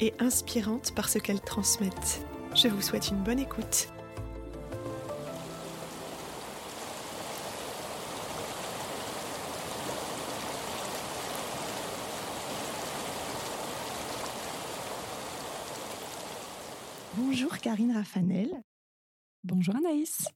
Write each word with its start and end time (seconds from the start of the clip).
et 0.00 0.14
inspirantes 0.18 0.94
par 0.94 1.08
ce 1.08 1.18
qu'elles 1.18 1.40
transmettent. 1.40 2.24
Je 2.54 2.68
vous 2.68 2.82
souhaite 2.82 3.08
une 3.08 3.22
bonne 3.22 3.38
écoute. 3.38 3.88
Bonjour 17.16 17.58
Karine 17.58 17.92
Raffanel. 17.92 18.48
Bonjour 19.44 19.74
Anaïs. 19.76 20.28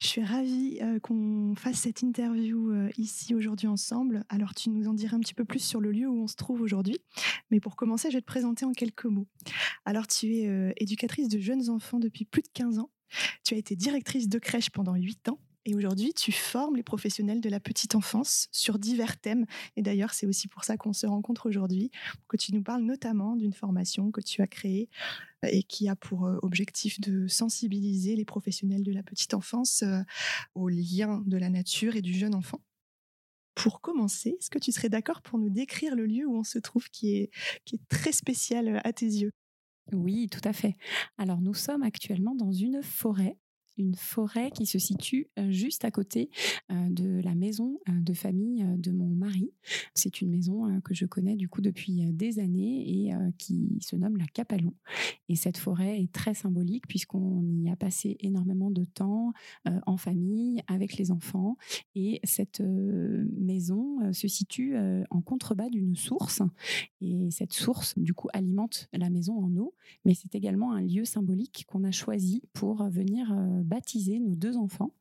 Je 0.00 0.06
suis 0.06 0.22
ravie 0.22 0.78
euh, 0.80 1.00
qu'on 1.00 1.54
fasse 1.56 1.80
cette 1.80 2.02
interview 2.02 2.70
euh, 2.70 2.88
ici 2.98 3.34
aujourd'hui 3.34 3.66
ensemble. 3.66 4.24
Alors 4.28 4.54
tu 4.54 4.70
nous 4.70 4.86
en 4.86 4.94
diras 4.94 5.16
un 5.16 5.20
petit 5.20 5.34
peu 5.34 5.44
plus 5.44 5.58
sur 5.58 5.80
le 5.80 5.90
lieu 5.90 6.08
où 6.08 6.22
on 6.22 6.28
se 6.28 6.36
trouve 6.36 6.60
aujourd'hui. 6.60 6.98
Mais 7.50 7.58
pour 7.58 7.74
commencer, 7.74 8.08
je 8.10 8.16
vais 8.16 8.20
te 8.20 8.26
présenter 8.26 8.64
en 8.64 8.72
quelques 8.72 9.06
mots. 9.06 9.26
Alors 9.84 10.06
tu 10.06 10.36
es 10.36 10.48
euh, 10.48 10.72
éducatrice 10.76 11.28
de 11.28 11.40
jeunes 11.40 11.68
enfants 11.68 11.98
depuis 11.98 12.24
plus 12.24 12.42
de 12.42 12.48
15 12.54 12.78
ans. 12.78 12.90
Tu 13.44 13.54
as 13.54 13.56
été 13.56 13.74
directrice 13.74 14.28
de 14.28 14.38
crèche 14.38 14.70
pendant 14.70 14.94
8 14.94 15.30
ans. 15.30 15.40
Et 15.68 15.74
aujourd'hui, 15.74 16.14
tu 16.14 16.32
formes 16.32 16.76
les 16.76 16.82
professionnels 16.82 17.42
de 17.42 17.50
la 17.50 17.60
petite 17.60 17.94
enfance 17.94 18.48
sur 18.52 18.78
divers 18.78 19.20
thèmes. 19.20 19.44
Et 19.76 19.82
d'ailleurs, 19.82 20.14
c'est 20.14 20.24
aussi 20.24 20.48
pour 20.48 20.64
ça 20.64 20.78
qu'on 20.78 20.94
se 20.94 21.06
rencontre 21.06 21.46
aujourd'hui, 21.46 21.90
que 22.26 22.38
tu 22.38 22.54
nous 22.54 22.62
parles 22.62 22.84
notamment 22.84 23.36
d'une 23.36 23.52
formation 23.52 24.10
que 24.10 24.22
tu 24.22 24.40
as 24.40 24.46
créée 24.46 24.88
et 25.42 25.62
qui 25.62 25.90
a 25.90 25.94
pour 25.94 26.24
euh, 26.24 26.38
objectif 26.40 27.02
de 27.02 27.28
sensibiliser 27.28 28.16
les 28.16 28.24
professionnels 28.24 28.82
de 28.82 28.92
la 28.92 29.02
petite 29.02 29.34
enfance 29.34 29.82
euh, 29.82 30.00
au 30.54 30.70
lien 30.70 31.22
de 31.26 31.36
la 31.36 31.50
nature 31.50 31.96
et 31.96 32.02
du 32.02 32.14
jeune 32.14 32.34
enfant. 32.34 32.62
Pour 33.54 33.82
commencer, 33.82 34.38
est-ce 34.38 34.48
que 34.48 34.58
tu 34.58 34.72
serais 34.72 34.88
d'accord 34.88 35.20
pour 35.20 35.38
nous 35.38 35.50
décrire 35.50 35.96
le 35.96 36.06
lieu 36.06 36.26
où 36.26 36.34
on 36.34 36.44
se 36.44 36.58
trouve 36.58 36.88
qui 36.88 37.14
est, 37.14 37.30
qui 37.66 37.76
est 37.76 37.88
très 37.90 38.12
spécial 38.12 38.68
euh, 38.68 38.80
à 38.84 38.94
tes 38.94 39.04
yeux? 39.04 39.32
Oui, 39.92 40.30
tout 40.30 40.40
à 40.44 40.54
fait. 40.54 40.76
Alors 41.18 41.42
nous 41.42 41.54
sommes 41.54 41.82
actuellement 41.82 42.34
dans 42.34 42.52
une 42.52 42.82
forêt 42.82 43.36
une 43.78 43.94
forêt 43.94 44.50
qui 44.50 44.66
se 44.66 44.78
situe 44.78 45.28
euh, 45.38 45.50
juste 45.50 45.84
à 45.84 45.90
côté 45.90 46.30
euh, 46.70 46.90
de 46.90 47.20
la 47.22 47.34
maison 47.34 47.78
euh, 47.88 47.92
de 48.00 48.12
famille 48.12 48.64
de 48.76 48.90
mon 48.90 49.08
mari. 49.08 49.52
C'est 49.94 50.20
une 50.20 50.30
maison 50.30 50.80
que 50.82 50.94
je 50.94 51.06
connais 51.06 51.36
du 51.36 51.48
coup 51.48 51.60
depuis 51.60 52.12
des 52.12 52.38
années 52.40 52.88
et 52.88 53.12
qui 53.38 53.78
se 53.80 53.96
nomme 53.96 54.16
la 54.16 54.26
Capalou. 54.26 54.74
Et 55.28 55.36
cette 55.36 55.56
forêt 55.56 56.00
est 56.00 56.12
très 56.12 56.34
symbolique 56.34 56.86
puisqu'on 56.88 57.44
y 57.58 57.70
a 57.70 57.76
passé 57.76 58.16
énormément 58.20 58.70
de 58.70 58.84
temps 58.84 59.32
en 59.86 59.96
famille 59.96 60.62
avec 60.66 60.96
les 60.96 61.10
enfants. 61.10 61.56
Et 61.94 62.20
cette 62.24 62.60
maison 62.60 64.12
se 64.12 64.28
situe 64.28 64.76
en 65.10 65.20
contrebas 65.20 65.68
d'une 65.68 65.96
source. 65.96 66.42
Et 67.00 67.30
cette 67.30 67.52
source, 67.52 67.98
du 67.98 68.14
coup, 68.14 68.28
alimente 68.32 68.88
la 68.92 69.10
maison 69.10 69.38
en 69.38 69.54
eau. 69.56 69.74
Mais 70.04 70.14
c'est 70.14 70.34
également 70.34 70.72
un 70.72 70.82
lieu 70.82 71.04
symbolique 71.04 71.64
qu'on 71.68 71.84
a 71.84 71.92
choisi 71.92 72.42
pour 72.52 72.88
venir 72.88 73.34
baptiser 73.68 74.18
nos 74.18 74.34
deux 74.34 74.56
enfants. 74.56 74.92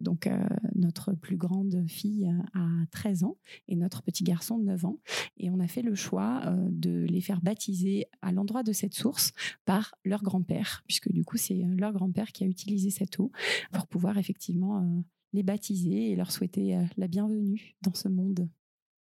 Donc, 0.00 0.26
euh, 0.26 0.46
notre 0.74 1.12
plus 1.12 1.36
grande 1.36 1.84
fille 1.88 2.30
a 2.54 2.68
13 2.90 3.24
ans 3.24 3.36
et 3.68 3.76
notre 3.76 4.02
petit 4.02 4.24
garçon 4.24 4.58
9 4.58 4.84
ans. 4.84 4.98
Et 5.38 5.50
on 5.50 5.60
a 5.60 5.68
fait 5.68 5.82
le 5.82 5.94
choix 5.94 6.42
euh, 6.44 6.68
de 6.70 7.06
les 7.08 7.20
faire 7.20 7.40
baptiser 7.40 8.06
à 8.20 8.32
l'endroit 8.32 8.62
de 8.62 8.72
cette 8.72 8.94
source 8.94 9.32
par 9.64 9.94
leur 10.04 10.22
grand-père, 10.22 10.82
puisque 10.86 11.10
du 11.10 11.24
coup, 11.24 11.36
c'est 11.36 11.64
leur 11.76 11.92
grand-père 11.92 12.32
qui 12.32 12.44
a 12.44 12.46
utilisé 12.46 12.90
cette 12.90 13.18
eau 13.18 13.30
pour 13.72 13.86
pouvoir 13.86 14.18
effectivement 14.18 14.78
euh, 14.78 15.00
les 15.32 15.42
baptiser 15.42 16.10
et 16.10 16.16
leur 16.16 16.30
souhaiter 16.30 16.78
la 16.96 17.08
bienvenue 17.08 17.76
dans 17.82 17.94
ce 17.94 18.08
monde 18.08 18.48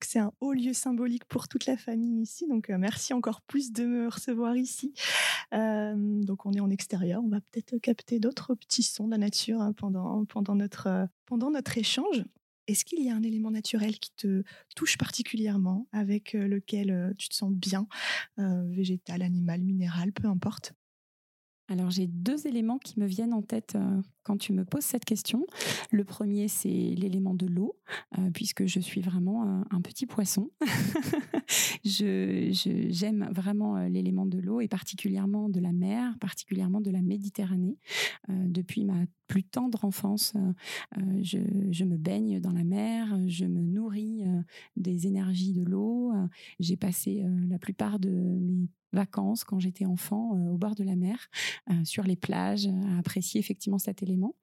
c'est 0.07 0.19
un 0.19 0.33
haut 0.41 0.53
lieu 0.53 0.73
symbolique 0.73 1.25
pour 1.25 1.49
toute 1.49 1.67
la 1.67 1.77
famille 1.77 2.23
ici. 2.23 2.47
Donc, 2.47 2.71
euh, 2.71 2.79
merci 2.79 3.13
encore 3.13 3.41
plus 3.43 3.73
de 3.73 3.85
me 3.85 4.09
recevoir 4.09 4.57
ici. 4.57 4.93
Euh, 5.53 5.95
donc, 5.97 6.47
on 6.47 6.53
est 6.53 6.61
en 6.61 6.71
extérieur. 6.71 7.23
On 7.25 7.29
va 7.29 7.41
peut-être 7.41 7.79
capter 7.79 8.21
d'autres 8.21 8.55
petits 8.55 8.83
sons 8.83 9.07
de 9.07 9.13
la 9.13 9.19
nature 9.19 9.61
hein, 9.61 9.73
pendant, 9.73 10.55
notre, 10.55 10.87
euh, 10.87 11.07
pendant 11.27 11.51
notre 11.51 11.77
échange. 11.79 12.25
Est-ce 12.67 12.85
qu'il 12.85 13.03
y 13.03 13.11
a 13.11 13.17
un 13.17 13.23
élément 13.23 13.51
naturel 13.51 13.99
qui 13.99 14.13
te 14.15 14.45
touche 14.77 14.97
particulièrement, 14.97 15.89
avec 15.91 16.35
lequel 16.35 17.15
tu 17.19 17.29
te 17.29 17.35
sens 17.35 17.51
bien, 17.53 17.89
végétal, 18.37 19.23
animal, 19.23 19.63
minéral, 19.63 20.13
peu 20.13 20.29
importe? 20.29 20.75
Alors 21.71 21.91
j'ai 21.91 22.09
deux 22.09 22.49
éléments 22.49 22.79
qui 22.79 22.99
me 22.99 23.07
viennent 23.07 23.33
en 23.33 23.43
tête 23.43 23.77
euh, 23.77 24.03
quand 24.25 24.37
tu 24.37 24.53
me 24.53 24.65
poses 24.65 24.83
cette 24.83 25.05
question. 25.05 25.47
Le 25.93 26.03
premier, 26.03 26.49
c'est 26.49 26.69
l'élément 26.69 27.33
de 27.33 27.47
l'eau, 27.47 27.77
euh, 28.19 28.31
puisque 28.33 28.67
je 28.67 28.81
suis 28.81 29.01
vraiment 29.01 29.45
euh, 29.45 29.63
un 29.71 29.81
petit 29.81 30.05
poisson. 30.05 30.51
J'aime 31.85 33.31
vraiment 33.33 33.79
l'élément 33.87 34.27
de 34.27 34.39
l'eau 34.39 34.61
et 34.61 34.67
particulièrement 34.67 35.49
de 35.49 35.61
la 35.61 35.73
mer, 35.73 36.19
particulièrement 36.21 36.81
de 36.81 36.91
la 36.91 37.03
Méditerranée. 37.03 37.79
depuis 38.29 38.85
ma 38.85 39.05
plus 39.29 39.45
tendre 39.45 39.85
enfance, 39.85 40.35
je, 41.23 41.39
je, 41.71 41.85
me 41.85 41.97
baigne 41.97 42.41
dans 42.41 42.53
la 42.53 42.65
mer, 42.65 43.17
je 43.29 43.45
me 43.47 43.63
nourris 43.63 44.23
des 44.77 45.07
énergies 45.07 45.53
de 45.53 45.63
l'eau. 45.63 46.13
J'ai 46.59 46.77
passé 46.77 47.25
la 47.49 47.59
plupart 47.59 47.99
de 47.99 48.11
mes 48.11 48.69
vacances 48.93 49.45
quand 49.45 49.61
j'étais 49.61 49.85
enfant 49.85 50.37
euh, 50.37 50.51
au 50.51 50.59
bord 50.59 50.75
de 50.75 50.85
la 50.85 50.97
mer, 50.97 51.29
euh, 51.71 51.85
sur 51.85 52.05
les 52.05 52.17
plages, 52.17 52.67
à 52.67 52.99
apprécier 52.99 53.41
effectivement 53.41 53.79
cet 53.79 54.03
élément. 54.03 54.35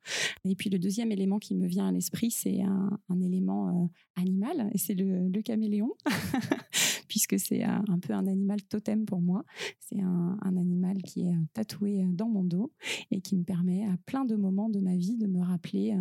Et 0.45 0.55
puis 0.55 0.69
le 0.69 0.79
deuxième 0.79 1.11
élément 1.11 1.39
qui 1.39 1.55
me 1.55 1.67
vient 1.67 1.87
à 1.87 1.91
l'esprit, 1.91 2.31
c'est 2.31 2.61
un, 2.61 2.99
élément 3.21 3.69
euh, 3.69 3.87
animal, 4.15 4.69
et 4.73 4.77
c'est 4.77 4.93
le, 4.93 5.41
caméléon, 5.41 5.93
puisque 7.07 7.39
c'est 7.39 7.63
un, 7.63 7.99
peu 8.01 8.13
un 8.13 8.27
animal 8.27 8.61
totem 8.63 9.05
pour 9.05 9.21
moi. 9.21 9.43
C'est 9.79 9.99
un, 10.01 10.37
animal 10.41 11.01
qui 11.03 11.27
est 11.27 11.35
tatoué 11.53 12.05
dans 12.09 12.29
mon 12.29 12.43
dos 12.43 12.71
et 13.11 13.21
qui 13.21 13.35
me 13.35 13.43
permet 13.43 13.85
à 13.85 13.97
plein 14.05 14.25
de 14.25 14.35
moments 14.35 14.69
de 14.69 14.79
ma 14.79 14.95
vie 14.95 15.17
de 15.17 15.27
me 15.27 15.41
rappeler 15.41 15.95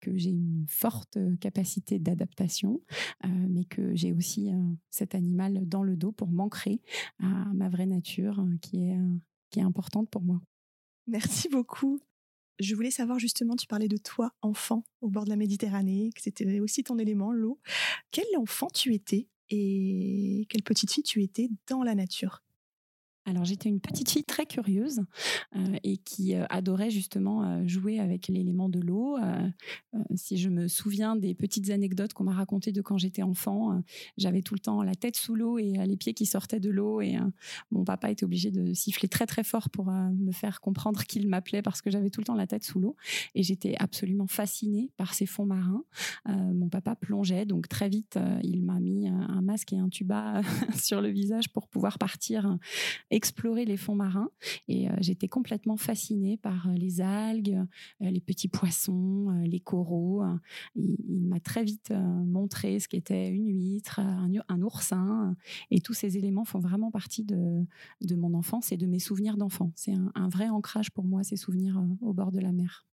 que 0.00 0.16
j'ai 0.16 0.30
une 0.30 0.64
forte 0.68 1.18
capacité 1.40 1.98
d'adaptation, 1.98 2.80
mais 3.24 3.64
que 3.64 3.94
j'ai 3.94 4.12
aussi 4.12 4.50
cet 4.90 5.14
animal 5.14 5.66
dans 5.68 5.82
le 5.82 5.96
dos 5.96 6.12
pour 6.12 6.28
m'ancrer 6.28 6.80
à 7.20 7.52
ma 7.54 7.68
vraie 7.68 7.86
nature 7.86 8.40
euh, 8.40 8.56
qui 8.60 8.88
est, 8.88 8.96
euh, 8.96 9.18
qui 9.50 9.60
est 9.60 9.62
importante 9.62 10.08
pour 10.10 10.22
moi. 10.22 10.40
Merci 11.06 11.48
beaucoup. 11.48 12.00
Je 12.58 12.74
voulais 12.74 12.90
savoir 12.90 13.18
justement, 13.18 13.56
tu 13.56 13.66
parlais 13.66 13.88
de 13.88 13.96
toi, 13.96 14.32
enfant, 14.42 14.84
au 15.00 15.08
bord 15.08 15.24
de 15.24 15.30
la 15.30 15.36
Méditerranée, 15.36 16.10
que 16.14 16.22
c'était 16.22 16.60
aussi 16.60 16.84
ton 16.84 16.98
élément, 16.98 17.32
l'eau. 17.32 17.60
Quel 18.10 18.26
enfant 18.38 18.68
tu 18.72 18.94
étais 18.94 19.28
et 19.50 20.46
quelle 20.48 20.62
petite 20.62 20.92
fille 20.92 21.02
tu 21.02 21.22
étais 21.22 21.48
dans 21.68 21.82
la 21.82 21.94
nature 21.94 22.41
alors 23.24 23.44
j'étais 23.44 23.68
une 23.68 23.80
petite 23.80 24.10
fille 24.10 24.24
très 24.24 24.46
curieuse 24.46 25.00
euh, 25.54 25.76
et 25.84 25.96
qui 25.98 26.34
euh, 26.34 26.44
adorait 26.50 26.90
justement 26.90 27.44
euh, 27.44 27.66
jouer 27.66 28.00
avec 28.00 28.26
l'élément 28.26 28.68
de 28.68 28.80
l'eau. 28.80 29.16
si 30.14 30.38
je 30.38 30.48
me 30.48 30.68
souviens 30.68 31.16
des 31.16 31.34
petites 31.34 31.70
anecdotes 31.70 32.12
qu'on 32.12 32.24
m'a 32.24 32.32
racontées 32.32 32.72
de 32.72 32.80
quand 32.80 32.98
j'étais 32.98 33.22
enfant, 33.22 33.82
j'avais 34.16 34.42
tout 34.42 34.54
le 34.54 34.60
temps 34.60 34.82
la 34.82 34.94
tête 34.94 35.16
sous 35.16 35.34
l'eau 35.34 35.58
et 35.58 35.72
les 35.86 35.96
pieds 35.96 36.14
qui 36.14 36.26
sortaient 36.26 36.60
de 36.60 36.70
l'eau 36.70 37.00
et 37.00 37.16
mon 37.70 37.84
papa 37.84 38.10
était 38.10 38.24
obligé 38.24 38.50
de 38.50 38.72
siffler 38.72 39.08
très 39.08 39.26
très 39.26 39.44
fort 39.44 39.70
pour 39.70 39.86
me 39.86 40.32
faire 40.32 40.60
comprendre 40.60 41.04
qu'il 41.04 41.28
m'appelait 41.28 41.62
parce 41.62 41.82
que 41.82 41.90
j'avais 41.90 42.10
tout 42.10 42.20
le 42.20 42.26
temps 42.26 42.34
la 42.34 42.46
tête 42.46 42.64
sous 42.64 42.80
l'eau 42.80 42.96
et 43.34 43.42
j'étais 43.42 43.76
absolument 43.78 44.26
fascinée 44.26 44.90
par 44.96 45.14
ces 45.14 45.26
fonds 45.26 45.46
marins. 45.46 45.84
mon 46.26 46.68
papa 46.68 46.96
plongeait 46.96 47.46
donc 47.46 47.68
très 47.68 47.88
vite 47.88 48.18
il 48.42 48.62
m'a 48.62 48.80
mis 48.80 49.08
un 49.08 49.42
masque 49.42 49.72
et 49.72 49.78
un 49.78 49.88
tuba 49.88 50.42
sur 50.76 51.00
le 51.00 51.10
visage 51.10 51.48
pour 51.50 51.68
pouvoir 51.68 51.98
partir 51.98 52.58
explorer 53.12 53.66
les 53.66 53.76
fonds 53.76 53.94
marins 53.94 54.30
et 54.68 54.88
euh, 54.88 54.94
j'étais 55.00 55.28
complètement 55.28 55.76
fascinée 55.76 56.38
par 56.38 56.68
euh, 56.68 56.72
les 56.72 57.00
algues, 57.00 57.62
euh, 58.00 58.10
les 58.10 58.20
petits 58.20 58.48
poissons, 58.48 59.28
les 59.44 59.60
coraux. 59.60 60.24
Il, 60.74 61.22
m'a 61.28 61.38
très 61.38 61.62
vite 61.62 61.92
montré 61.92 62.80
ce 62.80 62.88
qu'était 62.88 63.28
une 63.28 63.46
huître, 63.46 64.00
un, 64.00 64.62
oursin 64.62 65.36
et 65.70 65.80
tous 65.80 65.94
ces 65.94 66.16
éléments 66.16 66.44
font 66.44 66.58
vraiment 66.58 66.90
partie 66.90 67.24
de, 67.24 67.64
de 68.00 68.14
mon 68.14 68.34
enfance 68.34 68.72
et 68.72 68.76
de 68.76 68.86
mes 68.86 68.98
souvenirs 68.98 69.36
d'enfant. 69.36 69.72
C'est 69.76 69.92
un, 69.92 70.28
vrai 70.28 70.48
ancrage 70.48 70.90
pour 70.90 71.04
moi, 71.04 71.22
ces 71.22 71.36
souvenirs 71.36 71.82
au 72.00 72.12
bord 72.12 72.32
de 72.32 72.40
la 72.40 72.52
mer. 72.52 72.86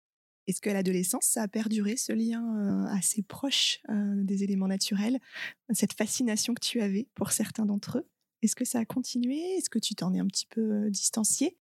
Est-ce 0.47 0.61
qu'à 0.61 0.73
l'adolescence, 0.73 1.27
ça 1.27 1.43
a 1.43 1.49
perduré 1.49 1.97
ce 1.97 2.13
lien 2.13 2.85
assez 2.87 3.23
proche 3.23 3.81
des 3.89 4.45
éléments 4.45 4.69
naturels, 4.69 5.19
cette 5.71 5.93
fascination 5.93 6.55
que 6.55 6.65
tu 6.65 6.81
avais 6.81 7.09
pour 7.15 7.33
certains 7.33 7.67
d'entre 7.67 7.99
eux? 7.99 8.09
Est-ce 8.43 8.57
que 8.57 8.65
ça 8.65 8.81
a 8.81 8.85
continué? 8.85 9.39
Est-ce 9.57 9.71
que 9.71 9.79
tu 9.79 9.95
t'en 9.95 10.13
es 10.15 10.19
un 10.19 10.27
petit 10.27 10.47
peu 10.47 10.91
distancié 10.91 11.57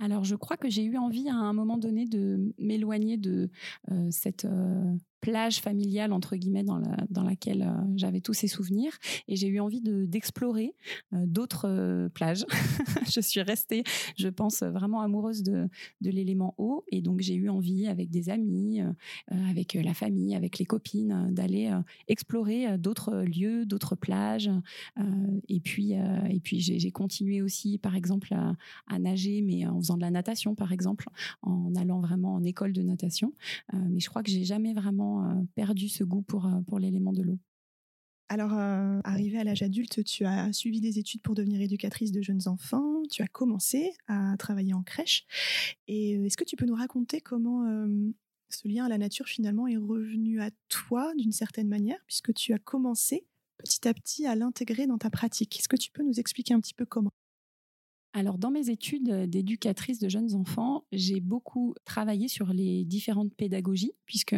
alors, 0.00 0.24
je 0.24 0.34
crois 0.34 0.56
que 0.56 0.68
j'ai 0.68 0.82
eu 0.82 0.96
envie 0.96 1.28
à 1.28 1.36
un 1.36 1.52
moment 1.52 1.78
donné 1.78 2.04
de 2.04 2.52
m'éloigner 2.58 3.16
de 3.16 3.48
cette 4.10 4.44
plage 5.24 5.62
familiale 5.62 6.12
entre 6.12 6.36
guillemets 6.36 6.64
dans, 6.64 6.76
la, 6.76 6.98
dans 7.08 7.22
laquelle 7.22 7.62
euh, 7.62 7.92
j'avais 7.96 8.20
tous 8.20 8.34
ces 8.34 8.46
souvenirs. 8.46 8.92
Et 9.26 9.36
j'ai 9.36 9.48
eu 9.48 9.58
envie 9.58 9.80
de 9.80 10.04
d'explorer 10.04 10.74
euh, 11.14 11.24
d'autres 11.26 11.66
euh, 11.66 12.10
plages. 12.10 12.44
je 13.10 13.20
suis 13.22 13.40
restée, 13.40 13.84
je 14.18 14.28
pense, 14.28 14.62
vraiment 14.62 15.00
amoureuse 15.00 15.42
de, 15.42 15.70
de 16.02 16.10
l'élément 16.10 16.54
eau. 16.58 16.84
Et 16.92 17.00
donc 17.00 17.20
j'ai 17.20 17.36
eu 17.36 17.48
envie 17.48 17.86
avec 17.86 18.10
des 18.10 18.28
amis, 18.28 18.82
avec 19.28 19.72
la 19.74 19.94
famille, 19.94 20.34
avec 20.34 20.58
les 20.58 20.66
copines 20.66 21.28
d'aller 21.30 21.72
explorer 22.08 22.76
d'autres 22.76 23.22
lieux, 23.22 23.64
d'autres 23.64 23.96
plages. 23.96 24.50
Et 25.48 25.60
puis 25.60 25.92
et 25.92 26.40
puis 26.40 26.60
j'ai 26.60 26.90
continué 26.90 27.40
aussi 27.40 27.78
par 27.78 27.96
exemple 27.96 28.34
à, 28.34 28.56
à, 28.88 28.98
nager 28.98 29.42
mais 29.42 29.66
en 29.66 29.78
faisant 29.78 29.96
de 29.96 30.02
la 30.02 30.10
natation 30.10 30.54
par 30.54 30.72
exemple 30.72 31.06
en 31.42 31.74
allant 31.76 32.00
vraiment 32.00 32.34
en 32.34 32.44
école 32.44 32.72
de 32.72 32.82
natation. 32.82 33.32
Mais 33.72 34.00
je 34.00 34.08
crois 34.08 34.22
que 34.22 34.30
j'ai 34.30 34.44
jamais 34.44 34.74
vraiment 34.74 35.13
euh, 35.22 35.42
perdu 35.54 35.88
ce 35.88 36.04
goût 36.04 36.22
pour, 36.22 36.46
euh, 36.46 36.60
pour 36.66 36.78
l'élément 36.78 37.12
de 37.12 37.22
l'eau. 37.22 37.38
Alors, 38.28 38.54
euh, 38.54 39.00
arrivé 39.04 39.38
à 39.38 39.44
l'âge 39.44 39.62
adulte, 39.62 40.02
tu 40.04 40.24
as 40.24 40.52
suivi 40.52 40.80
des 40.80 40.98
études 40.98 41.20
pour 41.22 41.34
devenir 41.34 41.60
éducatrice 41.60 42.10
de 42.10 42.22
jeunes 42.22 42.48
enfants, 42.48 43.02
tu 43.10 43.22
as 43.22 43.28
commencé 43.28 43.92
à 44.08 44.34
travailler 44.38 44.72
en 44.72 44.82
crèche. 44.82 45.26
Et 45.88 46.12
est-ce 46.12 46.36
que 46.36 46.44
tu 46.44 46.56
peux 46.56 46.64
nous 46.64 46.74
raconter 46.74 47.20
comment 47.20 47.64
ce 48.48 48.66
lien 48.66 48.86
à 48.86 48.88
la 48.88 48.96
nature 48.96 49.26
finalement 49.26 49.66
est 49.66 49.76
revenu 49.76 50.40
à 50.40 50.50
toi 50.68 51.12
d'une 51.16 51.32
certaine 51.32 51.68
manière, 51.68 51.98
puisque 52.06 52.32
tu 52.32 52.54
as 52.54 52.58
commencé 52.58 53.26
petit 53.58 53.86
à 53.86 53.92
petit 53.92 54.26
à 54.26 54.34
l'intégrer 54.34 54.86
dans 54.86 54.98
ta 54.98 55.10
pratique? 55.10 55.58
Est-ce 55.58 55.68
que 55.68 55.76
tu 55.76 55.90
peux 55.92 56.02
nous 56.02 56.18
expliquer 56.18 56.54
un 56.54 56.60
petit 56.60 56.74
peu 56.74 56.86
comment? 56.86 57.12
Alors, 58.16 58.38
dans 58.38 58.52
mes 58.52 58.70
études 58.70 59.10
d'éducatrice 59.28 59.98
de 59.98 60.08
jeunes 60.08 60.36
enfants, 60.36 60.84
j'ai 60.92 61.18
beaucoup 61.18 61.74
travaillé 61.84 62.28
sur 62.28 62.52
les 62.52 62.84
différentes 62.84 63.34
pédagogies, 63.34 63.90
puisque 64.06 64.36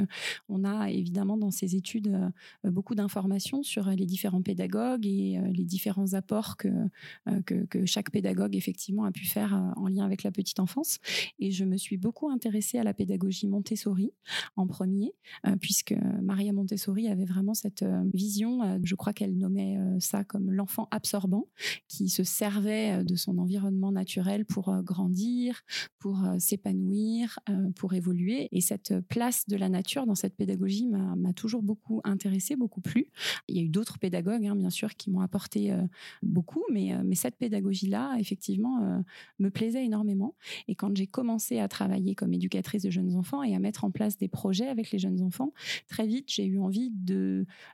on 0.49 0.65
a 0.65 0.91
évidemment 0.91 1.37
dans 1.37 1.51
ces 1.51 1.77
études 1.77 2.33
euh, 2.65 2.71
beaucoup 2.71 2.95
d'informations 2.95 3.63
sur 3.63 3.91
les 3.91 4.07
différents 4.07 4.41
pédagogues 4.41 5.05
et 5.05 5.39
euh, 5.39 5.53
les 5.53 5.67
différents 5.67 6.15
apports 6.15 6.57
euh, 6.65 7.43
que, 7.43 7.67
que, 7.67 7.85
chaque 7.85 8.11
pédagogue 8.11 8.57
effectivement 8.57 9.05
a 9.05 9.13
pu 9.13 9.27
faire 9.27 9.53
en 9.77 9.89
lien 9.89 10.07
avec 10.07 10.23
la 10.23 10.33
petite 10.33 10.59
enfance. 10.59 10.99
Et 11.39 11.51
je 11.51 11.67
me 11.67 11.77
suis 11.77 11.99
beaucoup 11.99 12.31
intéressée 12.31 12.79
à 12.79 12.83
la 12.83 12.95
pédagogie 12.95 13.47
Montessori 13.47 14.11
en 14.57 14.67
premier, 14.67 15.13
puisque 15.61 15.95
Maria 16.23 16.55
Montessori 16.55 17.09
avait 17.09 17.27
vraiment 17.27 17.53
cette 17.53 17.85
vision, 18.15 18.81
je 18.83 18.95
crois 18.95 19.13
qu'elle 19.13 19.37
nommait 19.37 19.79
ça 20.01 20.25
comme 20.25 20.51
l'enfant 20.51 20.89
absorbant, 20.91 21.49
qui 21.89 22.09
se 22.09 22.25
servait 22.25 23.05
de 23.05 23.15
son 23.15 23.39
environnement 23.39 23.66
naturel 23.71 24.45
pour 24.45 24.69
euh, 24.69 24.83
grandir, 24.83 25.63
pour 25.99 26.25
euh, 26.25 26.39
s'épanouir, 26.39 27.39
euh, 27.49 27.71
pour 27.77 27.95
évoluer. 27.95 28.49
Et 28.53 28.61
cette 28.61 29.01
place 29.09 29.47
de 29.49 29.57
la 29.57 29.69
nature 29.69 30.07
dans 30.07 30.15
cette 30.15 30.37
pédagogie 30.37 30.87
m'a 30.87 31.33
toujours 31.33 31.63
beaucoup 31.63 32.01
intéressée, 32.05 32.57
beaucoup 32.57 32.81
plu. 32.81 33.07
Il 33.49 33.57
y 33.57 33.61
a 33.61 33.63
eu 33.63 33.69
d'autres 33.69 33.99
pédagogues, 33.99 34.47
hein, 34.47 34.57
bien 34.57 34.71
sûr, 34.71 34.95
qui 34.95 35.11
m'ont 35.11 35.21
apporté 35.21 35.75
beaucoup, 36.23 36.63
mais, 36.73 36.95
cette 37.15 37.37
pédagogie-là, 37.37 38.17
effectivement, 38.19 39.03
me 39.39 39.51
plaisait 39.51 39.85
énormément. 39.85 40.35
Et 40.69 40.75
quand 40.75 40.95
j'ai 40.97 41.07
commencé 41.07 41.59
à 41.59 41.69
travailler 41.69 42.15
comme 42.15 42.35
éducatrice 42.35 42.83
de 42.83 42.91
jeunes 42.91 43.15
enfants 43.17 43.43
et 43.43 43.55
à 43.55 43.59
mettre 43.59 43.85
en 43.85 43.91
place 43.91 44.19
des 44.19 44.29
projets 44.29 44.69
avec 44.69 44.91
les 44.91 44.99
jeunes 44.99 45.23
enfants, 45.23 45.53
très 45.89 46.07
vite, 46.07 46.31
j'ai 46.31 46.45
eu 46.45 46.59
envie 46.59 46.93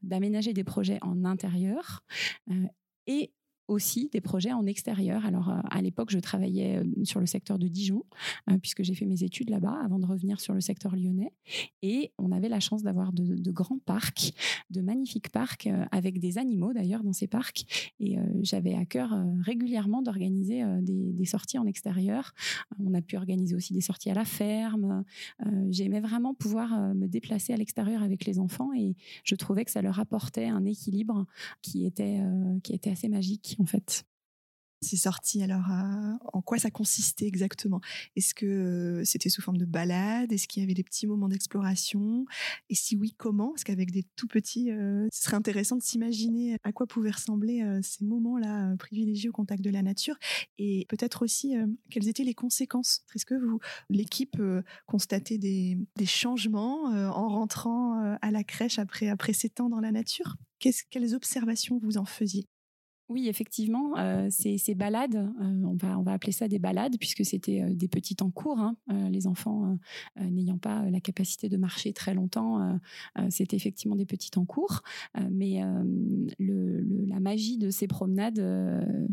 d'aménager 0.03 0.53
des 0.53 0.65
projets 0.65 0.99
en 1.03 1.25
intérieur 1.25 2.05
et 3.07 3.33
aussi 3.69 4.09
des 4.13 4.21
projets 4.21 4.53
en 4.53 4.67
extérieur. 4.67 5.25
Alors, 5.27 5.51
euh, 5.51 5.59
à 5.71 5.81
l'époque, 5.83 6.11
je 6.11 6.19
travaillais 6.19 6.79
euh, 6.79 7.05
sur 7.05 7.21
le 7.21 7.27
secteur 7.27 7.59
de 7.59 7.69
Dijon, 7.69 8.05
euh, 8.51 8.59
puisque 8.59 8.83
j'ai 8.83 8.95
fait 8.95 9.07
mes 9.07 9.23
études 9.23 9.51
là-bas 9.51 9.81
avant 9.85 9.99
de 9.99 10.07
revenir 10.07 10.41
sur 10.41 10.55
le 10.55 10.61
secteur 10.61 10.97
lyonnais. 10.97 11.33
Et 11.83 12.13
on 12.19 12.33
avait 12.33 12.49
la 12.49 12.61
chance 12.61 12.83
d'avoir 12.83 13.13
de, 13.13 13.51
grands 13.51 13.79
parcs, 13.79 14.33
de 14.71 14.81
magnifiques 14.81 15.31
parcs, 15.31 15.69
avec 15.91 16.19
des 16.19 16.39
animaux 16.39 16.73
d'ailleurs 16.73 17.03
dans 17.03 17.13
ces 17.13 17.27
parcs. 17.27 17.93
Et 18.01 18.17
j'avais 18.41 18.75
à 18.75 18.85
cœur 18.85 19.15
régulièrement 19.41 20.03
d'organiser 20.03 20.63
des, 20.81 21.25
sorties 21.25 21.59
en 21.59 21.67
extérieur. 21.67 22.33
On 22.79 22.95
a 22.95 23.03
pu 23.03 23.17
organiser 23.17 23.55
aussi 23.55 23.73
des 23.73 23.81
sorties 23.81 24.11
à 24.11 24.15
la 24.15 24.25
ferme. 24.25 25.05
J'aimais 25.71 26.01
vraiment 26.01 26.35
pouvoir 26.35 26.95
me 26.95 27.07
déplacer 27.07 27.53
à 27.53 27.57
l'extérieur 27.57 28.03
avec 28.03 28.25
les 28.25 28.39
enfants 28.39 28.73
et 28.73 28.97
je 29.25 29.35
trouvais 29.35 29.65
que 29.65 29.71
ça 29.71 29.83
leur 29.83 29.99
apportait 29.99 30.47
un 30.47 30.65
équilibre 30.65 31.27
qui 31.61 31.85
était, 31.85 32.21
qui 32.63 32.73
était 32.73 32.91
assez 32.91 33.09
magique 33.09 33.57
C'est 34.85 34.97
sorti 34.97 35.41
alors 35.45 35.67
en 36.33 36.43
quoi 36.43 36.59
ça 36.59 36.69
consistait 36.69 37.27
exactement? 37.27 37.81
Est-ce 38.17 38.35
que 38.35 38.47
euh, 38.47 39.05
c'était 39.05 39.29
sous 39.29 39.41
forme 39.41 39.57
de 39.57 39.65
balade? 39.65 40.33
Est-ce 40.33 40.49
qu'il 40.49 40.61
y 40.61 40.65
avait 40.65 40.75
des 40.75 40.83
petits 40.83 41.07
moments 41.07 41.29
d'exploration? 41.29 42.27
Et 42.69 42.75
si 42.75 42.97
oui, 42.97 43.15
comment? 43.17 43.51
Parce 43.51 43.63
qu'avec 43.63 43.93
des 43.93 44.05
tout 44.17 44.27
petits, 44.27 44.73
euh, 44.73 45.07
ce 45.13 45.23
serait 45.23 45.37
intéressant 45.37 45.77
de 45.77 45.83
s'imaginer 45.83 46.57
à 46.65 46.73
quoi 46.73 46.89
pouvaient 46.89 47.13
ressembler 47.13 47.63
euh, 47.63 47.79
ces 47.81 48.05
moments-là 48.05 48.75
privilégiés 48.77 49.29
au 49.29 49.33
contact 49.33 49.63
de 49.63 49.71
la 49.71 49.83
nature. 49.83 50.17
Et 50.59 50.85
peut-être 50.89 51.23
aussi 51.23 51.55
quelles 51.91 52.09
étaient 52.09 52.25
les 52.25 52.35
conséquences? 52.35 53.05
Est-ce 53.15 53.27
que 53.27 53.35
l'équipe, 53.89 54.41
constatait 54.87 55.39
des, 55.39 55.79
des 55.97 56.07
changements 56.07 56.87
en 56.87 57.29
rentrant 57.29 58.17
à 58.21 58.31
la 58.33 58.43
crèche 58.43 58.79
après, 58.81 59.09
après 59.09 59.33
ces 59.33 59.49
temps 59.49 59.69
dans 59.69 59.81
la 59.81 59.93
nature? 59.93 60.37
Quelles 60.59 61.15
observations 61.15 61.79
vous 61.79 61.99
en 61.99 62.05
faisiez? 62.05 62.49
Oui, 63.13 63.29
effectivement, 63.29 63.97
euh, 63.99 64.29
ces, 64.31 64.75
balades, 64.75 65.15
euh, 65.15 65.63
on, 65.65 65.75
va, 66.03 66.13
appeler 66.13 66.33
ça 66.33 66.49
des 66.49 66.59
balades, 66.59 66.97
puisque 66.99 67.25
c'était 67.25 67.63
euh, 67.63 67.75
des 67.75 67.89
petits 67.89 68.17
temps 68.17 68.31
courts. 68.31 68.61
Hein. 68.61 68.77
les 69.11 69.27
enfants 69.27 69.77
n'ayant 70.19 70.59
pas 70.59 70.89
la 70.91 71.01
capacité 71.01 71.49
de 71.49 71.57
marcher 71.57 71.93
très 71.93 72.15
longtemps, 72.15 72.79
c'était 73.31 73.57
effectivement 73.57 73.97
des 73.97 74.07
petits 74.07 74.31
temps 74.31 74.45
courts. 74.45 74.83
mais 75.31 75.61
la 76.39 77.21
magie 77.21 77.59
de 77.59 77.71
ces 77.71 77.87
promenades 77.87 78.39
euh, 78.39 79.07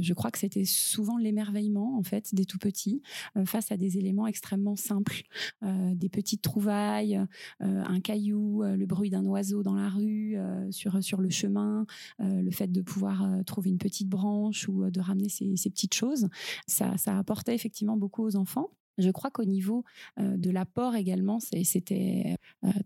je 0.00 0.14
crois 0.14 0.30
que 0.30 0.38
c'était 0.38 0.64
souvent 0.64 1.16
l'émerveillement 1.16 1.98
en 1.98 2.02
fait 2.02 2.34
des 2.34 2.44
tout 2.44 2.58
petits 2.58 3.02
euh, 3.36 3.44
face 3.44 3.72
à 3.72 3.76
des 3.76 3.98
éléments 3.98 4.26
extrêmement 4.26 4.76
simples, 4.76 5.22
euh, 5.62 5.94
des 5.94 6.08
petites 6.08 6.42
trouvailles, 6.42 7.20
un 7.60 8.00
caillou, 8.00 8.62
le 8.62 8.86
bruit 8.86 9.10
d'un 9.10 9.24
oiseau 9.24 9.62
dans 9.62 9.74
la 9.74 9.88
rue, 9.88 10.36
sur 10.70 11.02
sur 11.02 11.20
le 11.20 11.30
chemin, 11.30 11.86
le 12.18 12.50
fait 12.50 12.70
de 12.70 12.80
pouvoir 12.80 13.26
trouver 13.46 13.70
une 13.70 13.78
petite 13.78 14.08
branche 14.08 14.68
ou 14.68 14.90
de 14.90 15.00
ramener 15.00 15.28
ces, 15.28 15.56
ces 15.56 15.70
petites 15.70 15.94
choses, 15.94 16.28
ça, 16.66 16.96
ça 16.96 17.18
apportait 17.18 17.54
effectivement 17.54 17.96
beaucoup 17.96 18.24
aux 18.24 18.36
enfants. 18.36 18.70
Je 18.98 19.10
crois 19.10 19.30
qu'au 19.30 19.44
niveau 19.44 19.84
de 20.18 20.50
l'apport 20.50 20.94
également, 20.94 21.40
c'était 21.40 22.36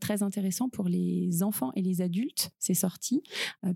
très 0.00 0.22
intéressant 0.22 0.68
pour 0.68 0.88
les 0.88 1.42
enfants 1.42 1.72
et 1.74 1.82
les 1.82 2.00
adultes, 2.00 2.50
ces 2.58 2.74
sorties, 2.74 3.22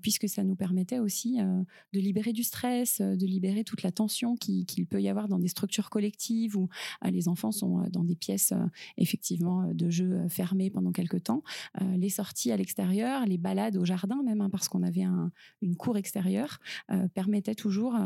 puisque 0.00 0.28
ça 0.28 0.44
nous 0.44 0.54
permettait 0.54 0.98
aussi 0.98 1.38
de 1.38 2.00
libérer 2.00 2.32
du 2.32 2.42
stress, 2.42 3.00
de 3.00 3.26
libérer 3.26 3.64
toute 3.64 3.82
la 3.82 3.92
tension 3.92 4.36
qu'il 4.36 4.86
peut 4.86 5.00
y 5.00 5.08
avoir 5.08 5.28
dans 5.28 5.38
des 5.38 5.48
structures 5.48 5.90
collectives 5.90 6.56
où 6.56 6.68
les 7.04 7.28
enfants 7.28 7.52
sont 7.52 7.84
dans 7.90 8.04
des 8.04 8.16
pièces 8.16 8.52
effectivement 8.96 9.72
de 9.72 9.90
jeux 9.90 10.26
fermés 10.28 10.70
pendant 10.70 10.92
quelques 10.92 11.24
temps. 11.24 11.42
les 11.80 12.08
sorties 12.08 12.52
à 12.52 12.56
l'extérieur, 12.56 13.26
les 13.26 13.38
balades 13.38 13.76
au 13.76 13.84
jardin 13.84 14.22
même, 14.22 14.40
hein, 14.40 14.50
parce 14.50 14.68
qu'on 14.68 14.82
avait 14.82 15.06
une 15.60 15.76
cour 15.76 15.96
extérieure, 15.96 16.60
permettaient 17.14 17.54
toujours 17.54 17.96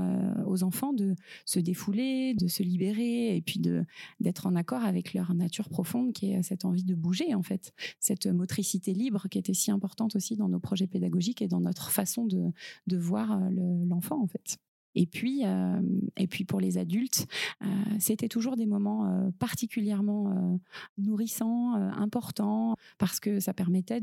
aux 0.46 0.62
enfants 0.62 0.92
de 0.92 1.14
se 1.44 1.60
défouler, 1.60 2.34
de 2.34 2.48
se 2.48 2.62
libérer 2.62 3.36
et 3.36 3.40
puis 3.40 3.60
de 3.60 3.84
d'être 4.20 4.46
en 4.46 4.56
accord 4.56 4.84
avec 4.84 5.14
leur 5.14 5.34
nature 5.34 5.68
profonde 5.68 6.12
qui 6.12 6.32
est 6.32 6.42
cette 6.42 6.64
envie 6.64 6.84
de 6.84 6.94
bouger 6.94 7.34
en 7.34 7.42
fait, 7.42 7.72
cette 8.00 8.26
motricité 8.26 8.94
libre 8.94 9.28
qui 9.28 9.38
était 9.38 9.54
si 9.54 9.70
importante 9.70 10.16
aussi 10.16 10.36
dans 10.36 10.48
nos 10.48 10.60
projets 10.60 10.86
pédagogiques 10.86 11.42
et 11.42 11.48
dans 11.48 11.60
notre 11.60 11.90
façon 11.90 12.26
de, 12.26 12.52
de 12.86 12.96
voir 12.96 13.32
euh, 13.32 13.50
l'enfant 13.86 14.22
en 14.22 14.26
fait. 14.26 14.58
Et 14.98 15.04
puis, 15.04 15.42
euh, 15.44 15.82
et 16.16 16.26
puis 16.26 16.44
pour 16.46 16.58
les 16.58 16.78
adultes, 16.78 17.26
euh, 17.62 17.66
c'était 17.98 18.28
toujours 18.28 18.56
des 18.56 18.64
moments 18.64 19.30
particulièrement 19.38 20.58
nourrissants, 20.96 21.74
importants, 21.74 22.76
parce 22.96 23.20
que 23.20 23.38
ça 23.38 23.52
permettait 23.52 24.00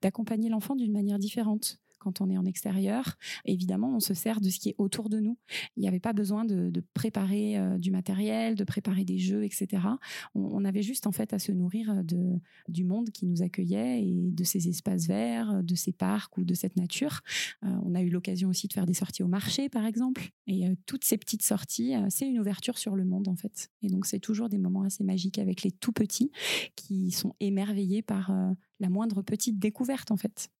d'accompagner 0.00 0.48
l'enfant 0.48 0.74
d'une 0.74 0.92
manière 0.92 1.18
différente 1.18 1.78
quand 2.02 2.20
on 2.20 2.28
est 2.30 2.36
en 2.36 2.44
extérieur. 2.44 3.16
Évidemment, 3.44 3.94
on 3.94 4.00
se 4.00 4.12
sert 4.12 4.40
de 4.40 4.50
ce 4.50 4.58
qui 4.58 4.70
est 4.70 4.74
autour 4.78 5.08
de 5.08 5.20
nous. 5.20 5.38
Il 5.76 5.80
n'y 5.80 5.88
avait 5.88 6.00
pas 6.00 6.12
besoin 6.12 6.44
de, 6.44 6.72
préparer 6.94 7.56
euh, 7.56 7.78
du 7.78 7.90
matériel, 7.90 8.56
de 8.56 8.64
préparer 8.64 9.04
des 9.04 9.18
jeux, 9.18 9.44
etc. 9.44 9.82
On, 10.34 10.64
avait 10.64 10.82
juste 10.82 11.06
en 11.06 11.12
fait 11.12 11.32
à 11.32 11.38
se 11.38 11.52
nourrir 11.52 12.04
de, 12.04 12.40
du 12.68 12.84
monde 12.84 13.10
qui 13.10 13.26
nous 13.26 13.42
accueillait 13.42 14.02
et 14.02 14.30
de 14.30 14.44
ces 14.44 14.68
espaces 14.68 15.06
verts, 15.06 15.62
de 15.62 15.74
ces 15.74 15.92
parcs 15.92 16.36
ou 16.38 16.44
de 16.44 16.54
cette 16.54 16.76
nature. 16.76 17.20
Euh, 17.64 17.68
on 17.84 17.94
a 17.94 18.02
eu 18.02 18.10
l'occasion 18.10 18.48
aussi 18.48 18.68
de 18.68 18.72
faire 18.72 18.86
des 18.86 18.94
sorties 18.94 19.22
au 19.22 19.28
marché, 19.28 19.68
par 19.68 19.86
exemple. 19.86 20.30
Et 20.46 20.66
euh, 20.66 20.74
toutes 20.86 21.04
ces 21.04 21.18
petites 21.18 21.42
sorties, 21.42 21.94
c'est 22.08 22.28
une 22.28 22.38
ouverture 22.38 22.78
sur 22.78 22.96
le 22.96 23.04
monde 23.04 23.28
en 23.28 23.36
fait. 23.36 23.70
Et 23.82 23.88
donc 23.88 24.06
c'est 24.06 24.18
toujours 24.18 24.48
des 24.48 24.58
moments 24.58 24.82
assez 24.82 25.04
magiques 25.04 25.38
avec 25.38 25.62
les 25.62 25.70
tout 25.70 25.92
petits 25.92 26.30
qui 26.74 27.10
sont 27.10 27.34
émerveillés 27.40 28.02
par 28.02 28.32
la 28.80 28.88
moindre 28.88 29.22
petite 29.22 29.58
découverte 29.58 30.10
en 30.10 30.16
fait. 30.16 30.50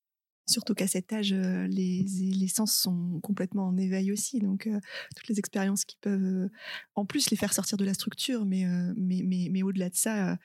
Surtout 0.47 0.75
qu'à 0.75 0.89
cet 0.89 1.13
âge, 1.13 1.33
euh, 1.33 1.67
les, 1.69 2.49
sens 2.49 2.75
sont 2.75 3.21
complètement 3.23 3.69
en 3.69 3.77
éveil 3.77 4.11
aussi. 4.11 4.41
Donc, 4.41 4.67
euh, 4.67 4.81
toutes 5.17 5.29
les 5.29 5.39
expériences 5.39 5.85
qui 5.85 5.97
peuvent, 6.01 6.23
euh, 6.23 6.51
en 6.97 7.07
plus, 7.07 7.31
les 7.31 7.37
faire 7.37 7.55
sortir 7.55 7.79
de 7.79 7.85
la 7.85 7.95
structure, 7.95 8.45
mais, 8.45 9.63
au-delà 9.63 9.89
de 9.89 9.95
ça, 9.95 10.39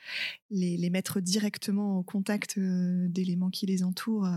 les, 0.52 0.78
les, 0.78 0.90
mettre 0.90 1.20
directement 1.20 1.98
au 1.98 2.04
contact 2.04 2.60
d'éléments 2.60 3.50
qui 3.50 3.66
les 3.66 3.84
entourent, 3.84 4.28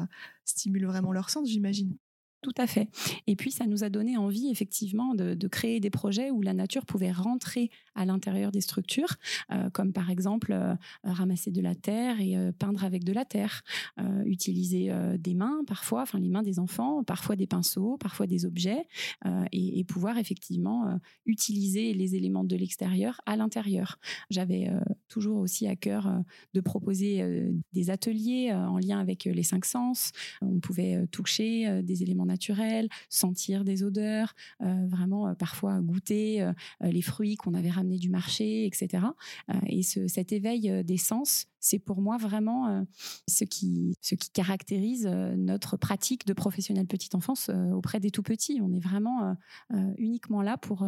stimulent 0.45 0.87
vraiment 0.87 1.13
leur 1.13 1.29
sens, 1.31 1.49
j'imagine. 1.49 1.95
Tout 2.43 2.55
à 2.57 2.67
fait. 2.67 2.89
Et 3.27 3.37
puis, 3.37 3.51
ça 3.51 3.67
nous 3.67 3.85
a 3.85 3.91
donné 3.91 4.17
envie, 4.17 4.49
effectivement, 4.51 5.15
de, 5.15 5.49
créer 5.49 5.81
des 5.81 5.91
projets 5.91 6.31
où 6.31 6.41
la 6.41 6.55
nature 6.55 6.87
pouvait 6.87 7.13
rentrer 7.13 7.71
à 7.95 8.07
l'intérieur 8.07 8.51
des 8.51 8.63
structures, 8.63 9.17
euh, 9.51 9.69
comme 9.71 9.93
par 9.93 10.11
exemple 10.11 10.53
euh, 10.53 10.75
ramasser 11.05 11.51
de 11.51 11.61
la 11.61 11.75
terre 11.75 12.21
et 12.21 12.37
euh, 12.37 12.53
peindre 12.53 12.85
avec 12.85 13.05
de 13.05 13.13
la 13.13 13.25
terre, 13.25 13.63
utiliser 14.25 14.91
des 15.19 15.35
mains 15.35 15.63
parfois, 15.67 16.03
enfin 16.03 16.19
les 16.19 16.29
mains 16.29 16.43
des 16.43 16.59
enfants, 16.59 17.03
parfois 17.05 17.37
des 17.37 17.47
pinceaux, 17.47 17.97
parfois 17.99 18.27
des 18.27 18.45
objets, 18.47 18.87
et, 19.53 19.85
pouvoir 19.85 20.19
effectivement 20.19 20.99
utiliser 21.27 21.93
les 21.95 22.15
éléments 22.15 22.45
de 22.45 22.57
l'extérieur 22.57 23.21
à 23.27 23.37
l'intérieur. 23.37 23.99
J'avais 24.31 24.71
toujours 25.09 25.41
aussi 25.41 25.67
à 25.67 25.77
cœur 25.77 26.23
de 26.55 26.61
proposer 26.61 27.53
des 27.73 27.91
ateliers 27.91 28.53
en 28.53 28.79
lien 28.79 28.99
avec 29.01 29.25
les 29.25 29.43
cinq 29.43 29.65
sens. 29.65 30.13
On 30.41 30.61
pouvait 30.61 31.07
toucher 31.09 31.83
des 31.83 32.03
éléments 32.03 32.27
naturel, 32.31 32.89
sentir 33.09 33.65
des 33.65 33.83
odeurs, 33.83 34.35
euh, 34.63 34.87
vraiment 34.87 35.29
euh, 35.29 35.35
parfois 35.35 35.81
goûter 35.81 36.43
euh, 36.43 36.53
les 36.81 37.03
fruits 37.03 37.37
qu'on 37.37 37.55
avait 37.55 37.71
ramenés 37.71 37.99
du 37.99 38.09
marché, 38.09 38.67
etc. 38.67 39.05
et 39.67 39.83
cet 39.83 40.33
éveil 40.33 40.85
des 40.85 40.97
sens, 40.97 41.47
c'est 41.59 41.79
pour 41.79 42.01
moi 42.01 42.17
vraiment 42.17 42.85
ce, 43.29 43.45
qui, 43.45 43.95
ce 44.01 44.15
qui 44.15 44.31
caractérise 44.31 45.07
notre 45.07 45.77
pratique 45.77 46.27
de 46.27 46.33
professionnel 46.33 46.87
petite 46.87 47.15
enfance 47.15 47.51
auprès 47.73 48.01
des 48.01 48.11
tout 48.11 48.23
petits. 48.23 48.61
On 48.63 48.73
est 48.73 48.81
vraiment 48.81 49.37
uniquement 49.99 50.43
là 50.43 50.57
pour 50.57 50.87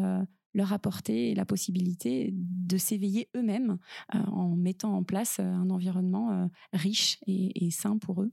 leur 0.55 0.73
apporter 0.73 1.35
la 1.35 1.45
possibilité 1.45 2.31
de 2.33 2.77
s'éveiller 2.77 3.29
eux-mêmes 3.37 3.79
en 4.13 4.57
mettant 4.57 4.97
en 4.97 5.03
place 5.03 5.41
un 5.41 5.71
environnement 5.71 6.49
riche 6.73 7.19
et, 7.27 7.71
sain 7.71 7.99
pour 7.99 8.23
eux. 8.23 8.33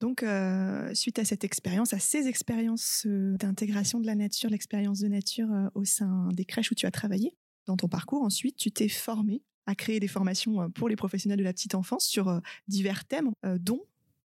Donc, 0.00 0.22
euh, 0.22 0.92
suite 0.94 1.18
à 1.18 1.24
cette 1.24 1.44
expérience, 1.44 1.92
à 1.92 1.98
ces 1.98 2.26
expériences 2.26 3.04
euh, 3.06 3.36
d'intégration 3.36 4.00
de 4.00 4.06
la 4.06 4.14
nature, 4.14 4.48
l'expérience 4.48 5.00
de 5.00 5.08
nature 5.08 5.52
euh, 5.52 5.68
au 5.74 5.84
sein 5.84 6.28
des 6.32 6.46
crèches 6.46 6.72
où 6.72 6.74
tu 6.74 6.86
as 6.86 6.90
travaillé, 6.90 7.36
dans 7.66 7.76
ton 7.76 7.86
parcours, 7.86 8.22
ensuite, 8.22 8.56
tu 8.56 8.72
t'es 8.72 8.88
formé 8.88 9.42
à 9.66 9.74
créer 9.74 10.00
des 10.00 10.08
formations 10.08 10.70
pour 10.70 10.88
les 10.88 10.96
professionnels 10.96 11.38
de 11.38 11.44
la 11.44 11.52
petite 11.52 11.74
enfance 11.74 12.06
sur 12.06 12.40
divers 12.66 13.04
thèmes, 13.04 13.30
dont 13.60 13.82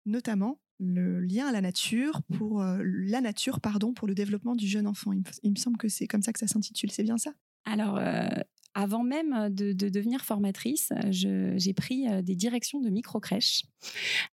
notamment 0.04 0.60
le 0.78 1.20
lien 1.20 1.46
à 1.46 1.52
la 1.52 1.62
nature 1.62 2.20
pour 2.34 2.62
la 2.62 3.20
nature 3.22 3.60
pardon 3.60 3.94
pour 3.94 4.06
le 4.06 4.14
développement 4.14 4.54
du 4.54 4.66
jeune 4.66 4.86
enfant. 4.86 5.12
Il 5.42 5.52
me, 5.52 5.56
semble 5.56 5.78
que 5.78 5.88
c'est 5.88 6.06
comme 6.06 6.20
ça 6.20 6.34
que 6.34 6.40
ça 6.40 6.48
s'intitule. 6.48 6.90
C'est 6.90 7.04
bien 7.04 7.16
ça? 7.16 7.32
Alors 7.64 7.98
avant 8.74 9.02
même 9.02 9.48
de, 9.48 9.72
devenir 9.72 10.22
formatrice, 10.24 10.92
j'ai 11.10 11.74
pris 11.74 12.04
des 12.22 12.34
directions 12.34 12.80
de 12.80 12.90
micro-crèches. 12.90 13.62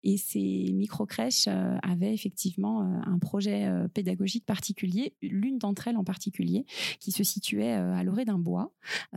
Et 0.03 0.17
ces 0.17 0.73
micro-crèches 0.73 1.47
euh, 1.49 1.77
avaient 1.83 2.13
effectivement 2.13 2.83
euh, 2.83 3.01
un 3.05 3.19
projet 3.19 3.71
pédagogique 3.95 4.45
particulier, 4.45 5.15
l'une 5.23 5.59
d'entre 5.59 5.89
elles 5.89 5.97
en 5.97 6.05
particulier, 6.05 6.65
qui 7.01 7.13
se 7.13 7.25
situait 7.25 7.73
à 7.73 8.03
l'orée 8.03 8.25
d'un 8.25 8.39
bois, 8.39 8.73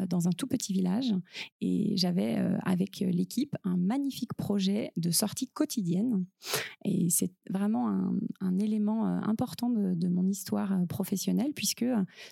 dans 0.07 0.27
un 0.27 0.31
tout 0.31 0.47
petit 0.47 0.73
village. 0.73 1.13
Et 1.61 1.95
j'avais 1.97 2.37
avec 2.63 2.99
l'équipe 2.99 3.55
un 3.63 3.77
magnifique 3.77 4.33
projet 4.33 4.91
de 4.97 5.11
sortie 5.11 5.47
quotidienne. 5.47 6.25
Et 6.85 7.09
c'est 7.09 7.31
vraiment 7.49 8.11
un, 8.39 8.59
élément 8.59 9.05
important 9.05 9.69
de, 9.69 9.93
de, 9.93 10.07
mon 10.07 10.27
histoire 10.27 10.77
professionnelle, 10.87 11.53
puisque 11.53 11.85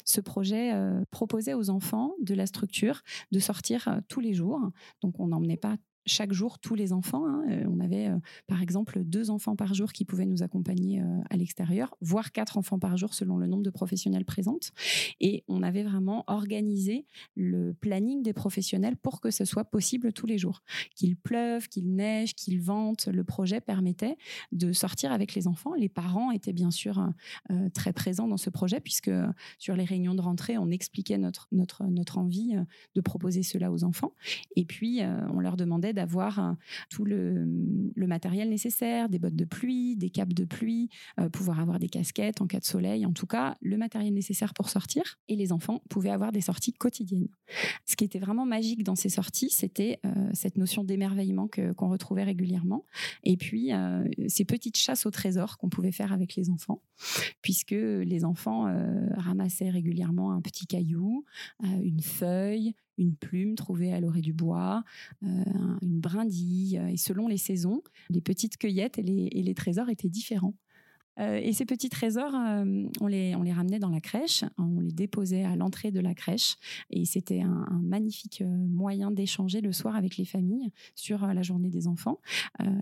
ce 0.05 0.21
projet 0.21 0.73
proposait 1.11 1.53
aux 1.53 1.69
enfants 1.69 2.13
de 2.21 2.33
la 2.33 2.45
structure 2.45 3.03
de 3.31 3.39
sortir 3.39 3.87
euh, 3.87 3.99
tous 4.07 4.19
les 4.19 4.33
jours. 4.33 4.61
Donc 5.01 5.19
on 5.19 5.27
n'emmenait 5.27 5.57
pas 5.57 5.75
chaque 6.07 6.33
jour 6.33 6.59
tous 6.59 6.75
les 6.75 6.93
enfants. 6.93 7.27
Hein. 7.27 7.43
Euh, 7.49 7.63
on 7.69 7.79
avait 7.79 8.07
euh, 8.07 8.17
par 8.47 8.61
exemple 8.61 9.03
deux 9.03 9.29
enfants 9.29 9.55
par 9.55 9.73
jour 9.73 9.93
qui 9.93 10.05
pouvaient 10.05 10.25
nous 10.25 10.41
accompagner 10.41 11.01
euh, 11.01 11.21
à 11.29 11.37
l'extérieur, 11.37 11.95
voire 12.01 12.31
quatre 12.31 12.57
enfants 12.57 12.79
par 12.79 12.97
jour 12.97 13.13
selon 13.13 13.37
le 13.37 13.45
nombre 13.45 13.63
de 13.63 13.69
professionnels 13.69 14.25
présentes. 14.25 14.71
Et 15.19 15.43
on 15.47 15.61
avait 15.61 15.83
vraiment 15.83 16.23
organisé 16.27 17.05
le 17.35 17.73
planning 17.73 18.23
des 18.23 18.33
professionnels 18.33 18.95
pour 18.97 19.21
que 19.21 19.31
ce 19.31 19.45
soit 19.45 19.65
possible 19.65 20.13
tous 20.13 20.25
les 20.25 20.37
jours. 20.37 20.63
Qu'il 20.95 21.17
pleuve, 21.17 21.67
qu'il 21.67 21.93
neige, 21.93 22.33
qu'il 22.33 22.61
vente, 22.61 23.07
le 23.07 23.23
projet 23.23 23.61
permettait 23.61 24.17
de 24.51 24.71
sortir 24.71 25.11
avec 25.11 25.35
les 25.35 25.47
enfants. 25.47 25.73
Les 25.73 25.89
parents 25.89 26.31
étaient 26.31 26.53
bien 26.53 26.71
sûr 26.71 27.09
très 27.73 27.93
présents 27.93 28.27
dans 28.27 28.37
ce 28.37 28.49
projet 28.49 28.79
puisque 28.79 29.11
sur 29.59 29.75
les 29.75 29.83
réunions 29.83 30.15
de 30.15 30.21
rentrée, 30.21 30.57
on 30.57 30.69
expliquait 30.69 31.17
notre, 31.17 31.47
notre, 31.51 31.83
notre 31.85 32.17
envie 32.17 32.55
de 32.95 33.01
proposer 33.01 33.43
cela 33.43 33.71
aux 33.71 33.83
enfants. 33.83 34.13
Et 34.55 34.65
puis, 34.65 35.01
on 35.33 35.39
leur 35.39 35.57
demandait 35.57 35.93
d'avoir 35.97 36.39
euh, 36.39 36.53
tout 36.89 37.03
le, 37.03 37.45
matériel 37.95 38.49
nécessaire, 38.49 39.09
des 39.09 39.19
bottes 39.19 39.35
de 39.35 39.45
pluie, 39.45 39.97
des 39.97 40.09
capes 40.09 40.33
de 40.33 40.45
pluie, 40.45 40.89
euh, 41.19 41.27
pouvoir 41.27 41.59
avoir 41.59 41.79
des 41.79 41.89
casquettes 41.89 42.39
en 42.39 42.47
cas 42.47 42.59
de 42.59 42.65
soleil, 42.65 43.05
en 43.05 43.11
tout 43.11 43.25
cas 43.25 43.57
le 43.61 43.77
matériel 43.77 44.13
nécessaire 44.13 44.53
pour 44.53 44.69
sortir. 44.69 45.19
Et 45.27 45.35
les 45.35 45.51
enfants 45.51 45.81
pouvaient 45.89 46.11
avoir 46.11 46.31
des 46.31 46.41
sorties 46.41 46.71
quotidiennes. 46.71 47.27
Ce 47.85 47.95
qui 47.95 48.05
était 48.05 48.19
vraiment 48.19 48.45
magique 48.45 48.83
dans 48.83 48.95
ces 48.95 49.09
sorties, 49.09 49.49
c'était 49.49 49.99
euh, 50.05 50.29
cette 50.33 50.57
notion 50.57 50.83
d'émerveillement 50.83 51.49
qu'on 51.75 51.89
retrouvait 51.89 52.23
régulièrement. 52.23 52.85
Et 53.23 53.35
puis 53.35 53.71
ces 54.27 54.45
petites 54.45 54.77
chasses 54.77 55.05
au 55.05 55.11
trésor 55.11 55.57
qu'on 55.57 55.69
pouvait 55.69 55.91
faire 55.91 56.13
avec 56.13 56.35
les 56.35 56.49
enfants, 56.49 56.81
puisque 57.41 57.71
les 57.71 58.23
enfants 58.23 58.65
ramassaient 59.17 59.69
régulièrement 59.69 60.31
un 60.31 60.41
petit 60.41 60.67
caillou, 60.67 61.25
une 61.63 62.01
feuille, 62.01 62.75
une 62.97 63.15
plume 63.15 63.55
trouvée 63.55 63.93
à 63.93 63.99
l'orée 63.99 64.21
du 64.21 64.33
bois, 64.33 64.83
euh, 65.23 65.27
une 65.81 65.99
brindille. 65.99 66.81
Et 66.89 66.97
selon 66.97 67.27
les 67.27 67.37
saisons, 67.37 67.81
les 68.09 68.21
petites 68.21 68.57
cueillettes 68.57 68.97
et 68.97 69.03
les 69.03 69.53
trésors 69.53 69.89
étaient 69.89 70.09
différents. 70.09 70.55
Euh, 71.19 71.39
et 71.41 71.53
ces 71.53 71.65
petits 71.65 71.89
trésors, 71.89 72.33
euh, 72.33 72.83
on, 73.01 73.07
les, 73.07 73.35
on 73.35 73.43
les 73.43 73.51
ramenait 73.51 73.79
dans 73.79 73.89
la 73.89 74.01
crèche, 74.01 74.43
on 74.57 74.79
les 74.79 74.91
déposait 74.91 75.43
à 75.43 75.55
l'entrée 75.55 75.91
de 75.91 75.99
la 75.99 76.13
crèche. 76.13 76.55
Et 76.89 77.05
c'était 77.05 77.41
un, 77.41 77.65
magnifique 77.81 78.41
euh, 78.41 78.45
moyen 78.45 79.11
d'échanger 79.11 79.61
le 79.61 79.71
soir 79.71 79.95
avec 79.95 80.17
les 80.17 80.25
familles 80.25 80.71
sur 80.95 81.25
la 81.25 81.41
journée 81.41 81.69
des 81.69 81.87
enfants. 81.87 82.19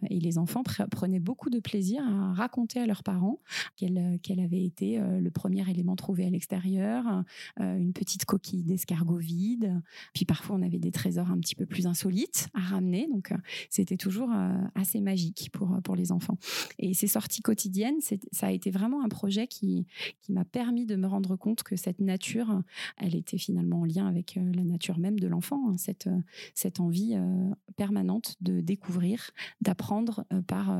et 0.09 0.19
les 0.19 0.37
enfants 0.37 0.63
prenaient 0.91 1.19
beaucoup 1.19 1.49
de 1.49 1.59
plaisir 1.59 2.03
à 2.07 2.33
raconter 2.33 2.79
à 2.79 2.85
leurs 2.85 3.03
parents 3.03 3.39
quel, 3.75 4.19
quel 4.21 4.39
avait 4.39 4.63
été 4.63 4.99
le 4.99 5.29
premier 5.31 5.69
élément 5.69 5.95
trouvé 5.95 6.25
à 6.25 6.29
l'extérieur, 6.29 7.23
une 7.57 7.93
petite 7.93 8.25
coquille 8.25 8.63
d'escargot 8.63 9.17
vide. 9.17 9.81
Puis 10.13 10.25
parfois, 10.25 10.55
on 10.55 10.61
avait 10.61 10.79
des 10.79 10.91
trésors 10.91 11.31
un 11.31 11.39
petit 11.39 11.55
peu 11.55 11.65
plus 11.65 11.87
insolites 11.87 12.47
à 12.53 12.61
ramener. 12.61 13.07
Donc, 13.07 13.33
c'était 13.69 13.97
toujours 13.97 14.29
assez 14.75 15.01
magique 15.01 15.49
pour, 15.51 15.79
pour 15.83 15.95
les 15.95 16.11
enfants. 16.11 16.37
Et 16.79 16.93
ces 16.93 17.07
sorties 17.07 17.41
quotidiennes, 17.41 17.97
c'est 17.99 18.25
ça 18.32 18.48
a 18.48 18.51
été 18.51 18.72
vraiment 18.72 19.03
un 19.03 19.10
projet 19.10 19.48
qui, 19.48 19.88
m'a 20.29 20.46
permis 20.46 20.86
de 20.86 20.96
me 20.96 21.08
rendre 21.08 21.36
compte 21.36 21.63
que 21.63 21.75
cette 21.75 22.00
nature, 22.00 22.62
elle 22.98 23.15
était 23.15 23.38
finalement 23.38 23.82
en 23.82 23.86
lien 23.86 24.08
avec 24.08 24.38
euh, 24.38 24.51
la 24.53 24.63
nature 24.63 24.98
même 24.98 25.20
de 25.20 25.27
l'enfant, 25.27 25.70
hein, 25.70 25.77
cette, 25.77 26.08
euh, 26.08 26.20
cette 26.53 26.79
envie 26.79 27.13
euh, 27.15 27.51
permanente 27.77 28.36
de 28.41 28.60
découvrir, 28.60 29.32
d'apprendre 29.62 30.25
par, 30.48 30.75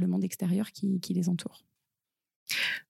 le 0.00 0.06
monde 0.06 0.22
extérieur 0.22 0.70
qui 0.70 1.00
les 1.08 1.28
entoure. 1.28 1.64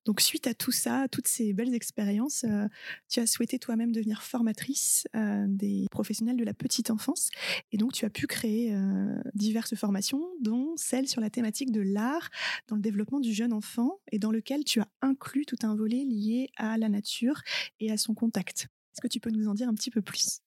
Donc 0.05 0.21
suite 0.21 0.47
à 0.47 0.55
tout 0.55 0.73
ça, 0.73 1.07
toutes 1.11 1.29
ces 1.29 1.53
belles 1.53 1.75
expériences, 1.75 2.45
euh, 2.45 2.67
tu 3.09 3.21
as 3.21 3.27
souhaité 3.27 3.59
toi-même 3.59 3.93
devenir 3.93 4.23
formatrice 4.23 5.07
euh, 5.15 5.47
des 5.49 5.87
professionnels 5.91 6.37
de 6.37 6.45
la 6.45 6.55
petite 6.55 6.91
enfance 6.91 7.31
et 7.73 7.77
donc 7.77 7.93
tu 7.93 8.05
as 8.05 8.11
pu 8.11 8.27
créer 8.27 8.75
euh, 8.75 9.21
diverses 9.35 9.75
formations 9.75 10.25
dont 10.41 10.75
celle 10.77 11.09
sur 11.09 11.21
la 11.21 11.31
thématique 11.31 11.73
de 11.73 11.81
l'art 11.81 12.31
dans 12.69 12.77
le 12.77 12.83
développement 12.83 13.21
du 13.21 13.33
jeune 13.33 13.53
enfant 13.53 14.01
et 14.11 14.19
dans 14.19 14.31
lequel 14.31 14.65
tu 14.65 14.81
as 14.81 14.89
inclus 15.03 15.47
tout 15.47 15.59
un 15.63 15.75
volet 15.75 16.05
lié 16.05 16.51
à 16.57 16.79
la 16.79 16.89
nature 16.89 17.43
et 17.79 17.91
à 17.91 17.97
son 17.97 18.15
contact. 18.15 18.69
Est-ce 18.93 19.01
que 19.01 19.09
tu 19.09 19.21
peux 19.21 19.31
nous 19.31 19.49
en 19.49 19.55
dire 19.55 19.69
un 19.69 19.75
petit 19.75 19.91
peu 19.91 20.03
plus? 20.03 20.41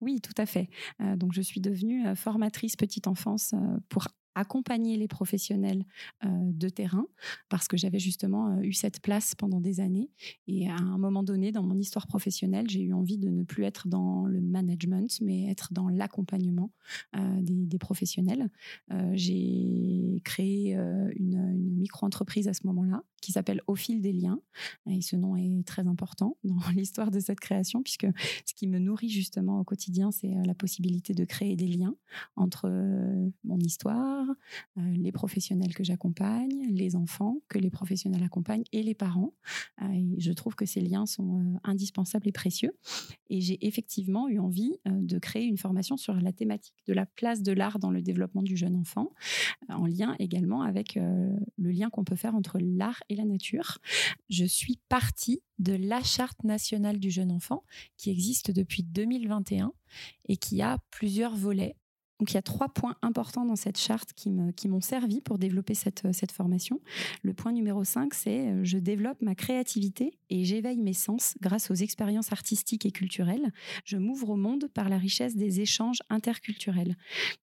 Oui, 0.00 0.20
tout 0.22 0.32
à 0.38 0.46
fait. 0.46 0.70
donc, 1.16 1.34
je 1.34 1.42
suis 1.42 1.60
devenue 1.60 2.16
formatrice 2.16 2.74
petite 2.74 3.06
enfance 3.06 3.54
pour 3.90 4.08
accompagner 4.34 4.96
les 4.96 5.08
professionnels 5.08 5.84
euh, 6.24 6.28
de 6.28 6.68
terrain 6.68 7.06
parce 7.48 7.68
que 7.68 7.76
j'avais 7.76 7.98
justement 7.98 8.52
euh, 8.52 8.62
eu 8.62 8.72
cette 8.72 9.00
place 9.00 9.34
pendant 9.34 9.60
des 9.60 9.80
années 9.80 10.10
et 10.46 10.68
à 10.68 10.76
un 10.76 10.98
moment 10.98 11.22
donné 11.22 11.52
dans 11.52 11.62
mon 11.62 11.78
histoire 11.78 12.06
professionnelle 12.06 12.68
j'ai 12.68 12.82
eu 12.82 12.92
envie 12.92 13.18
de 13.18 13.28
ne 13.28 13.42
plus 13.42 13.64
être 13.64 13.88
dans 13.88 14.26
le 14.26 14.40
management 14.40 15.20
mais 15.20 15.50
être 15.50 15.72
dans 15.72 15.88
l'accompagnement 15.88 16.70
euh, 17.16 17.40
des, 17.40 17.78
professionnels 17.78 18.50
j'ai 19.12 20.20
créé 20.22 20.74
une, 20.74 21.54
micro-entreprise 21.78 22.46
à 22.46 22.52
ce 22.52 22.66
moment-là 22.66 23.02
qui 23.22 23.32
s'appelle 23.32 23.62
Au 23.66 23.74
fil 23.74 24.00
des 24.00 24.12
liens. 24.12 24.40
Et 24.86 25.00
ce 25.00 25.16
nom 25.16 25.36
est 25.36 25.66
très 25.66 25.86
important 25.86 26.36
dans 26.44 26.58
l'histoire 26.74 27.10
de 27.10 27.20
cette 27.20 27.40
création 27.40 27.82
puisque 27.82 28.06
ce 28.46 28.54
qui 28.54 28.66
me 28.66 28.78
nourrit 28.78 29.08
justement 29.08 29.60
au 29.60 29.64
quotidien, 29.64 30.10
c'est 30.10 30.34
la 30.44 30.54
possibilité 30.54 31.14
de 31.14 31.24
créer 31.24 31.56
des 31.56 31.68
liens 31.68 31.94
entre 32.36 32.68
mon 33.44 33.58
histoire, 33.58 34.26
les 34.76 35.12
professionnels 35.12 35.74
que 35.74 35.84
j'accompagne, 35.84 36.66
les 36.70 36.96
enfants 36.96 37.38
que 37.48 37.58
les 37.58 37.70
professionnels 37.70 38.22
accompagnent 38.22 38.64
et 38.72 38.82
les 38.82 38.94
parents. 38.94 39.34
Et 39.92 40.14
je 40.18 40.32
trouve 40.32 40.54
que 40.54 40.66
ces 40.66 40.80
liens 40.80 41.06
sont 41.06 41.60
indispensables 41.64 42.28
et 42.28 42.32
précieux. 42.32 42.72
Et 43.28 43.40
j'ai 43.40 43.64
effectivement 43.66 44.28
eu 44.28 44.38
envie 44.38 44.78
de 44.86 45.18
créer 45.18 45.44
une 45.44 45.58
formation 45.58 45.96
sur 45.96 46.14
la 46.14 46.32
thématique 46.32 46.76
de 46.86 46.92
la 46.92 47.06
place 47.06 47.42
de 47.42 47.52
l'art 47.52 47.78
dans 47.78 47.90
le 47.90 48.02
développement 48.02 48.42
du 48.42 48.56
jeune 48.56 48.76
enfant, 48.76 49.10
en 49.68 49.86
lien 49.86 50.16
également 50.18 50.62
avec 50.62 50.94
le 50.96 51.70
lien 51.70 51.90
qu'on 51.90 52.04
peut 52.04 52.16
faire 52.16 52.34
entre 52.34 52.58
l'art 52.60 53.02
et 53.08 53.16
la 53.16 53.24
nature. 53.24 53.78
Je 54.28 54.44
suis 54.44 54.78
partie 54.88 55.42
de 55.58 55.74
la 55.74 56.02
charte 56.02 56.42
nationale 56.42 56.98
du 56.98 57.10
jeune 57.10 57.30
enfant 57.30 57.64
qui 57.96 58.10
existe 58.10 58.50
depuis 58.50 58.82
2021 58.82 59.72
et 60.28 60.36
qui 60.36 60.62
a 60.62 60.78
plusieurs 60.90 61.36
volets 61.36 61.76
donc 62.20 62.32
il 62.32 62.34
y 62.34 62.38
a 62.38 62.42
trois 62.42 62.68
points 62.68 62.96
importants 63.00 63.46
dans 63.46 63.56
cette 63.56 63.78
charte 63.78 64.12
qui 64.12 64.30
m'ont 64.68 64.80
servi 64.80 65.22
pour 65.22 65.38
développer 65.38 65.74
cette, 65.74 66.06
cette 66.12 66.32
formation. 66.32 66.78
Le 67.22 67.32
point 67.32 67.50
numéro 67.50 67.82
5, 67.82 68.12
c'est 68.12 68.48
euh, 68.48 68.60
je 68.62 68.76
développe 68.76 69.22
ma 69.22 69.34
créativité 69.34 70.18
et 70.28 70.44
j'éveille 70.44 70.80
mes 70.80 70.92
sens 70.92 71.34
grâce 71.40 71.70
aux 71.70 71.74
expériences 71.74 72.30
artistiques 72.30 72.84
et 72.84 72.90
culturelles. 72.90 73.52
Je 73.86 73.96
m'ouvre 73.96 74.30
au 74.30 74.36
monde 74.36 74.68
par 74.74 74.90
la 74.90 74.98
richesse 74.98 75.34
des 75.34 75.62
échanges 75.62 76.00
interculturels. 76.10 76.94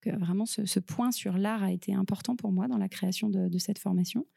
Que 0.02 0.12
vraiment, 0.12 0.46
ce, 0.46 0.80
point 0.80 1.12
sur 1.12 1.40
l'art 1.40 1.64
a 1.64 1.72
été 1.72 1.96
important 1.96 2.36
pour 2.36 2.52
moi 2.52 2.68
dans 2.68 2.78
la 2.78 2.88
création 2.88 3.30
de, 3.30 3.58
cette 3.58 3.80
formation. 3.80 4.28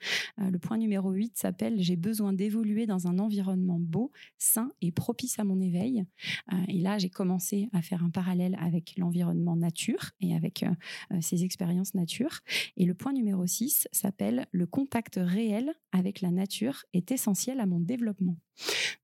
Euh, 0.40 0.50
le 0.50 0.59
point 0.59 0.78
numéro 0.78 1.11
8 1.11 1.37
s'appelle 1.37 1.82
J'ai 1.82 1.97
besoin 1.97 2.32
d'évoluer 2.32 2.87
dans 2.87 3.06
un 3.06 3.18
environnement 3.18 3.78
beau, 3.78 4.11
sain 4.38 4.73
et 4.80 4.90
propice 4.90 5.38
à 5.38 5.44
mon 5.44 5.61
éveil. 5.61 6.06
Euh, 6.52 6.56
et 6.68 6.78
là, 6.78 6.97
j'ai 6.97 7.11
commencé 7.11 7.68
à 7.75 7.82
faire 7.82 8.02
un 8.02 8.09
parallèle 8.09 8.56
avec 8.59 8.94
l'environnement 8.97 9.56
nature 9.56 10.12
avec 10.34 10.62
euh, 10.62 10.70
euh, 11.12 11.18
ces 11.20 11.44
expériences 11.44 11.94
nature. 11.94 12.40
Et 12.76 12.84
le 12.84 12.94
point 12.94 13.12
numéro 13.12 13.46
6 13.46 13.88
s'appelle 13.92 14.46
Le 14.52 14.66
contact 14.66 15.18
réel 15.22 15.72
avec 15.92 16.20
la 16.20 16.30
nature 16.30 16.84
est 16.92 17.10
essentiel 17.12 17.60
à 17.60 17.66
mon 17.66 17.80
développement. 17.80 18.37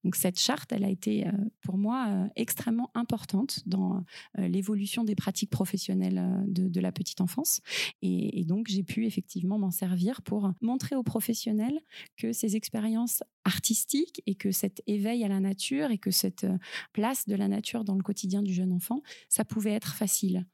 Donc 0.05 0.17
cette 0.17 0.39
charte, 0.39 0.73
elle 0.73 0.85
a 0.85 0.91
été 0.91 1.27
euh, 1.27 1.33
pour 1.63 1.79
moi 1.79 2.29
extrêmement 2.37 2.91
importante 2.95 3.61
dans 3.67 4.05
l'évolution 4.37 5.05
des 5.05 5.15
pratiques 5.15 5.51
professionnelles 5.51 6.45
de, 6.47 6.81
la 6.81 6.93
petite 6.93 7.21
enfance. 7.21 7.61
Et, 8.03 8.45
donc 8.45 8.69
j'ai 8.69 8.83
pu 8.83 9.07
effectivement 9.07 9.59
m'en 9.59 9.71
servir 9.71 10.23
pour 10.23 10.53
montrer 10.61 10.95
aux 10.95 11.03
professionnels 11.03 11.81
que 12.17 12.33
ces 12.33 12.55
expériences 12.57 13.23
artistiques 13.45 14.23
et 14.27 14.35
que 14.35 14.51
cet 14.51 14.83
éveil 14.87 15.25
à 15.25 15.29
la 15.29 15.41
nature 15.41 15.91
et 15.91 15.99
que 15.99 16.11
cette 16.11 16.47
place 16.93 17.27
de 17.27 17.35
la 17.35 17.49
nature 17.49 17.85
dans 17.85 17.95
le 17.95 18.03
quotidien 18.03 18.43
du 18.43 18.53
jeune 18.53 18.73
enfant, 18.73 19.03
ça 19.29 19.45
pouvait 19.45 19.73
être 19.73 19.95
facile. 19.95 20.47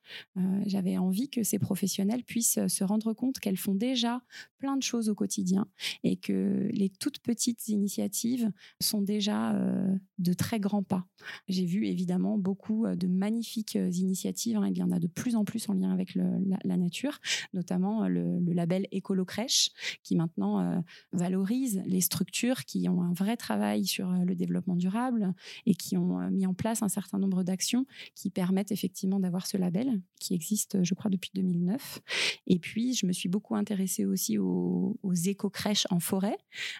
J'avais 0.67 0.97
envie 0.97 1.29
que 1.29 1.43
ces 1.43 1.59
professionnels 1.59 2.25
puissent 2.25 2.59
euh, 2.59 2.69
se 2.69 2.85
rendre 2.85 3.13
compte 3.13 3.39
qu'elles 3.39 3.57
font 3.57 3.75
déjà 3.75 4.23
plein 4.59 4.77
de 4.77 4.83
choses 4.83 5.09
au 5.09 5.15
quotidien 5.15 5.69
et 6.05 6.17
que 6.17 6.69
les 6.73 6.89
toutes 6.89 7.19
petites 7.21 7.69
initiatives 7.69 8.51
sont 8.93 9.03
déjà 9.03 9.55
euh, 9.55 9.95
de 10.19 10.33
très 10.33 10.61
grands 10.61 10.83
pas. 10.83 11.07
J'ai 11.49 11.67
vu 11.67 11.87
évidemment 11.87 12.39
beaucoup 12.39 12.87
euh, 12.87 12.97
de 12.97 13.09
magnifiques 13.09 13.75
initiatives, 13.75 14.57
hein, 14.57 14.67
et 14.67 14.71
il 14.71 14.79
y 14.79 14.83
en 14.83 14.91
a 14.91 14.99
de 14.99 15.07
plus 15.07 15.37
en 15.37 15.45
plus 15.45 15.69
en 15.69 15.75
lien 15.75 15.91
avec 15.93 16.15
la, 16.15 16.77
nature, 16.77 17.19
notamment 17.53 18.09
le, 18.09 18.41
label 18.53 18.87
Écolo 18.93 19.25
Crèche 19.25 19.71
qui 20.03 20.17
maintenant 20.17 20.83
valorise 21.13 21.83
les 21.87 22.01
structures 22.01 22.65
qui 22.65 22.89
ont 22.89 23.03
un 23.03 23.13
vrai 23.13 23.37
travail 23.37 23.87
sur 23.87 24.11
le 24.11 24.35
développement 24.35 24.77
durable 24.77 25.33
et 25.67 25.75
qui 25.75 25.97
ont 25.97 26.31
mis 26.31 26.47
en 26.47 26.55
place 26.55 26.83
un 26.83 26.89
certain 26.89 27.19
nombre 27.19 27.45
d'actions 27.45 27.87
qui 28.15 28.31
permettent 28.31 28.73
effectivement 28.73 29.21
d'avoir 29.21 29.47
ce 29.47 29.57
label 29.57 30.01
qui 30.19 30.35
existe 30.35 30.83
je 30.83 30.95
crois, 30.95 31.11
depuis 31.11 31.31
2009. 31.35 32.01
Et 32.47 32.59
puis, 32.59 32.95
je 32.95 33.07
me 33.07 33.13
suis 33.13 33.29
beaucoup 33.29 33.55
intéressée 33.57 34.05
aussi 34.05 34.39
aux, 34.39 34.97
éco-crèches 35.25 35.87
en 35.91 36.01
forêt. 36.01 36.37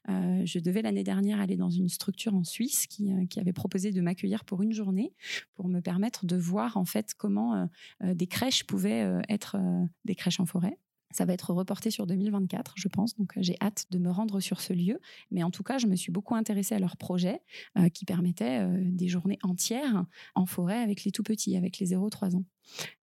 Euh, 0.09 0.43
je 0.45 0.59
devais 0.59 0.83
l'année 0.83 1.05
dernière 1.05 1.41
aller 1.41 1.57
dans 1.57 1.71
une 1.71 1.89
structure 1.93 2.35
en 2.35 2.45
Suisse 2.45 2.87
qui, 2.87 3.13
euh, 3.13 3.27
qui 3.27 3.41
avait 3.41 3.53
proposé 3.53 3.93
de 3.93 4.01
m'accueillir 4.01 4.45
pour 4.45 4.63
une 4.63 4.73
journée 4.73 5.13
pour 5.55 5.69
me 5.69 5.81
permettre 5.81 6.27
de 6.27 6.37
voir 6.37 6.77
en 6.77 6.85
fait 6.85 7.15
comment 7.17 7.69
euh, 8.03 8.15
des 8.15 8.27
crèches 8.27 8.65
pouvaient 8.65 9.23
être 9.29 9.57
des 10.05 10.15
crèches 10.15 10.41
en 10.41 10.47
forêt. 10.47 10.79
Ça 11.13 11.25
va 11.25 11.35
être 11.35 11.53
reporté 11.53 11.91
sur 11.91 12.07
2024, 12.07 12.75
je 12.77 12.89
pense. 12.89 13.15
Donc, 13.17 13.33
j'ai 13.37 13.57
hâte 13.61 13.87
de 13.91 13.99
me 13.99 14.11
rendre 14.11 14.41
sur 14.41 14.61
ce 14.61 14.73
lieu. 14.73 14.99
Mais 15.31 15.43
en 15.43 15.51
tout 15.51 15.63
cas, 15.63 15.79
je 15.79 15.87
me 15.87 15.95
suis 15.95 16.11
beaucoup 16.11 16.35
intéressée 16.35 16.75
à 16.75 16.79
leur 16.79 16.97
projet 16.97 17.41
euh, 17.79 17.89
qui 17.89 18.05
permettait 18.05 18.61
euh, 18.61 18.81
des 18.83 19.09
journées 19.09 19.39
entières 19.43 20.07
en 20.35 20.47
forêt 20.47 20.79
avec 20.79 21.05
les 21.05 21.13
tout 21.13 21.23
petits, 21.23 21.57
avec 21.57 21.79
les 21.79 21.95
0-3 21.95 22.37
ans. 22.37 22.45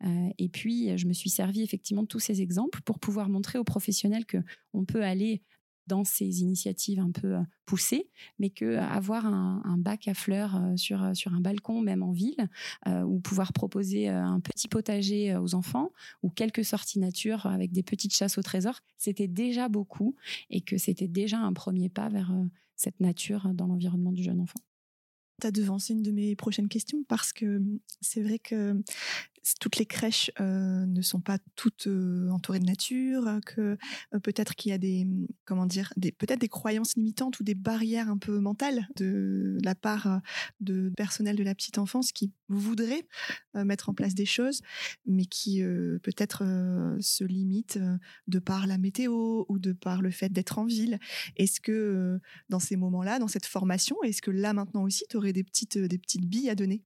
Euh, 0.03 0.29
et 0.37 0.49
puis, 0.49 0.97
je 0.97 1.05
me 1.05 1.13
suis 1.13 1.29
servi 1.29 1.61
effectivement 1.61 2.01
de 2.03 2.07
tous 2.07 2.19
ces 2.19 2.41
exemples 2.41 2.81
pour 2.81 2.99
pouvoir 2.99 3.29
montrer 3.29 3.59
aux 3.59 3.63
professionnels 3.63 4.25
que 4.25 4.37
on 4.73 4.85
peut 4.85 5.03
aller 5.03 5.43
dans 5.89 6.05
ces 6.05 6.41
initiatives 6.41 6.99
un 6.99 7.11
peu 7.11 7.35
euh, 7.35 7.41
poussées, 7.65 8.07
mais 8.37 8.51
que 8.51 8.63
euh, 8.63 8.81
avoir 8.81 9.25
un, 9.25 9.77
bac 9.79 10.07
à 10.07 10.13
fleurs 10.13 10.55
euh, 10.55 10.77
sur, 10.77 11.15
sur 11.15 11.33
un 11.33 11.41
balcon, 11.41 11.81
même 11.81 12.03
en 12.03 12.11
ville, 12.11 12.47
ou 12.85 13.19
pouvoir 13.19 13.53
proposer 13.53 14.07
un 14.07 14.39
petit 14.39 14.67
potager 14.67 15.35
aux 15.35 15.55
enfants, 15.55 15.91
ou 16.21 16.29
quelques 16.29 16.63
sorties 16.63 16.99
nature 16.99 17.45
avec 17.45 17.71
des 17.71 17.83
petites 17.83 18.13
chasses 18.13 18.37
au 18.37 18.41
trésor, 18.41 18.79
c'était 18.97 19.27
déjà 19.27 19.69
beaucoup, 19.69 20.15
et 20.49 20.61
que 20.61 20.77
c'était 20.77 21.07
déjà 21.07 21.39
un 21.39 21.53
premier 21.53 21.89
pas 21.89 22.09
vers 22.09 22.31
cette 22.75 22.99
nature 22.99 23.49
dans 23.53 23.67
l'environnement 23.67 24.11
du 24.11 24.23
jeune 24.23 24.39
enfant. 24.39 24.59
Tu 25.41 25.47
as 25.47 25.51
devancé 25.51 25.93
une 25.93 26.03
de 26.03 26.11
mes 26.11 26.35
prochaines 26.35 26.69
questions 26.69 27.03
parce 27.07 27.33
que 27.33 27.61
c'est 28.01 28.21
vrai 28.21 28.39
que 28.39 28.81
toutes 29.59 29.77
les 29.77 29.85
crèches 29.85 30.31
euh, 30.39 30.85
ne 30.85 31.01
sont 31.01 31.21
pas 31.21 31.37
toutes 31.55 31.87
euh, 31.87 32.29
entourées 32.29 32.59
de 32.59 32.65
nature, 32.65 33.39
que 33.45 33.77
euh, 34.13 34.19
peut-être 34.19 34.55
qu'il 34.55 34.71
y 34.71 34.73
a 34.73 34.77
des 34.77 35.05
mmh, 35.05 35.27
comment 35.45 35.65
dire, 35.65 35.93
peut-être 36.17 36.39
des 36.39 36.49
croyances 36.49 36.95
limitantes 36.95 37.39
ou 37.39 37.43
des 37.43 37.55
barrières 37.55 38.09
un 38.09 38.17
peu 38.17 38.39
mentales 38.39 38.87
de 38.95 39.57
la 39.63 39.75
part 39.75 40.21
de 40.59 40.91
personnel 40.95 41.35
de 41.35 41.43
la 41.43 41.55
petite 41.55 41.77
enfance 41.77 42.11
qui 42.11 42.31
voudraient 42.47 43.07
mettre 43.53 43.89
en 43.89 43.93
place 43.93 44.15
des 44.15 44.25
choses, 44.25 44.61
mais 45.05 45.25
qui 45.25 45.61
peut-être 45.61 46.43
se 46.99 47.23
limitent 47.23 47.79
de 48.27 48.39
par 48.39 48.67
la 48.67 48.77
météo 48.77 49.45
ou 49.47 49.59
de 49.59 49.73
par 49.73 50.01
le 50.01 50.11
fait 50.11 50.29
d'être 50.29 50.59
en 50.59 50.65
ville. 50.65 50.99
Est-ce 51.35 51.59
que 51.61 52.19
dans 52.49 52.59
ces 52.59 52.75
moments-là, 52.75 53.19
dans 53.19 53.27
cette 53.27 53.45
formation, 53.45 53.95
est-ce 54.03 54.21
que 54.21 54.31
là 54.31 54.53
maintenant 54.53 54.83
aussi, 54.83 55.03
tu 55.09 55.17
aurais 55.17 55.33
des 55.33 55.43
petites, 55.43 55.77
des 55.77 55.97
petites 55.97 56.25
billes 56.25 56.49
à 56.49 56.55
donner? 56.55 56.83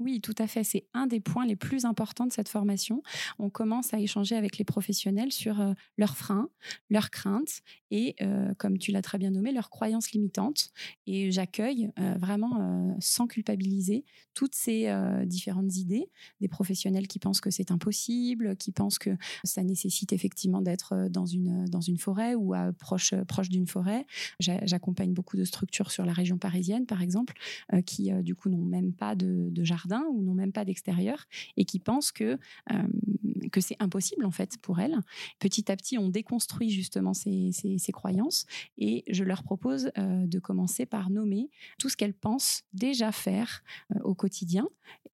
Oui, 0.00 0.20
tout 0.20 0.34
à 0.38 0.46
fait. 0.46 0.62
C'est 0.62 0.86
un 0.94 1.08
des 1.08 1.18
points 1.18 1.44
les 1.44 1.56
plus 1.56 1.84
importants 1.84 2.26
de 2.26 2.32
cette 2.32 2.48
formation. 2.48 3.02
On 3.40 3.50
commence 3.50 3.92
à 3.92 3.98
échanger 3.98 4.36
avec 4.36 4.56
les 4.56 4.64
professionnels 4.64 5.32
sur 5.32 5.60
euh, 5.60 5.72
leurs 5.96 6.16
freins, 6.16 6.48
leurs 6.88 7.10
craintes 7.10 7.62
et, 7.90 8.14
euh, 8.22 8.54
comme 8.58 8.78
tu 8.78 8.92
l'as 8.92 9.02
très 9.02 9.18
bien 9.18 9.30
nommé, 9.30 9.50
leurs 9.50 9.70
croyances 9.70 10.12
limitantes. 10.12 10.70
Et 11.08 11.32
j'accueille 11.32 11.90
euh, 11.98 12.14
vraiment, 12.16 12.96
sans 13.00 13.26
culpabiliser, 13.26 14.04
toutes 14.34 14.54
ces 14.54 14.88
différentes 15.26 15.74
idées 15.76 16.08
des 16.40 16.46
professionnels 16.46 17.08
qui 17.08 17.18
pensent 17.18 17.40
que 17.40 17.50
c'est 17.50 17.72
impossible, 17.72 18.56
qui 18.56 18.70
pensent 18.70 18.98
que 18.98 19.10
ça 19.42 19.64
nécessite 19.64 20.12
effectivement 20.12 20.62
d'être 20.62 21.08
dans 21.10 21.26
une, 21.26 21.64
dans 21.64 21.80
une 21.80 21.98
forêt 21.98 22.36
ou 22.36 22.54
à 22.54 22.72
proche, 22.72 23.14
proche 23.26 23.48
d'une 23.48 23.66
forêt. 23.66 24.06
J'accompagne 24.38 25.12
beaucoup 25.12 25.36
de 25.36 25.42
structures 25.42 25.90
sur 25.90 26.04
la 26.04 26.12
région 26.12 26.38
parisienne, 26.38 26.86
par 26.86 27.02
exemple, 27.02 27.34
qui 27.84 28.12
du 28.22 28.36
coup 28.36 28.48
n'ont 28.48 28.64
même 28.64 28.92
pas 28.92 29.16
de, 29.16 29.48
de 29.50 29.64
jardin 29.64 29.87
ou 30.10 30.22
n'ont 30.22 30.34
même 30.34 30.52
pas 30.52 30.64
d'extérieur 30.64 31.24
et 31.56 31.64
qui 31.64 31.78
pensent 31.78 32.12
que, 32.12 32.38
euh, 32.72 32.88
que 33.52 33.60
c'est 33.60 33.76
impossible 33.80 34.24
en 34.24 34.30
fait 34.30 34.58
pour 34.62 34.80
elles. 34.80 34.96
Petit 35.38 35.70
à 35.70 35.76
petit, 35.76 35.98
on 35.98 36.08
déconstruit 36.08 36.70
justement 36.70 37.14
ces, 37.14 37.50
ces, 37.52 37.92
croyances 37.92 38.46
et 38.76 39.04
je 39.08 39.24
leur 39.24 39.42
propose 39.42 39.90
euh, 39.98 40.26
de 40.26 40.38
commencer 40.38 40.86
par 40.86 41.10
nommer 41.10 41.50
tout 41.78 41.88
ce 41.88 41.96
qu'elles 41.96 42.14
pensent 42.14 42.64
déjà 42.72 43.12
faire 43.12 43.62
euh, 43.94 44.00
au 44.02 44.14
quotidien. 44.14 44.68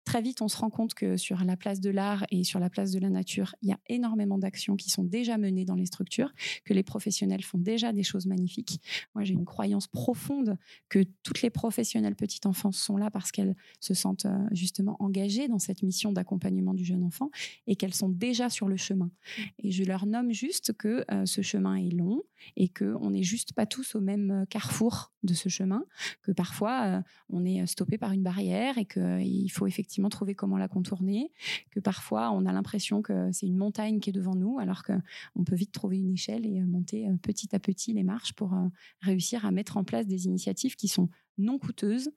Très 0.04 0.20
vite, 0.20 0.42
on 0.42 0.48
se 0.48 0.56
rend 0.58 0.68
compte 0.68 0.92
que 0.92 1.16
sur 1.16 1.42
la 1.44 1.56
place 1.56 1.80
de 1.80 1.88
l'art 1.88 2.24
et 2.30 2.44
sur 2.44 2.60
la 2.60 2.68
place 2.68 2.92
de 2.92 2.98
la 2.98 3.08
nature, 3.08 3.54
il 3.62 3.70
y 3.70 3.72
a 3.72 3.78
énormément 3.88 4.36
d'actions 4.36 4.76
qui 4.76 4.90
sont 4.90 5.02
déjà 5.02 5.38
menées 5.38 5.64
dans 5.64 5.76
les 5.76 5.86
structures, 5.86 6.30
que 6.64 6.74
les 6.74 6.82
professionnels 6.82 7.42
font 7.42 7.56
déjà 7.56 7.92
des 7.92 8.02
choses 8.02 8.26
magnifiques. 8.26 8.80
Moi, 9.14 9.24
j'ai 9.24 9.32
une 9.32 9.46
croyance 9.46 9.86
profonde 9.86 10.58
que 10.90 11.04
toutes 11.22 11.40
les 11.40 11.48
professionnels 11.48 12.16
petite 12.16 12.44
enfance 12.44 12.76
sont 12.76 12.98
là 12.98 13.10
parce 13.10 13.32
qu'elles 13.32 13.56
se 13.80 13.94
sentent 13.94 14.26
justement 14.52 14.96
engagées 14.98 15.48
dans 15.48 15.58
cette 15.58 15.82
mission 15.82 16.12
d'accompagnement 16.12 16.74
du 16.74 16.84
jeune 16.84 17.02
enfant 17.02 17.30
et 17.66 17.74
qu'elles 17.74 17.94
sont 17.94 18.10
déjà 18.10 18.50
sur 18.50 18.68
le 18.68 18.76
chemin. 18.76 19.10
Et 19.62 19.70
je 19.70 19.84
leur 19.84 20.04
nomme 20.04 20.32
juste 20.32 20.74
que 20.74 21.04
ce 21.24 21.40
chemin 21.40 21.76
est 21.76 21.90
long 21.90 22.22
et 22.56 22.68
qu'on 22.68 23.10
n'est 23.10 23.22
juste 23.22 23.54
pas 23.54 23.64
tous 23.64 23.94
au 23.94 24.00
même 24.00 24.44
carrefour 24.50 25.13
de 25.24 25.34
ce 25.34 25.48
chemin, 25.48 25.84
que 26.22 26.32
parfois 26.32 27.02
on 27.30 27.44
est 27.44 27.66
stoppé 27.66 27.98
par 27.98 28.12
une 28.12 28.22
barrière 28.22 28.78
et 28.78 28.84
qu'il 28.84 29.50
faut 29.50 29.66
effectivement 29.66 30.08
trouver 30.08 30.34
comment 30.34 30.56
la 30.58 30.68
contourner, 30.68 31.32
que 31.70 31.80
parfois 31.80 32.30
on 32.30 32.46
a 32.46 32.52
l'impression 32.52 33.02
que 33.02 33.30
c'est 33.32 33.46
une 33.46 33.56
montagne 33.56 34.00
qui 34.00 34.10
est 34.10 34.12
devant 34.12 34.34
nous 34.34 34.58
alors 34.58 34.82
qu'on 34.82 35.44
peut 35.44 35.54
vite 35.54 35.72
trouver 35.72 35.98
une 35.98 36.12
échelle 36.12 36.46
et 36.46 36.60
monter 36.62 37.08
petit 37.22 37.54
à 37.54 37.58
petit 37.58 37.92
les 37.92 38.04
marches 38.04 38.32
pour 38.34 38.54
réussir 39.00 39.44
à 39.44 39.50
mettre 39.50 39.76
en 39.76 39.84
place 39.84 40.06
des 40.06 40.26
initiatives 40.26 40.76
qui 40.76 40.88
sont 40.88 41.08
non 41.38 41.58
coûteuses, 41.58 42.10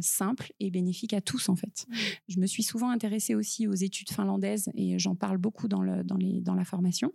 simples 0.00 0.52
et 0.60 0.70
bénéfiques 0.70 1.14
à 1.14 1.20
tous 1.20 1.48
en 1.48 1.56
fait. 1.56 1.86
Mmh. 1.88 1.94
Je 2.28 2.40
me 2.40 2.46
suis 2.46 2.62
souvent 2.62 2.90
intéressée 2.90 3.34
aussi 3.34 3.66
aux 3.66 3.74
études 3.74 4.10
finlandaises 4.10 4.70
et 4.74 4.98
j'en 4.98 5.14
parle 5.14 5.38
beaucoup 5.38 5.68
dans, 5.68 5.82
le, 5.82 6.04
dans, 6.04 6.16
les, 6.16 6.40
dans 6.40 6.54
la 6.54 6.64
formation 6.64 7.12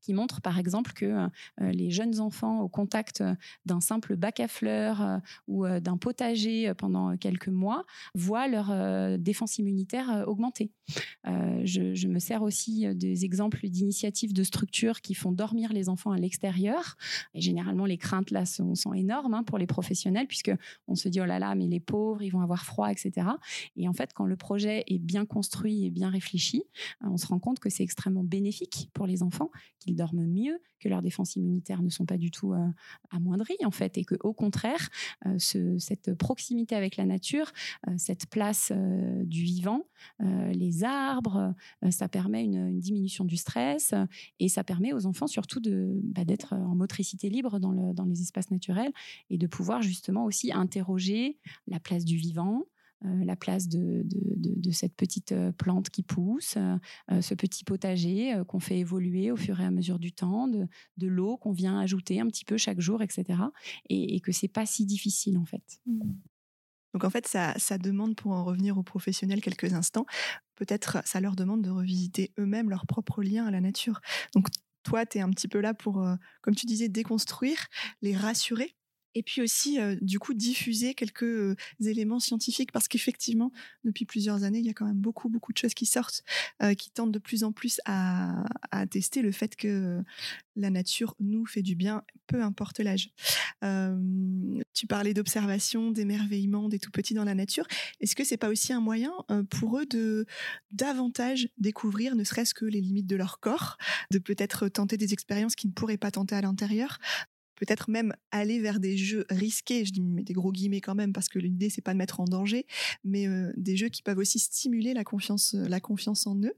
qui 0.00 0.14
montre 0.14 0.40
par 0.40 0.58
exemple 0.58 0.92
que 0.92 1.04
euh, 1.04 1.28
les 1.58 1.90
jeunes 1.90 2.20
enfants 2.20 2.60
au 2.60 2.68
contact 2.68 3.20
euh, 3.20 3.34
d'un 3.66 3.80
simple 3.80 4.16
bac 4.16 4.40
à 4.40 4.48
fleurs 4.48 5.02
euh, 5.02 5.18
ou 5.48 5.66
d'un 5.66 5.96
potager 5.96 6.72
pendant 6.74 7.16
quelques 7.16 7.48
mois 7.48 7.84
voient 8.14 8.48
leur 8.48 9.18
défense 9.18 9.58
immunitaire 9.58 10.24
augmenter. 10.26 10.70
Je, 11.24 12.06
me 12.06 12.18
sers 12.18 12.42
aussi 12.42 12.86
des 12.94 13.24
exemples 13.24 13.68
d'initiatives 13.68 14.32
de 14.32 14.42
structures 14.42 15.00
qui 15.00 15.14
font 15.14 15.32
dormir 15.32 15.72
les 15.72 15.88
enfants 15.88 16.12
à 16.12 16.18
l'extérieur. 16.18 16.96
Et 17.34 17.40
généralement, 17.40 17.86
les 17.86 17.98
craintes 17.98 18.30
là 18.30 18.44
sont, 18.44 18.74
énormes 18.94 19.34
hein, 19.34 19.42
pour 19.44 19.58
les 19.58 19.66
professionnels 19.66 20.26
puisque 20.26 20.52
on 20.88 20.94
se 20.94 21.08
dit 21.08 21.20
oh 21.20 21.24
là 21.24 21.38
là, 21.38 21.54
mais 21.54 21.66
les 21.66 21.80
pauvres, 21.80 22.22
ils 22.22 22.30
vont 22.30 22.40
avoir 22.40 22.64
froid, 22.64 22.90
etc. 22.90 23.28
Et 23.76 23.88
en 23.88 23.92
fait, 23.92 24.12
quand 24.12 24.26
le 24.26 24.36
projet 24.36 24.84
est 24.86 24.98
bien 24.98 25.24
construit 25.24 25.84
et 25.84 25.90
bien 25.90 26.10
réfléchi, 26.10 26.62
on 27.00 27.16
se 27.16 27.26
rend 27.26 27.38
compte 27.38 27.60
que 27.60 27.70
c'est 27.70 27.82
extrêmement 27.82 28.24
bénéfique 28.24 28.90
pour 28.92 29.06
les 29.06 29.22
enfants 29.22 29.50
qu'ils 29.82 29.96
dorment 29.96 30.26
mieux, 30.26 30.60
que 30.80 30.88
leurs 30.88 31.02
défenses 31.02 31.36
immunitaires 31.36 31.82
ne 31.82 31.88
sont 31.88 32.06
pas 32.06 32.18
du 32.18 32.30
tout 32.30 32.52
euh, 32.52 32.68
amoindries 33.10 33.64
en 33.64 33.70
fait, 33.70 33.98
et 33.98 34.04
que 34.04 34.16
au 34.20 34.32
contraire, 34.32 34.88
euh, 35.26 35.38
cette 35.78 36.14
proximité 36.14 36.74
avec 36.74 36.96
la 36.96 37.04
nature, 37.04 37.52
euh, 37.88 37.94
cette 37.96 38.26
place 38.26 38.72
du 39.24 39.42
vivant, 39.42 39.82
les 40.20 40.84
arbres, 40.84 41.54
ça 41.90 42.08
permet 42.08 42.44
une, 42.44 42.80
diminution 42.80 43.24
du 43.24 43.36
stress 43.36 43.94
et 44.40 44.48
ça 44.48 44.64
permet 44.64 44.92
aux 44.92 45.06
enfants 45.06 45.26
surtout 45.26 45.60
de 45.60 46.00
bah, 46.02 46.24
d'être 46.24 46.54
en 46.54 46.74
motricité 46.74 47.28
libre 47.28 47.60
dans, 47.60 47.70
le, 47.70 47.92
dans 47.92 48.04
les 48.04 48.20
espaces 48.20 48.50
naturels 48.50 48.92
et 49.30 49.38
de 49.38 49.46
pouvoir 49.46 49.82
justement 49.82 50.24
aussi 50.24 50.52
interroger 50.52 51.38
la 51.66 51.78
place 51.78 52.04
du 52.04 52.16
vivant, 52.16 52.64
euh, 53.04 53.24
la 53.24 53.36
place 53.36 53.68
de, 53.68 54.04
cette 54.70 54.94
petite 54.94 55.32
euh, 55.32 55.52
plante 55.52 55.90
qui 55.90 56.02
pousse, 56.02 56.56
euh, 56.56 57.20
ce 57.20 57.34
petit 57.34 57.64
potager 57.64 58.40
qu'on 58.48 58.60
fait 58.60 58.78
évoluer 58.78 59.30
au 59.30 59.36
fur 59.36 59.60
et 59.60 59.64
à 59.64 59.70
mesure 59.70 59.98
du 59.98 60.12
temps, 60.12 60.48
de, 60.48 60.68
l'eau 61.06 61.36
qu'on 61.36 61.52
vient 61.52 61.78
ajouter 61.78 62.20
un 62.20 62.26
petit 62.26 62.44
peu 62.44 62.56
chaque 62.56 62.80
jour, 62.80 63.02
etc. 63.02 63.40
Et, 63.88 64.20
que 64.20 64.30
c'est 64.32 64.48
pas 64.48 64.66
si 64.66 64.86
difficile 64.86 65.36
en 65.36 65.44
fait. 65.44 65.80
Mmh. 65.86 66.12
Donc 66.94 67.04
en 67.04 67.10
fait, 67.10 67.26
ça, 67.26 67.78
demande, 67.78 68.14
pour 68.14 68.32
en 68.32 68.44
revenir 68.44 68.78
aux 68.78 68.82
professionnels 68.82 69.40
quelques 69.40 69.72
instants, 69.72 70.06
peut-être 70.54 70.98
ça 71.04 71.20
leur 71.20 71.34
demande 71.34 71.62
de 71.62 71.70
revisiter 71.70 72.32
eux-mêmes 72.38 72.70
leur 72.70 72.86
propre 72.86 73.22
lien 73.22 73.46
à 73.46 73.50
la 73.50 73.60
nature. 73.60 74.00
Donc 74.34 74.46
toi, 74.84 75.06
tu 75.06 75.18
es 75.18 75.20
un 75.20 75.30
petit 75.30 75.48
peu 75.48 75.60
là 75.60 75.74
pour, 75.74 76.06
comme 76.40 76.54
tu 76.54 76.66
disais, 76.66 76.88
déconstruire, 76.88 77.66
les 78.00 78.16
rassurer 78.16 78.76
et 79.14 79.22
puis 79.22 79.42
aussi, 79.42 79.78
du 80.00 80.18
coup, 80.18 80.34
diffuser 80.34 80.94
quelques 80.94 81.56
éléments 81.80 82.20
scientifiques, 82.20 82.72
parce 82.72 82.88
qu'effectivement, 82.88 83.52
depuis 83.84 84.04
plusieurs 84.04 84.44
années, 84.44 84.58
il 84.58 84.66
y 84.66 84.70
a 84.70 84.74
quand 84.74 84.86
même 84.86 85.00
beaucoup, 85.00 85.28
beaucoup 85.28 85.52
de 85.52 85.58
choses 85.58 85.74
qui 85.74 85.86
sortent, 85.86 86.22
qui 86.78 86.90
tentent 86.90 87.12
de 87.12 87.18
plus 87.18 87.44
en 87.44 87.52
plus 87.52 87.80
à, 87.84 88.44
tester 88.90 89.22
le 89.22 89.32
fait 89.32 89.56
que 89.56 90.02
la 90.56 90.70
nature 90.70 91.14
nous 91.20 91.46
fait 91.46 91.62
du 91.62 91.74
bien, 91.74 92.02
peu 92.26 92.42
importe 92.42 92.80
l'âge. 92.80 93.10
tu 94.72 94.86
parlais 94.86 95.14
d'observation, 95.14 95.90
d'émerveillement 95.90 96.68
des 96.68 96.78
tout 96.78 96.90
petits 96.90 97.14
dans 97.14 97.24
la 97.24 97.34
nature. 97.34 97.66
Est-ce 98.00 98.16
que 98.16 98.24
c'est 98.24 98.36
pas 98.36 98.48
aussi 98.48 98.72
un 98.72 98.80
moyen 98.80 99.12
pour 99.50 99.78
eux 99.78 99.86
de 99.86 100.26
davantage 100.70 101.48
découvrir, 101.58 102.16
ne 102.16 102.24
serait-ce 102.24 102.54
que 102.54 102.64
les 102.64 102.80
limites 102.80 103.06
de 103.06 103.16
leur 103.16 103.40
corps, 103.40 103.78
de 104.10 104.18
peut-être 104.18 104.68
tenter 104.68 104.96
des 104.96 105.12
expériences 105.12 105.54
qu'ils 105.54 105.70
ne 105.70 105.74
pourraient 105.74 105.96
pas 105.96 106.10
tenter 106.10 106.34
à 106.34 106.40
l'intérieur, 106.40 106.98
peut-être 107.64 107.88
même 107.88 108.12
aller 108.32 108.58
vers 108.58 108.80
des 108.80 108.96
jeux 108.96 109.24
risqués, 109.30 109.84
je 109.84 109.92
dis 109.92 110.00
mais 110.00 110.24
des 110.24 110.32
gros 110.32 110.50
guillemets 110.50 110.80
quand 110.80 110.96
même 110.96 111.12
parce 111.12 111.28
que 111.28 111.38
l'idée 111.38 111.70
c'est 111.70 111.80
pas 111.80 111.92
de 111.92 111.98
mettre 111.98 112.18
en 112.18 112.24
danger, 112.24 112.66
mais 113.04 113.28
euh, 113.28 113.52
des 113.56 113.76
jeux 113.76 113.88
qui 113.88 114.02
peuvent 114.02 114.18
aussi 114.18 114.40
stimuler 114.40 114.94
la 114.94 115.04
confiance, 115.04 115.54
euh, 115.54 115.68
la 115.68 115.78
confiance 115.78 116.26
en 116.26 116.34
eux. 116.42 116.54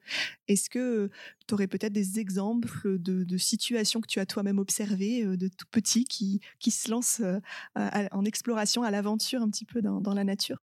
Est-ce 0.48 0.70
que 0.70 1.10
tu 1.46 1.52
aurais 1.52 1.66
peut-être 1.66 1.92
des 1.92 2.20
exemples 2.20 2.98
de, 2.98 3.36
situations 3.36 4.00
que 4.00 4.06
tu 4.06 4.18
as 4.18 4.24
toi-même 4.24 4.58
observées 4.58 5.24
euh, 5.24 5.36
de 5.36 5.48
tout 5.48 5.66
petits 5.70 6.04
qui, 6.04 6.40
qui 6.58 6.70
se 6.70 6.90
lancent 6.90 7.20
en 7.74 8.24
exploration, 8.24 8.82
à 8.82 8.90
l'aventure 8.90 9.42
un 9.42 9.50
petit 9.50 9.66
peu 9.66 9.82
dans 9.82 10.14
la 10.14 10.24
nature? 10.24 10.58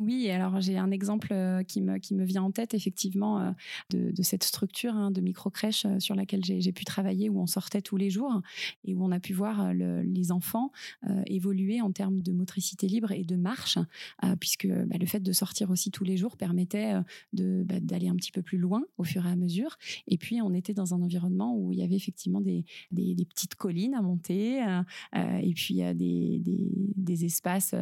Oui, 0.00 0.30
alors 0.30 0.62
j'ai 0.62 0.78
un 0.78 0.90
exemple 0.90 1.28
euh, 1.32 1.62
qui 1.62 1.82
me, 1.82 1.98
qui 1.98 2.14
me 2.14 2.24
vient 2.24 2.42
en 2.42 2.50
tête 2.50 2.72
effectivement 2.72 3.40
euh, 3.40 3.50
de, 3.90 4.22
cette 4.22 4.44
structure 4.44 4.94
hein, 4.94 5.10
de 5.10 5.20
micro-crèche 5.20 5.84
euh, 5.84 6.00
sur 6.00 6.14
laquelle 6.14 6.42
j'ai 6.42 6.72
pu 6.72 6.86
travailler 6.86 7.28
où 7.28 7.38
on 7.38 7.46
sortait 7.46 7.82
tous 7.82 7.98
les 7.98 8.08
jours 8.08 8.40
et 8.84 8.94
où 8.94 9.04
on 9.04 9.12
a 9.12 9.20
pu 9.20 9.34
voir 9.34 9.74
les 9.74 10.32
enfants 10.32 10.72
évoluer 11.26 11.82
en 11.82 11.92
termes 11.92 12.20
de 12.20 12.32
motricité 12.32 12.86
libre 12.86 13.12
et 13.12 13.24
de 13.24 13.36
marche, 13.36 13.78
puisque 14.38 14.66
bah, 14.66 14.96
le 14.98 15.06
fait 15.06 15.20
de 15.20 15.32
sortir 15.32 15.70
aussi 15.70 15.90
tous 15.90 16.04
les 16.04 16.16
jours 16.16 16.36
permettait 16.36 16.94
bah, 17.32 17.80
d'aller 17.80 18.08
un 18.08 18.16
petit 18.16 18.32
peu 18.32 18.42
plus 18.42 18.58
loin 18.58 18.82
au 18.96 19.04
fur 19.04 19.26
et 19.26 19.28
à 19.28 19.36
mesure. 19.36 19.76
Et 20.06 20.16
puis 20.16 20.40
on 20.40 20.54
était 20.54 20.72
dans 20.72 20.94
un 20.94 21.02
environnement 21.02 21.56
où 21.56 21.72
il 21.72 21.78
y 21.78 21.82
avait 21.82 21.96
effectivement 21.96 22.40
des, 22.40 22.64
des, 22.90 23.26
petites 23.26 23.56
collines 23.56 23.94
à 23.94 24.02
monter 24.02 24.64
et 25.14 25.52
puis 25.54 25.76
des, 25.76 25.94
des, 25.94 26.40
des 26.96 27.24
espaces 27.24 27.74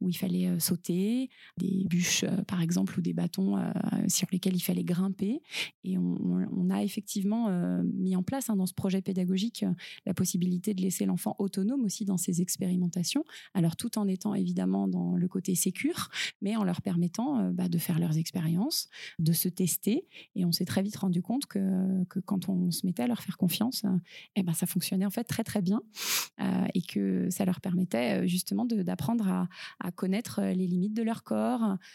où 0.00 0.08
il 0.08 0.16
fallait 0.16 0.58
sauter 0.58 1.30
des 1.60 1.84
bûches, 1.88 2.24
euh, 2.24 2.42
par 2.46 2.62
exemple, 2.62 2.98
ou 2.98 3.02
des 3.02 3.12
bâtons 3.12 3.56
euh, 3.56 3.70
sur 4.08 4.26
lesquels 4.32 4.56
il 4.56 4.60
fallait 4.60 4.84
grimper. 4.84 5.42
Et 5.84 5.98
on, 5.98 6.70
a 6.70 6.82
effectivement 6.82 7.48
euh, 7.48 7.82
mis 7.82 8.14
en 8.14 8.22
place 8.22 8.48
hein, 8.48 8.56
dans 8.56 8.66
ce 8.66 8.74
projet 8.74 9.02
pédagogique 9.02 9.64
la 10.06 10.14
possibilité 10.14 10.72
de 10.72 10.80
laisser 10.82 11.04
l'enfant 11.04 11.34
autonome 11.38 11.84
aussi 11.84 12.04
dans 12.04 12.16
ses 12.16 12.40
expérimentations. 12.42 13.24
Alors 13.54 13.74
tout 13.76 13.98
en 13.98 14.06
étant 14.06 14.34
évidemment 14.34 14.86
dans 14.86 15.16
le 15.16 15.28
côté 15.28 15.54
sécure, 15.56 16.10
mais 16.40 16.56
en 16.56 16.62
leur 16.62 16.80
permettant 16.80 17.50
bah, 17.50 17.68
de 17.68 17.78
faire 17.78 17.98
leurs 17.98 18.18
expériences, 18.18 18.88
de 19.18 19.32
se 19.32 19.48
tester. 19.48 20.06
Et 20.36 20.44
on 20.44 20.52
s'est 20.52 20.64
très 20.64 20.82
vite 20.82 20.96
rendu 20.96 21.22
compte 21.22 21.46
que, 21.46 22.04
que, 22.04 22.20
quand 22.20 22.48
on 22.48 22.70
se 22.70 22.86
mettait 22.86 23.02
à 23.02 23.08
leur 23.08 23.20
faire 23.20 23.36
confiance, 23.36 23.82
eh 24.36 24.42
ben, 24.44 24.52
ça 24.52 24.66
fonctionnait 24.66 25.06
en 25.06 25.10
fait 25.10 25.24
très 25.24 25.42
très 25.42 25.62
bien 25.62 25.82
et 26.74 26.82
que 26.82 27.28
ça 27.30 27.44
leur 27.44 27.60
permettait 27.60 28.28
justement 28.28 28.64
d'apprendre 28.64 29.28
à, 29.28 29.48
à 29.80 29.90
connaître 29.90 30.40
les 30.40 30.66
limites 30.66 30.94
de 30.94 31.02
leur 31.02 31.24
corps 31.24 31.49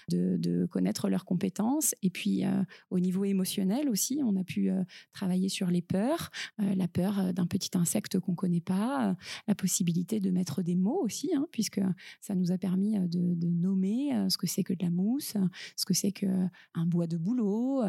de, 0.10 0.66
connaître 0.66 1.10
leurs 1.10 1.26
compétences. 1.26 1.96
Et 2.02 2.10
puis, 2.10 2.46
euh, 2.46 2.64
au 2.90 3.00
niveau 3.00 3.24
émotionnel 3.24 3.90
aussi, 3.90 4.20
on 4.24 4.36
a 4.36 4.44
pu 4.44 4.70
euh, 4.70 4.84
travailler 5.14 5.50
sur 5.50 5.68
les 5.68 5.82
peurs, 5.82 6.32
euh, 6.60 6.76
la 6.76 6.88
peur 6.88 7.34
d'un 7.34 7.46
petit 7.46 7.78
insecte 7.78 8.20
qu'on 8.20 8.32
ne 8.32 8.38
connaît 8.38 8.62
pas, 8.62 9.16
la 9.48 9.56
possibilité 9.56 10.20
de 10.20 10.32
mettre 10.32 10.62
des 10.62 10.76
mots 10.76 11.02
aussi, 11.04 11.32
hein, 11.36 11.48
puisque 11.52 11.82
ça 12.22 12.36
nous 12.36 12.52
a 12.52 12.58
permis 12.58 12.98
de, 13.00 13.36
nommer 13.56 14.12
ce 14.30 14.38
que 14.38 14.48
c'est 14.48 14.64
que 14.64 14.74
de 14.74 14.84
la 14.84 14.90
mousse, 14.90 15.36
ce 15.76 15.86
que 15.86 15.94
c'est 15.94 16.12
qu'un 16.12 16.50
bois 16.86 17.08
de 17.08 17.18
bouleau, 17.18 17.84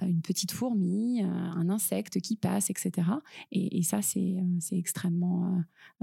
une 0.00 0.22
petite 0.22 0.50
fourmi, 0.50 1.22
un 1.22 1.68
insecte 1.68 2.20
qui 2.20 2.36
passe, 2.36 2.70
etc. 2.70 3.08
Et, 3.52 3.78
et 3.78 3.82
ça, 3.82 4.02
c'est 4.02 4.42
extrêmement 4.72 5.62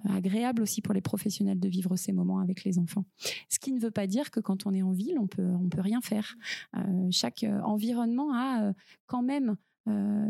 agréable 0.09 0.61
aussi 0.61 0.81
pour 0.81 0.93
les 0.93 1.01
professionnels 1.01 1.59
de 1.59 1.67
vivre 1.67 1.95
ces 1.95 2.13
moments 2.13 2.39
avec 2.39 2.63
les 2.63 2.79
enfants. 2.79 3.05
Ce 3.49 3.59
qui 3.59 3.71
ne 3.71 3.79
veut 3.79 3.91
pas 3.91 4.07
dire 4.07 4.31
que 4.31 4.39
quand 4.39 4.65
on 4.65 4.73
est 4.73 4.81
en 4.81 4.90
ville, 4.91 5.17
on 5.19 5.27
peut, 5.27 5.45
on 5.45 5.69
peut 5.69 5.81
rien 5.81 6.01
faire. 6.01 6.35
Euh, 6.77 7.07
chaque 7.11 7.43
euh, 7.43 7.59
environnement 7.61 8.33
a 8.33 8.63
euh, 8.63 8.73
quand 9.07 9.23
même 9.23 9.57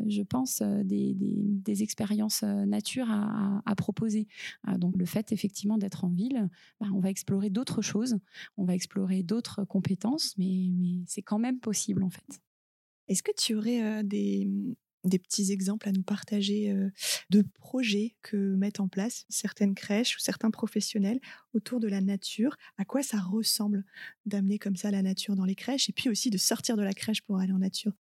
je 0.07 0.23
pense, 0.23 0.61
des, 0.61 1.13
des, 1.13 1.83
expériences 1.83 2.41
nature 2.41 3.07
à, 3.11 3.75
proposer. 3.75 4.25
donc 4.77 4.97
le 4.97 5.05
fait 5.05 5.33
effectivement 5.33 5.77
d'être 5.77 6.05
en 6.05 6.09
ville, 6.09 6.49
bah, 6.79 6.87
on 6.93 7.01
va 7.01 7.09
explorer 7.09 7.49
d'autres 7.49 7.81
choses, 7.81 8.17
on 8.55 8.63
va 8.63 8.73
explorer 8.75 9.23
d'autres 9.23 9.65
compétences, 9.65 10.35
mais, 10.37 10.71
mais 10.79 11.03
c'est 11.05 11.21
quand 11.21 11.37
même 11.37 11.59
possible 11.59 12.01
en 12.01 12.09
fait. 12.09 12.41
Est-ce 13.09 13.23
que 13.23 13.33
tu 13.37 13.53
aurais 13.53 14.05
des, 14.05 14.49
des 15.03 15.19
petits 15.19 15.51
exemples 15.51 15.89
à 15.89 15.91
nous 15.91 16.03
partager 16.03 16.73
de 17.29 17.43
projets 17.59 18.15
que 18.21 18.35
mettent 18.55 18.79
en 18.79 18.87
place 18.87 19.25
certaines 19.29 19.75
crèches 19.75 20.15
ou 20.17 20.19
certains 20.19 20.51
professionnels 20.51 21.19
autour 21.53 21.79
de 21.79 21.87
la 21.87 22.01
nature. 22.01 22.55
À 22.77 22.85
quoi 22.85 23.03
ça 23.03 23.19
ressemble 23.19 23.83
d'amener 24.25 24.59
comme 24.59 24.75
ça 24.75 24.91
la 24.91 25.01
nature 25.01 25.35
dans 25.35 25.45
les 25.45 25.55
crèches 25.55 25.89
et 25.89 25.93
puis 25.93 26.09
aussi 26.09 26.29
de 26.29 26.37
sortir 26.37 26.77
de 26.77 26.83
la 26.83 26.93
crèche 26.93 27.21
pour 27.21 27.39
aller 27.39 27.53
en 27.53 27.59
nature? 27.59 27.93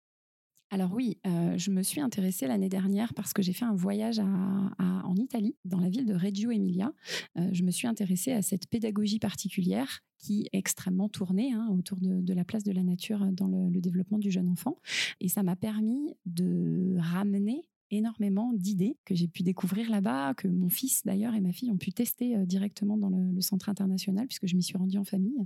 Alors 0.73 0.93
oui, 0.93 1.17
euh, 1.27 1.57
je 1.57 1.69
me 1.69 1.83
suis 1.83 1.99
intéressée 1.99 2.47
l'année 2.47 2.69
dernière 2.69 3.13
parce 3.13 3.33
que 3.33 3.41
j'ai 3.41 3.51
fait 3.51 3.65
un 3.65 3.75
voyage 3.75 4.19
en 4.19 5.15
Italie, 5.17 5.57
dans 5.65 5.81
la 5.81 5.89
ville 5.89 6.05
de 6.05 6.13
Reggio 6.13 6.49
Emilia. 6.49 6.93
Euh, 7.37 7.49
je 7.51 7.63
me 7.63 7.71
suis 7.71 7.87
intéressée 7.87 8.31
à 8.31 8.41
cette 8.41 8.67
pédagogie 8.67 9.19
particulière 9.19 9.99
qui 10.17 10.43
est 10.43 10.57
extrêmement 10.57 11.09
tournée 11.09 11.51
hein, 11.51 11.67
autour 11.77 11.97
de, 11.99 12.33
la 12.33 12.45
place 12.45 12.63
de 12.63 12.71
la 12.71 12.83
nature 12.83 13.25
dans 13.33 13.47
le 13.47 13.81
développement 13.81 14.17
du 14.17 14.31
jeune 14.31 14.47
enfant. 14.47 14.77
Et 15.19 15.27
ça 15.27 15.43
m'a 15.43 15.57
permis 15.57 16.15
de 16.25 16.95
ramener 16.99 17.63
énormément 17.91 18.53
d'idées 18.53 18.97
que 19.05 19.13
j'ai 19.13 19.27
pu 19.27 19.43
découvrir 19.43 19.89
là-bas, 19.89 20.33
que 20.33 20.47
mon 20.47 20.69
fils 20.69 21.03
d'ailleurs 21.05 21.35
et 21.35 21.41
ma 21.41 21.51
fille 21.51 21.69
ont 21.71 21.77
pu 21.77 21.91
tester 21.91 22.37
euh, 22.37 22.45
directement 22.45 22.97
dans 22.97 23.09
le, 23.09 23.41
centre 23.41 23.69
international 23.69 24.27
puisque 24.27 24.45
je 24.45 24.55
m'y 24.55 24.63
suis 24.63 24.77
rendue 24.77 24.97
en 24.97 25.03
famille. 25.03 25.45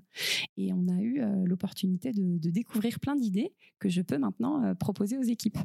Et 0.57 0.73
on 0.73 0.87
a 0.89 1.01
eu 1.01 1.21
euh, 1.21 1.45
l'opportunité 1.45 2.11
de, 2.11 2.49
découvrir 2.49 2.99
plein 2.99 3.15
d'idées 3.15 3.53
que 3.79 3.89
je 3.89 4.01
peux 4.01 4.17
maintenant 4.17 4.63
euh, 4.63 4.75
proposer 4.75 5.17
aux 5.17 5.23
équipes, 5.23 5.57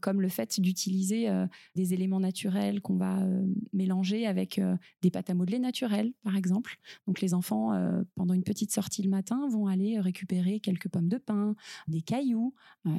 comme 0.00 0.20
le 0.20 0.28
fait 0.28 0.60
d'utiliser 0.60 1.28
des 1.74 1.94
éléments 1.94 2.20
naturels 2.20 2.80
qu'on 2.80 2.96
va 2.96 3.26
mélanger 3.72 4.26
avec 4.26 4.60
des 5.02 5.10
pâtes 5.10 5.30
à 5.30 5.34
modeler 5.34 5.58
naturelles, 5.58 6.12
par 6.22 6.36
exemple. 6.36 6.78
Donc 7.06 7.20
les 7.20 7.34
enfants, 7.34 7.72
pendant 8.14 8.34
une 8.34 8.42
petite 8.42 8.72
sortie 8.72 9.02
le 9.02 9.08
matin, 9.08 9.48
vont 9.48 9.66
aller 9.66 9.98
récupérer 10.00 10.60
quelques 10.60 10.88
pommes 10.88 11.08
de 11.08 11.18
pin, 11.18 11.54
des 11.86 12.02
cailloux. 12.02 12.54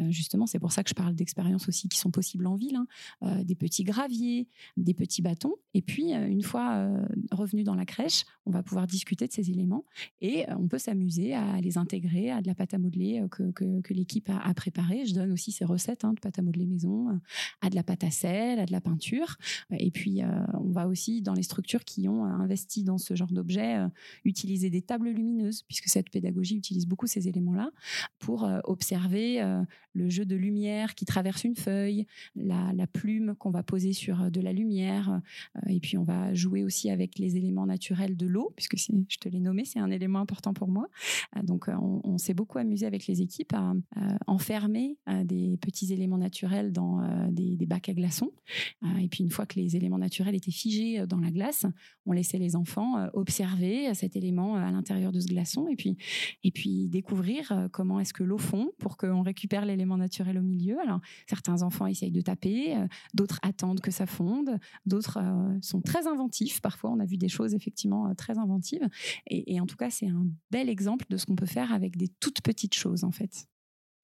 justement, 0.10 0.48
c'est 0.48 0.60
pour 0.60 0.72
ça 0.72 0.84
que 0.84 0.90
je 0.90 0.96
parle 0.96 1.16
d'expériences 1.16 1.68
aussi 1.68 1.88
qui 1.88 2.00
sont 2.00 2.12
possibles 2.12 2.48
en 2.48 2.56
ville. 2.56 2.76
Hein. 2.76 2.88
Euh, 3.22 3.44
des 3.44 3.56
petits 3.56 3.84
graviers, 3.84 4.48
des 4.78 4.94
petits 4.94 5.22
bâtons. 5.22 5.56
Et 5.74 5.82
puis, 5.82 6.14
euh, 6.14 6.26
une 6.26 6.42
fois 6.42 6.76
euh, 6.76 7.06
revenu 7.32 7.64
dans 7.64 7.76
la 7.76 7.86
crèche, 7.86 8.24
on 8.46 8.52
va 8.52 8.64
pouvoir 8.64 8.88
discuter 8.88 9.28
de 9.28 9.34
ces 9.34 9.52
éléments 9.52 9.84
et 10.22 10.46
on 10.58 10.70
peut 10.70 10.78
s'amuser 10.78 11.34
à 11.34 11.60
les 11.60 11.78
intégrer 11.78 12.32
à 12.32 12.42
de 12.42 12.48
la 12.48 12.56
pâte 12.56 12.74
à 12.74 12.78
modeler 12.78 13.22
que, 13.30 13.94
l'équipe 13.94 14.30
a, 14.30 14.54
préparée. 14.54 15.06
Je 15.06 15.14
donne 15.14 15.34
aussi 15.34 15.52
ces 15.52 15.66
recettes 15.66 16.06
hein, 16.06 16.14
de 16.14 16.20
pâte 16.20 16.40
à 16.40 16.42
modeler 16.42 16.66
maison, 16.66 17.20
à 17.60 17.70
de 17.70 17.76
la 17.76 17.84
pâte 17.84 18.06
à 18.06 18.12
sel, 18.12 18.58
à 18.58 18.66
de 18.66 18.72
la 18.72 18.80
peinture. 18.80 19.36
Et 19.78 19.92
puis, 19.92 20.22
on 20.54 20.72
va 20.72 20.88
aussi, 20.88 21.22
dans 21.22 21.34
les 21.34 21.44
structures 21.44 21.84
qui 21.84 22.08
ont 22.08 22.24
investi 22.24 22.84
dans 22.84 22.98
ce 22.98 23.16
genre 23.16 23.32
d'objet, 23.32 23.78
utiliser 24.24 24.70
des 24.70 24.82
tables 24.82 25.10
lumineuses, 25.10 25.64
puisque 25.64 25.90
cette 25.90 26.10
pédagogie 26.10 26.58
utilise 26.58 26.88
beaucoup 26.88 27.08
ces 27.08 27.28
éléments-là, 27.28 27.72
pour 28.18 28.50
observer 28.64 29.42
le 29.94 30.10
jeu 30.10 30.26
de 30.26 30.36
lumière 30.36 30.96
qui 30.96 31.06
traverse 31.06 31.44
une 31.44 31.56
feuille, 31.56 32.06
la, 32.36 32.72
la 32.74 32.88
pluie 32.88 33.09
qu'on 33.40 33.52
va 33.52 33.64
poser 33.64 33.94
sur 33.94 34.22
euh, 34.22 34.30
de 34.30 34.42
la 34.42 34.54
lumière. 34.54 35.22
Euh, 35.56 35.70
et 35.70 35.80
puis 35.80 35.98
on 35.98 36.04
va 36.04 36.34
jouer 36.34 36.64
aussi 36.64 36.90
avec 36.90 37.18
les 37.18 37.38
éléments 37.38 37.66
naturels 37.66 38.16
de 38.16 38.26
l'eau, 38.26 38.54
puisque 38.56 38.78
je 38.78 39.18
te 39.18 39.30
l'ai 39.30 39.40
nommé, 39.40 39.66
c'est 39.66 39.80
un 39.80 39.92
élément 39.92 40.20
important 40.20 40.54
pour 40.54 40.70
moi. 40.70 40.88
Euh, 41.38 41.44
donc 41.44 41.68
on, 41.70 42.18
s'est 42.18 42.34
beaucoup 42.34 42.58
amusé 42.58 42.86
avec 42.86 43.08
les 43.08 43.22
équipes 43.22 43.54
à, 43.54 43.74
enfermer 44.28 44.98
des 45.24 45.58
petits 45.62 45.94
éléments 45.94 46.18
naturels 46.18 46.74
dans 46.74 47.00
des, 47.32 47.66
bacs 47.66 47.88
à 47.88 47.94
glaçons. 47.94 48.32
et 49.00 49.08
puis 49.08 49.24
une 49.24 49.30
fois 49.30 49.46
que 49.46 49.56
les 49.56 49.78
éléments 49.78 49.98
naturels 49.98 50.36
étaient 50.36 50.52
figés 50.52 51.06
dans 51.08 51.20
la 51.20 51.32
glace, 51.32 51.66
on 52.06 52.12
laissait 52.12 52.40
les 52.40 52.58
enfants 52.58 53.08
observer 53.14 53.94
cet 53.94 54.18
élément 54.18 54.56
à 54.56 54.70
l'intérieur 54.72 55.14
de 55.14 55.20
ce 55.22 55.28
glaçon 55.28 55.68
et 55.70 55.78
puis, 55.78 55.96
et 56.44 56.52
puis 56.52 56.90
découvrir 56.90 57.70
comment 57.72 58.02
est-ce 58.02 58.14
que 58.14 58.24
l'eau 58.24 58.38
fond 58.38 58.70
pour 58.80 58.98
qu'on 58.98 59.22
récupère 59.22 59.66
l'élément 59.66 59.98
naturel 59.98 60.38
au 60.38 60.44
milieu. 60.44 60.78
Alors 60.82 61.00
certains 61.28 61.62
enfants 61.62 61.88
essayent 61.88 62.12
de 62.12 62.22
taper, 62.22 62.76
d'autres 63.14 63.40
attendent 63.42 63.82
que 63.82 63.92
ça 63.92 64.06
fonde, 64.06 64.58
d'autres 64.86 65.20
euh, 65.22 65.58
sont 65.62 65.82
très 65.82 66.08
inventifs. 66.08 66.62
Parfois, 66.62 66.92
on 66.92 67.00
a 67.00 67.06
vu 67.06 67.18
des 67.18 67.30
choses 67.30 67.54
effectivement 67.54 68.08
euh, 68.08 68.14
très 68.14 68.38
inventives. 68.38 68.88
Et, 69.28 69.60
en 69.60 69.66
tout 69.66 69.78
cas, 69.78 69.90
c'est 69.90 70.08
un 70.08 70.26
bel 70.52 70.70
exemple 70.70 71.06
de 71.10 71.18
ce 71.18 71.26
qu'on 71.26 71.36
peut 71.36 71.46
faire 71.46 71.74
avec 71.74 71.98
des 71.98 72.08
toutes 72.08 72.42
petites 72.42 72.74
choses, 72.74 73.04
en 73.04 73.12
fait. 73.12 73.48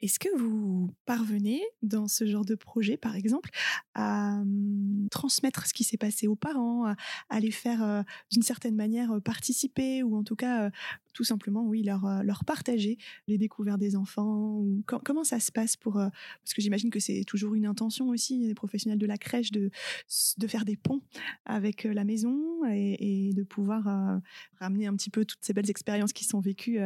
Est-ce 0.01 0.19
que 0.19 0.29
vous 0.37 0.93
parvenez, 1.05 1.61
dans 1.81 2.07
ce 2.07 2.25
genre 2.25 2.45
de 2.45 2.55
projet, 2.55 2.97
par 2.97 3.15
exemple, 3.15 3.49
à 3.93 4.39
hum, 4.41 5.07
transmettre 5.09 5.65
ce 5.65 5.73
qui 5.73 5.83
s'est 5.83 5.97
passé 5.97 6.27
aux 6.27 6.35
parents, 6.35 6.93
à, 7.29 7.39
les 7.39 7.51
faire 7.51 8.03
d'une 8.31 8.41
certaine 8.41 8.75
manière 8.75 9.21
participer, 9.23 10.03
ou 10.03 10.15
en 10.15 10.23
tout 10.23 10.35
cas 10.35 10.69
tout 11.13 11.23
simplement, 11.23 11.63
oui, 11.63 11.81
leur, 11.81 12.23
leur 12.23 12.43
partager 12.43 12.97
les 13.27 13.37
découvertes 13.37 13.79
des 13.79 13.95
enfants 13.95 14.65
Comment 14.85 15.23
ça 15.23 15.39
se 15.39 15.51
passe 15.51 15.77
pour... 15.77 15.93
Parce 15.93 16.53
que 16.53 16.61
j'imagine 16.61 16.89
que 16.89 16.99
c'est 16.99 17.23
toujours 17.25 17.55
une 17.55 17.65
intention 17.65 18.09
aussi 18.09 18.47
des 18.47 18.53
professionnels 18.53 18.99
de 18.99 19.05
la 19.05 19.17
crèche 19.17 19.51
de, 19.51 19.71
de 20.37 20.47
faire 20.47 20.65
des 20.65 20.75
ponts 20.75 21.01
avec 21.45 21.83
la 21.83 22.03
maison 22.03 22.65
et, 22.69 23.31
de 23.33 23.43
pouvoir 23.43 24.19
ramener 24.59 24.87
un 24.87 24.95
petit 24.95 25.09
peu 25.09 25.25
toutes 25.25 25.43
ces 25.43 25.53
belles 25.53 25.69
expériences 25.69 26.13
qui 26.13 26.25
sont 26.25 26.41
vécues 26.41 26.79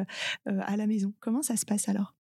à 0.46 0.78
la 0.78 0.88
maison. 0.88 1.14
Comment 1.20 1.42
ça 1.42 1.58
se 1.58 1.66
passe 1.66 1.90
alors? 1.90 2.19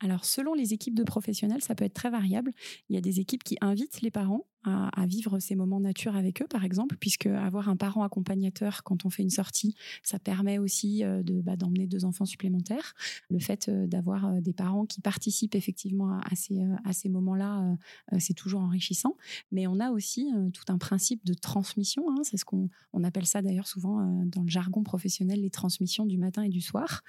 Alors, 0.00 0.24
selon 0.26 0.52
les 0.52 0.74
équipes 0.74 0.94
de 0.94 1.04
professionnels, 1.04 1.62
ça 1.62 1.74
peut 1.74 1.84
être 1.84 1.94
très 1.94 2.10
variable. 2.10 2.52
Il 2.88 2.94
y 2.94 2.98
a 2.98 3.00
des 3.00 3.20
équipes 3.20 3.42
qui 3.42 3.56
invitent 3.60 4.02
les 4.02 4.10
parents 4.10 4.46
à, 4.66 5.06
vivre 5.06 5.38
ces 5.38 5.54
moments 5.54 5.80
nature 5.80 6.16
avec 6.16 6.42
eux, 6.42 6.46
par 6.48 6.64
exemple, 6.64 6.96
puisque 6.98 7.26
avoir 7.26 7.68
un 7.68 7.76
parent 7.76 8.02
accompagnateur 8.02 8.82
quand 8.82 9.04
on 9.04 9.10
fait 9.10 9.22
une 9.22 9.30
sortie, 9.30 9.74
ça 10.02 10.18
permet 10.18 10.58
aussi 10.58 11.04
euh, 11.04 11.22
de 11.22 11.40
bah, 11.40 11.56
d'emmener 11.56 11.86
deux 11.86 12.04
enfants 12.04 12.24
supplémentaires. 12.24 12.94
Le 13.30 13.38
fait 13.38 13.68
euh, 13.68 13.86
d'avoir 13.86 14.26
euh, 14.26 14.40
des 14.40 14.52
parents 14.52 14.86
qui 14.86 15.00
participent 15.00 15.54
effectivement 15.54 16.18
à, 16.18 16.34
ces, 16.34 16.60
à 16.84 16.92
ces 16.92 17.08
moments-là, 17.08 17.76
c'est 18.18 18.34
toujours 18.34 18.60
enrichissant. 18.60 19.16
Mais 19.52 19.66
on 19.66 19.80
a 19.80 19.90
aussi 19.90 20.30
tout 20.52 20.64
un 20.68 20.78
principe 20.78 21.24
de 21.24 21.34
transmission. 21.34 22.10
Hein. 22.10 22.22
c'est 22.22 22.36
ce 22.36 22.44
qu'on 22.44 22.68
on 22.92 23.04
appelle 23.04 23.26
ça 23.26 23.42
d'ailleurs 23.42 23.66
souvent 23.66 24.24
dans 24.26 24.42
le 24.42 24.48
jargon 24.48 24.82
professionnel 24.82 25.40
les 25.40 25.50
transmissions 25.50 26.06
du 26.06 26.18
matin 26.18 26.42
et 26.42 26.48
du 26.48 26.60
soir. 26.60 27.02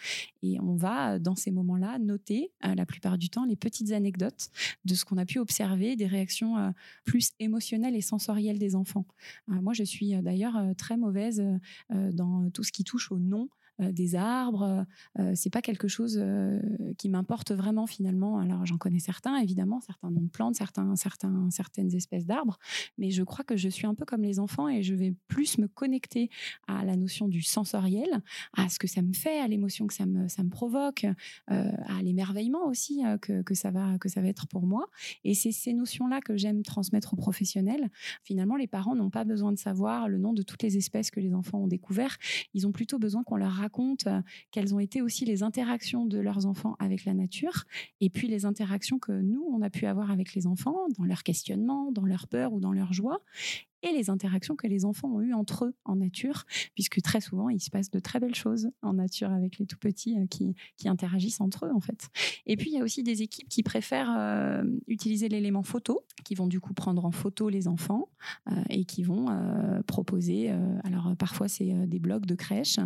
Et 0.43 0.59
on 0.59 0.75
va 0.75 1.19
dans 1.19 1.35
ces 1.35 1.51
moments-là 1.51 1.99
noter 1.99 2.51
la 2.63 2.85
plupart 2.85 3.17
du 3.17 3.29
temps 3.29 3.45
les 3.45 3.55
petites 3.55 3.91
anecdotes 3.91 4.49
de 4.85 4.95
ce 4.95 5.05
qu'on 5.05 5.17
a 5.17 5.25
pu 5.25 5.39
observer, 5.39 5.95
des 5.95 6.07
réactions 6.07 6.73
plus 7.05 7.31
émotionnelle 7.47 7.95
et 7.95 8.01
sensorielle 8.01 8.59
des 8.59 8.75
enfants. 8.75 9.05
Euh, 9.49 9.61
moi, 9.61 9.73
je 9.73 9.83
suis 9.83 10.15
euh, 10.15 10.21
d'ailleurs 10.21 10.57
euh, 10.57 10.73
très 10.73 10.97
mauvaise 10.97 11.43
dans 11.89 12.49
tout 12.51 12.63
ce 12.63 12.71
qui 12.71 12.83
touche 12.83 13.11
au 13.11 13.19
nom 13.19 13.49
des 13.79 14.15
arbres. 14.15 14.85
Euh, 15.19 15.31
c'est 15.35 15.49
pas 15.49 15.61
quelque 15.61 15.87
chose 15.87 16.19
euh, 16.21 16.59
qui 16.97 17.09
m'importe 17.09 17.51
vraiment 17.51 17.87
finalement. 17.87 18.39
Alors 18.39 18.65
j'en 18.65 18.77
connais 18.77 18.99
certains, 18.99 19.37
évidemment, 19.37 19.79
certains 19.81 20.11
noms 20.11 20.21
de 20.21 20.29
plantes, 20.29 20.55
certains, 20.55 20.95
certains, 20.95 21.49
certaines 21.51 21.93
espèces 21.93 22.25
d'arbres, 22.25 22.57
mais 22.97 23.11
je 23.11 23.23
crois 23.23 23.43
que 23.43 23.57
je 23.57 23.69
suis 23.69 23.87
un 23.87 23.95
peu 23.95 24.05
comme 24.05 24.21
les 24.21 24.39
enfants 24.39 24.67
et 24.67 24.83
je 24.83 24.93
vais 24.93 25.13
plus 25.27 25.57
me 25.57 25.67
connecter 25.67 26.29
à 26.67 26.85
la 26.85 26.95
notion 26.95 27.27
du 27.27 27.41
sensoriel, 27.41 28.21
à 28.55 28.69
ce 28.69 28.79
que 28.79 28.87
ça 28.87 29.01
me 29.01 29.13
fait, 29.13 29.39
à 29.39 29.47
l'émotion 29.47 29.87
que 29.87 29.93
ça 29.93 30.05
me, 30.05 30.27
ça 30.27 30.43
me 30.43 30.49
provoque, 30.49 31.05
à 31.47 32.01
l'émerveillement 32.01 32.65
aussi 32.67 33.01
que, 33.21 33.41
que, 33.41 33.53
ça 33.53 33.71
va, 33.71 33.97
que 33.99 34.09
ça 34.09 34.21
va 34.21 34.27
être 34.27 34.47
pour 34.47 34.65
moi. 34.65 34.89
Et 35.23 35.33
c'est 35.33 35.51
ces 35.51 35.73
notions-là 35.73 36.21
que 36.21 36.37
j'aime 36.37 36.63
transmettre 36.63 37.13
aux 37.13 37.17
professionnels. 37.17 37.89
Finalement, 38.23 38.55
les 38.55 38.67
parents 38.67 38.95
n'ont 38.95 39.09
pas 39.09 39.23
besoin 39.23 39.51
de 39.51 39.57
savoir 39.57 40.07
le 40.09 40.17
nom 40.17 40.33
de 40.33 40.41
toutes 40.41 40.63
les 40.63 40.77
espèces 40.77 41.11
que 41.11 41.19
les 41.19 41.33
enfants 41.33 41.59
ont 41.59 41.67
découvert. 41.67 42.17
Ils 42.53 42.67
ont 42.67 42.71
plutôt 42.71 42.99
besoin 42.99 43.23
qu'on 43.23 43.35
leur 43.35 43.51
racontent 43.67 44.09
euh, 44.09 44.21
quelles 44.51 44.73
ont 44.73 44.79
été 44.79 45.01
aussi 45.01 45.25
les 45.25 45.43
interactions 45.43 46.05
de 46.05 46.19
leurs 46.19 46.45
enfants 46.45 46.77
avec 46.79 47.03
la 47.03 47.13
nature 47.13 47.65
et 47.99 48.09
puis 48.09 48.29
les 48.29 48.45
interactions 48.45 48.97
que 48.97 49.11
nous, 49.11 49.45
on 49.51 49.61
a 49.61 49.69
pu 49.69 49.85
avoir 49.85 50.09
avec 50.09 50.33
les 50.33 50.47
enfants 50.47 50.87
dans 50.97 51.03
leur 51.03 51.23
questionnement, 51.23 51.91
dans 51.91 52.05
leur 52.05 52.27
peur 52.27 52.53
ou 52.53 52.61
dans 52.61 52.71
leur 52.71 52.93
joie 52.93 53.19
et 53.83 53.91
les 53.91 54.09
interactions 54.09 54.55
que 54.55 54.67
les 54.67 54.85
enfants 54.85 55.09
ont 55.09 55.21
eues 55.21 55.33
entre 55.33 55.65
eux 55.65 55.75
en 55.85 55.95
nature, 55.97 56.45
puisque 56.73 57.01
très 57.01 57.21
souvent, 57.21 57.49
il 57.49 57.59
se 57.59 57.69
passe 57.69 57.91
de 57.91 57.99
très 57.99 58.19
belles 58.19 58.35
choses 58.35 58.69
en 58.81 58.93
nature 58.93 59.31
avec 59.31 59.59
les 59.59 59.65
tout 59.65 59.77
petits 59.77 60.17
euh, 60.17 60.25
qui, 60.27 60.55
interagissent 60.87 61.41
entre 61.41 61.65
eux, 61.65 61.71
en 61.73 61.81
fait. 61.81 62.07
Et 62.45 62.55
puis, 62.55 62.69
il 62.69 62.73
y 62.73 62.79
a 62.79 62.83
aussi 62.83 63.03
des 63.03 63.21
équipes 63.21 63.49
qui 63.49 63.61
préfèrent 63.61 64.15
euh, 64.17 64.63
utiliser 64.87 65.27
l'élément 65.27 65.63
photo, 65.63 66.05
qui 66.23 66.33
vont 66.33 66.47
du 66.47 66.61
coup 66.61 66.73
prendre 66.73 67.03
en 67.03 67.11
photo 67.11 67.49
les 67.49 67.67
enfants 67.67 68.07
euh, 68.49 68.63
et 68.69 68.85
qui 68.85 69.03
vont 69.03 69.27
proposer, 69.85 70.49
alors 70.83 71.15
parfois 71.17 71.47
c'est 71.47 71.87
des 71.87 71.99
blogs 71.99 72.25
de 72.25 72.35
crèche, 72.35 72.79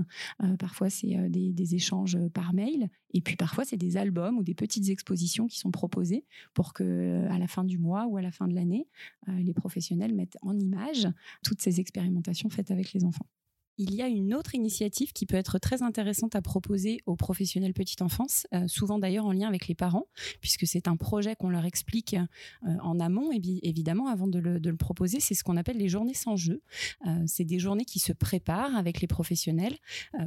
parfois 0.60 0.90
c'est 0.90 1.30
des, 1.30 1.54
des, 1.54 1.76
échanges 1.76 2.18
par 2.34 2.54
mail, 2.54 2.90
et 3.14 3.22
puis 3.22 3.36
parfois 3.36 3.66
c'est 3.66 3.78
des 3.78 3.98
albums 3.98 4.38
ou 4.38 4.44
des 4.44 4.54
petites 4.54 4.90
expositions 4.90 5.48
qui 5.48 5.60
sont 5.60 5.72
proposées 5.72 6.26
pour 6.54 6.74
que 6.74 7.28
à 7.30 7.38
la 7.38 7.48
fin 7.48 7.64
du 7.64 7.78
mois 7.78 8.08
ou 8.08 8.18
à 8.18 8.22
la 8.22 8.32
fin 8.32 8.48
de 8.48 8.56
l'année, 8.56 8.88
les 9.28 9.54
professionnels 9.54 10.14
mettent 10.14 10.38
en 10.42 10.58
image 10.58 10.81
toutes 11.44 11.62
ces 11.62 11.80
expérimentations 11.80 12.50
faites 12.50 12.72
avec 12.72 12.94
les 12.94 13.04
enfants. 13.04 13.28
Il 13.78 13.96
y 13.96 14.02
a 14.02 14.08
une 14.08 14.36
autre 14.36 14.54
initiative 14.54 15.14
qui 15.14 15.26
peut 15.26 15.38
être 15.38 15.58
très 15.58 15.82
intéressante 15.82 16.36
à 16.36 16.42
proposer 16.42 17.00
aux 17.06 17.16
professionnels 17.16 17.74
petite 17.74 18.02
enfance, 18.02 18.46
euh, 18.54 18.68
souvent 18.68 19.00
d'ailleurs 19.00 19.26
en 19.26 19.32
lien 19.32 19.48
avec 19.48 19.68
les 19.68 19.76
parents, 19.76 20.06
puisque 20.40 20.68
c'est 20.68 20.88
un 20.88 20.98
projet 20.98 21.36
qu'on 21.36 21.50
leur 21.50 21.66
explique 21.66 22.14
euh, 22.14 22.78
en 22.84 23.00
amont, 23.00 23.32
évidemment, 23.32 24.08
avant 24.08 24.28
de 24.28 24.38
le, 24.38 24.76
proposer. 24.76 25.20
C'est 25.20 25.34
ce 25.34 25.44
qu'on 25.44 25.58
appelle 25.58 25.78
les 25.78 25.90
journées 25.90 26.14
sans 26.14 26.36
jeu. 26.36 26.62
Euh, 27.08 27.24
c'est 27.26 27.46
des 27.46 27.60
journées 27.60 27.86
qui 27.86 28.00
se 28.00 28.14
préparent 28.14 28.76
avec 28.76 29.02
les 29.02 29.08
professionnels, 29.08 29.78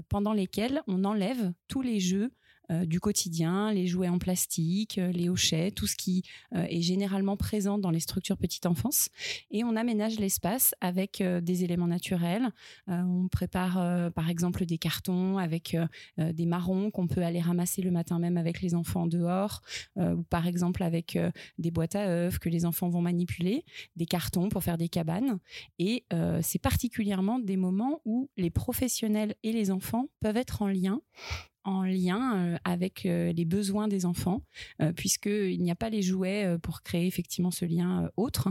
pendant 0.09 0.33
lesquelles 0.33 0.83
on 0.87 1.05
enlève 1.05 1.53
tous 1.69 1.83
les 1.83 2.01
jeux 2.01 2.33
du 2.71 3.01
quotidien, 3.01 3.73
les 3.73 3.87
jouets 3.87 4.09
en 4.09 4.19
plastique, 4.19 4.97
les 4.97 5.29
hochets, 5.29 5.71
tout 5.71 5.87
ce 5.87 5.97
qui 5.97 6.23
est 6.53 6.81
généralement 6.81 7.37
présent 7.37 7.79
dans 7.79 7.91
les 7.91 8.01
structures 8.01 8.37
petite 8.37 8.67
enfance. 8.67 9.09
Et 9.51 9.65
on 9.65 9.77
aménage 9.77 10.19
l'espace 10.19 10.75
avec 10.81 11.23
des 11.23 11.65
éléments 11.65 11.87
naturels. 11.87 12.49
on 12.87 13.29
prépare 13.31 14.13
par 14.13 14.31
exemple 14.31 14.67
des 14.67 14.79
cartons 14.79 15.39
avec 15.39 15.77
des 16.19 16.47
marrons 16.47 16.91
qu'on 16.91 17.07
peut 17.07 17.23
aller 17.23 17.41
ramasser 17.41 17.83
le 17.83 17.91
matin 17.91 18.19
même 18.19 18.37
avec 18.37 18.61
les 18.61 18.75
enfants 18.75 19.07
dehors, 19.07 19.63
ou 19.97 20.23
par 20.25 20.47
exemple 20.47 20.83
avec 20.83 21.19
des 21.59 21.71
boîtes 21.71 21.97
à 21.97 22.09
œufs 22.09 22.39
que 22.39 22.49
les 22.49 22.65
enfants 22.65 22.89
vont 22.89 23.03
manipuler, 23.03 23.65
des 23.97 24.07
cartons 24.07 24.49
pour 24.49 24.63
faire 24.63 24.79
des 24.79 24.89
cabanes. 24.89 25.39
Et 25.79 26.05
c'est 26.43 26.61
particulièrement 26.61 27.39
des 27.39 27.57
moments 27.57 28.01
où 28.05 28.31
les 28.37 28.51
professionnels 28.51 29.35
et 29.43 29.53
les 29.53 29.71
enfants 29.71 30.09
peuvent 30.21 30.37
être 30.37 30.63
en 30.63 30.69
lien 30.69 31.01
en 31.65 31.83
lien 31.83 32.37
euh, 32.37 32.57
avec 32.65 33.07
euh, 33.07 33.33
les 33.33 33.45
besoins 33.45 33.89
des 33.89 34.07
enfants, 34.07 34.43
euh, 34.81 34.93
puisqu'il 34.93 35.61
n'y 35.63 35.71
a 35.71 35.75
pas 35.75 35.91
les 35.91 36.03
jouets 36.03 36.57
pour 36.63 36.83
créer 36.83 37.07
effectivement 37.07 37.51
ce 37.51 37.65
lien 37.65 38.11
autre. 38.17 38.49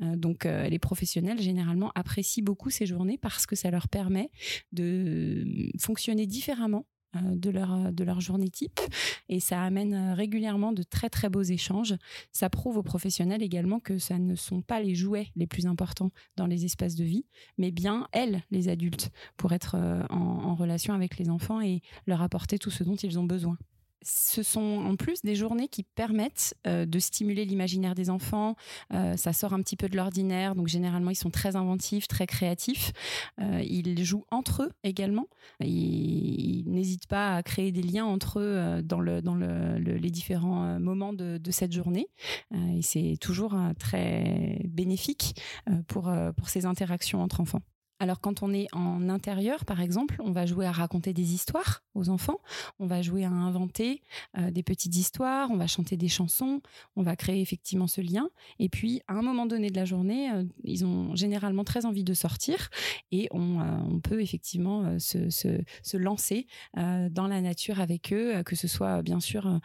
donc 0.00 0.44
les 0.44 0.78
professionnels 0.78 1.40
généralement 1.40 1.92
apprécient 1.94 2.44
beaucoup 2.44 2.70
ces 2.70 2.86
journées 2.86 3.18
parce 3.18 3.46
que 3.46 3.56
ça 3.56 3.70
leur 3.70 3.88
permet 3.88 4.30
de 4.72 5.70
fonctionner 5.78 6.26
différemment 6.26 6.86
de 7.22 7.50
leur, 7.50 7.72
euh, 7.72 7.90
de 7.90 8.04
leur 8.04 8.20
journée 8.20 8.48
type 8.48 8.80
et 9.28 9.40
ça 9.40 9.62
amène 9.62 9.94
euh, 9.94 10.14
régulièrement 10.14 10.72
de 10.72 10.82
très 10.82 11.10
très 11.10 11.28
beaux 11.28 11.42
échanges. 11.42 11.94
Ça 12.32 12.50
prouve 12.50 12.76
aux 12.76 12.82
professionnels 12.82 13.42
également 13.42 13.80
que 13.80 13.98
ça 13.98 14.18
ne 14.18 14.34
sont 14.34 14.62
pas 14.62 14.80
les 14.80 14.94
jouets 14.94 15.28
les 15.36 15.46
plus 15.46 15.66
importants 15.66 16.10
dans 16.36 16.46
les 16.46 16.64
espaces 16.64 16.94
de 16.94 17.04
vie, 17.04 17.26
mais 17.58 17.70
bien 17.70 18.08
elles, 18.12 18.42
les 18.50 18.68
adultes, 18.68 19.10
pour 19.36 19.52
être 19.52 19.76
en 20.10 20.54
relation 20.54 20.94
avec 20.94 21.18
les 21.18 21.30
enfants 21.30 21.60
et 21.60 21.82
leur 22.06 22.22
apporter 22.22 22.58
tout 22.58 22.70
ce 22.70 22.84
dont 22.84 22.96
ils 22.96 23.18
ont 23.18 23.24
besoin 23.24 23.56
ce 24.04 24.42
sont 24.42 24.60
en 24.60 24.96
plus 24.96 25.22
des 25.22 25.34
journées 25.34 25.68
qui 25.68 25.82
permettent 25.82 26.54
euh, 26.66 26.86
de 26.86 26.98
stimuler 26.98 27.44
l'imaginaire 27.44 27.94
des 27.94 28.10
enfants. 28.10 28.54
Euh, 28.92 29.16
ça 29.16 29.32
sort 29.32 29.52
un 29.52 29.60
petit 29.60 29.76
peu 29.76 29.88
de 29.88 29.96
l'ordinaire, 29.96 30.54
donc 30.54 30.68
généralement 30.68 31.10
ils 31.10 31.16
sont 31.16 31.30
très 31.30 31.56
inventifs, 31.56 32.06
très 32.06 32.26
créatifs. 32.26 32.92
Euh, 33.40 33.62
ils 33.64 34.04
jouent 34.04 34.26
entre 34.30 34.64
eux 34.64 34.70
également. 34.82 35.26
Ils, 35.60 36.64
n'hésitent 36.66 37.06
pas 37.06 37.36
à 37.36 37.42
créer 37.42 37.72
des 37.72 37.82
liens 37.82 38.04
entre 38.04 38.40
eux 38.40 38.82
dans, 38.82 39.00
le, 39.00 39.22
dans 39.22 39.34
le, 39.34 39.78
les 39.78 40.10
différents 40.10 40.80
moments 40.80 41.12
de, 41.12 41.40
cette 41.50 41.72
journée. 41.72 42.08
et 42.52 42.82
c'est 42.82 43.16
toujours 43.20 43.56
très 43.78 44.60
bénéfique 44.64 45.40
pour 45.86 46.12
ces 46.46 46.66
interactions 46.66 47.22
entre 47.22 47.40
enfants. 47.40 47.60
Alors 48.00 48.20
quand 48.20 48.42
on 48.42 48.52
est 48.52 48.66
en 48.72 49.08
intérieur, 49.08 49.64
par 49.64 49.80
exemple, 49.80 50.16
on 50.18 50.32
va 50.32 50.46
jouer 50.46 50.66
à 50.66 50.72
raconter 50.72 51.12
des 51.12 51.32
histoires 51.32 51.84
aux 51.94 52.08
enfants, 52.08 52.40
on 52.80 52.86
va 52.86 53.02
jouer 53.02 53.24
à 53.24 53.30
inventer 53.30 54.02
euh, 54.36 54.50
des 54.50 54.64
petites 54.64 54.96
histoires, 54.96 55.48
on 55.52 55.56
va 55.56 55.68
chanter 55.68 55.96
des 55.96 56.08
chansons, 56.08 56.60
on 56.96 57.02
va 57.02 57.14
créer 57.14 57.40
effectivement 57.40 57.86
ce 57.86 58.00
lien. 58.00 58.28
Et 58.58 58.68
puis 58.68 59.00
à 59.06 59.14
un 59.14 59.22
moment 59.22 59.46
donné 59.46 59.70
de 59.70 59.76
la 59.76 59.84
journée, 59.84 60.28
euh, 60.32 60.42
ils 60.64 60.84
ont 60.84 61.14
généralement 61.14 61.62
très 61.62 61.86
envie 61.86 62.02
de 62.02 62.14
sortir 62.14 62.68
et 63.12 63.28
on, 63.30 63.60
euh, 63.60 63.98
peut 64.02 64.20
effectivement 64.20 64.98
se, 64.98 65.96
lancer 65.96 66.46
dans 66.74 67.28
la 67.28 67.40
nature 67.40 67.80
avec 67.80 68.12
eux, 68.12 68.42
que 68.42 68.56
ce 68.56 68.66
soit 68.66 69.02
bien 69.02 69.20
sûr 69.20 69.60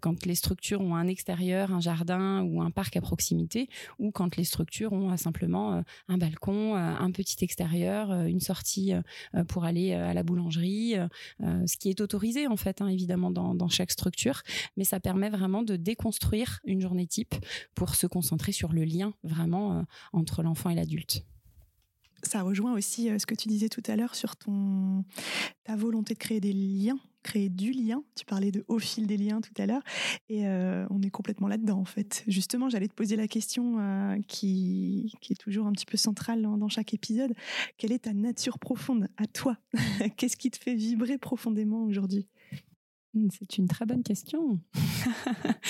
quand 0.00 0.26
les 0.26 0.34
structures 0.34 0.80
ont 0.82 0.94
un 0.94 1.08
extérieur, 1.08 1.72
un 1.72 1.80
jardin 1.80 2.42
ou 2.42 2.60
un 2.60 2.70
parc 2.70 2.96
à 2.96 3.00
proximité, 3.00 3.68
ou 3.98 4.10
quand 4.10 4.36
les 4.36 4.44
structures 4.44 4.92
ont 4.92 5.16
simplement 5.16 5.82
un 6.08 6.18
balcon, 6.18 6.74
un 6.76 7.10
petit 7.10 7.42
extérieur 7.42 7.70
euh, 7.88 8.26
une 8.26 8.40
sortie 8.40 8.92
euh, 8.92 9.02
euh, 9.34 9.44
pour 9.44 9.64
aller 9.64 9.92
à 9.92 10.14
la 10.14 10.22
boulangerie, 10.22 10.94
ce 11.40 11.76
qui 11.76 11.90
est 11.90 12.00
autorisé 12.00 12.46
en 12.46 12.56
fait, 12.56 12.80
hein, 12.80 12.88
évidemment, 12.88 13.30
dans, 13.30 13.54
dans, 13.54 13.68
chaque 13.68 13.90
structure, 13.90 14.42
mais 14.76 14.84
ça 14.84 15.00
permet 15.00 15.30
vraiment 15.30 15.62
de 15.62 15.76
déconstruire 15.76 16.60
une 16.64 16.80
journée 16.80 17.06
type 17.06 17.34
pour 17.74 17.94
se 17.94 18.06
concentrer 18.06 18.52
sur 18.52 18.72
le 18.72 18.84
lien 18.84 19.14
vraiment 19.22 19.84
entre 20.12 20.42
l'enfant 20.42 20.70
et 20.70 20.74
l'adulte. 20.74 21.24
Ça 22.22 22.42
rejoint 22.42 22.74
aussi 22.74 23.08
ce 23.18 23.26
que 23.26 23.34
tu 23.34 23.48
disais 23.48 23.68
tout 23.68 23.82
à 23.86 23.96
l'heure 23.96 24.14
sur 24.14 24.36
ton 24.36 25.04
ta 25.64 25.76
volonté 25.76 26.14
de 26.14 26.18
créer 26.18 26.40
des 26.40 26.52
liens 26.52 26.98
créer 27.22 27.48
du 27.48 27.72
lien. 27.72 28.02
Tu 28.16 28.24
parlais 28.24 28.50
de 28.50 28.64
au 28.68 28.78
fil 28.78 29.06
des 29.06 29.16
liens 29.16 29.40
tout 29.40 29.52
à 29.58 29.66
l'heure. 29.66 29.82
Et 30.28 30.46
euh, 30.46 30.86
on 30.90 31.02
est 31.02 31.10
complètement 31.10 31.48
là-dedans, 31.48 31.78
en 31.78 31.84
fait. 31.84 32.24
Justement, 32.26 32.68
j'allais 32.68 32.88
te 32.88 32.94
poser 32.94 33.16
la 33.16 33.28
question 33.28 33.78
euh, 33.78 34.16
qui, 34.28 35.12
qui, 35.20 35.32
est 35.32 35.36
toujours 35.36 35.66
un 35.66 35.72
petit 35.72 35.86
peu 35.86 35.96
centrale 35.96 36.42
dans, 36.42 36.68
chaque 36.68 36.94
épisode. 36.94 37.32
Quelle 37.76 37.92
est 37.92 38.00
ta 38.00 38.12
nature 38.12 38.58
profonde 38.58 39.08
à 39.16 39.26
toi? 39.26 39.56
Qu'est-ce 40.16 40.36
qui 40.36 40.50
te 40.50 40.58
fait 40.58 40.74
vibrer 40.74 41.18
profondément 41.18 41.84
aujourd'hui? 41.84 42.28
C'est 43.30 43.58
une 43.58 43.66
très 43.66 43.86
bonne 43.86 44.02
question. 44.02 44.60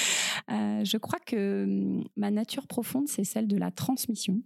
Euh, 0.48 0.84
je 0.84 0.96
crois 0.96 1.18
que 1.20 2.00
ma 2.16 2.30
nature 2.30 2.66
profonde, 2.66 3.06
c'est 3.08 3.22
celle 3.24 3.46
de 3.46 3.56
la 3.56 3.70
transmission, 3.70 4.42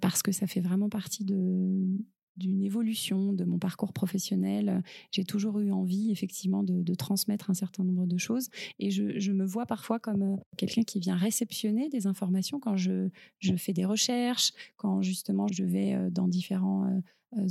parce 0.00 0.22
que 0.22 0.30
ça 0.30 0.46
fait 0.46 0.60
vraiment 0.60 0.88
partie 0.88 1.24
de, 1.24 1.98
d'une 2.36 2.62
évolution 2.62 3.32
de 3.32 3.44
mon 3.44 3.58
parcours 3.58 3.92
professionnel. 3.92 4.82
J'ai 5.10 5.24
toujours 5.24 5.58
eu 5.60 5.72
envie, 5.72 6.10
effectivement, 6.10 6.62
de, 6.62 6.94
transmettre 6.94 7.50
un 7.50 7.54
certain 7.54 7.84
nombre 7.84 8.06
de 8.06 8.16
choses. 8.16 8.48
Et 8.78 8.90
je, 8.90 9.32
me 9.32 9.44
vois 9.44 9.66
parfois 9.66 9.98
comme 9.98 10.22
euh, 10.22 10.36
quelqu'un 10.56 10.82
qui 10.82 10.98
vient 10.98 11.16
réceptionner 11.16 11.88
des 11.88 12.06
informations 12.06 12.58
quand 12.58 12.76
je, 12.76 13.08
je, 13.38 13.54
fais 13.54 13.74
des 13.74 13.84
recherches, 13.84 14.52
quand 14.76 15.02
justement 15.02 15.46
je 15.48 15.62
vais 15.62 15.94
euh, 15.94 16.10
dans 16.10 16.26
différents 16.26 16.86
euh, 16.86 17.00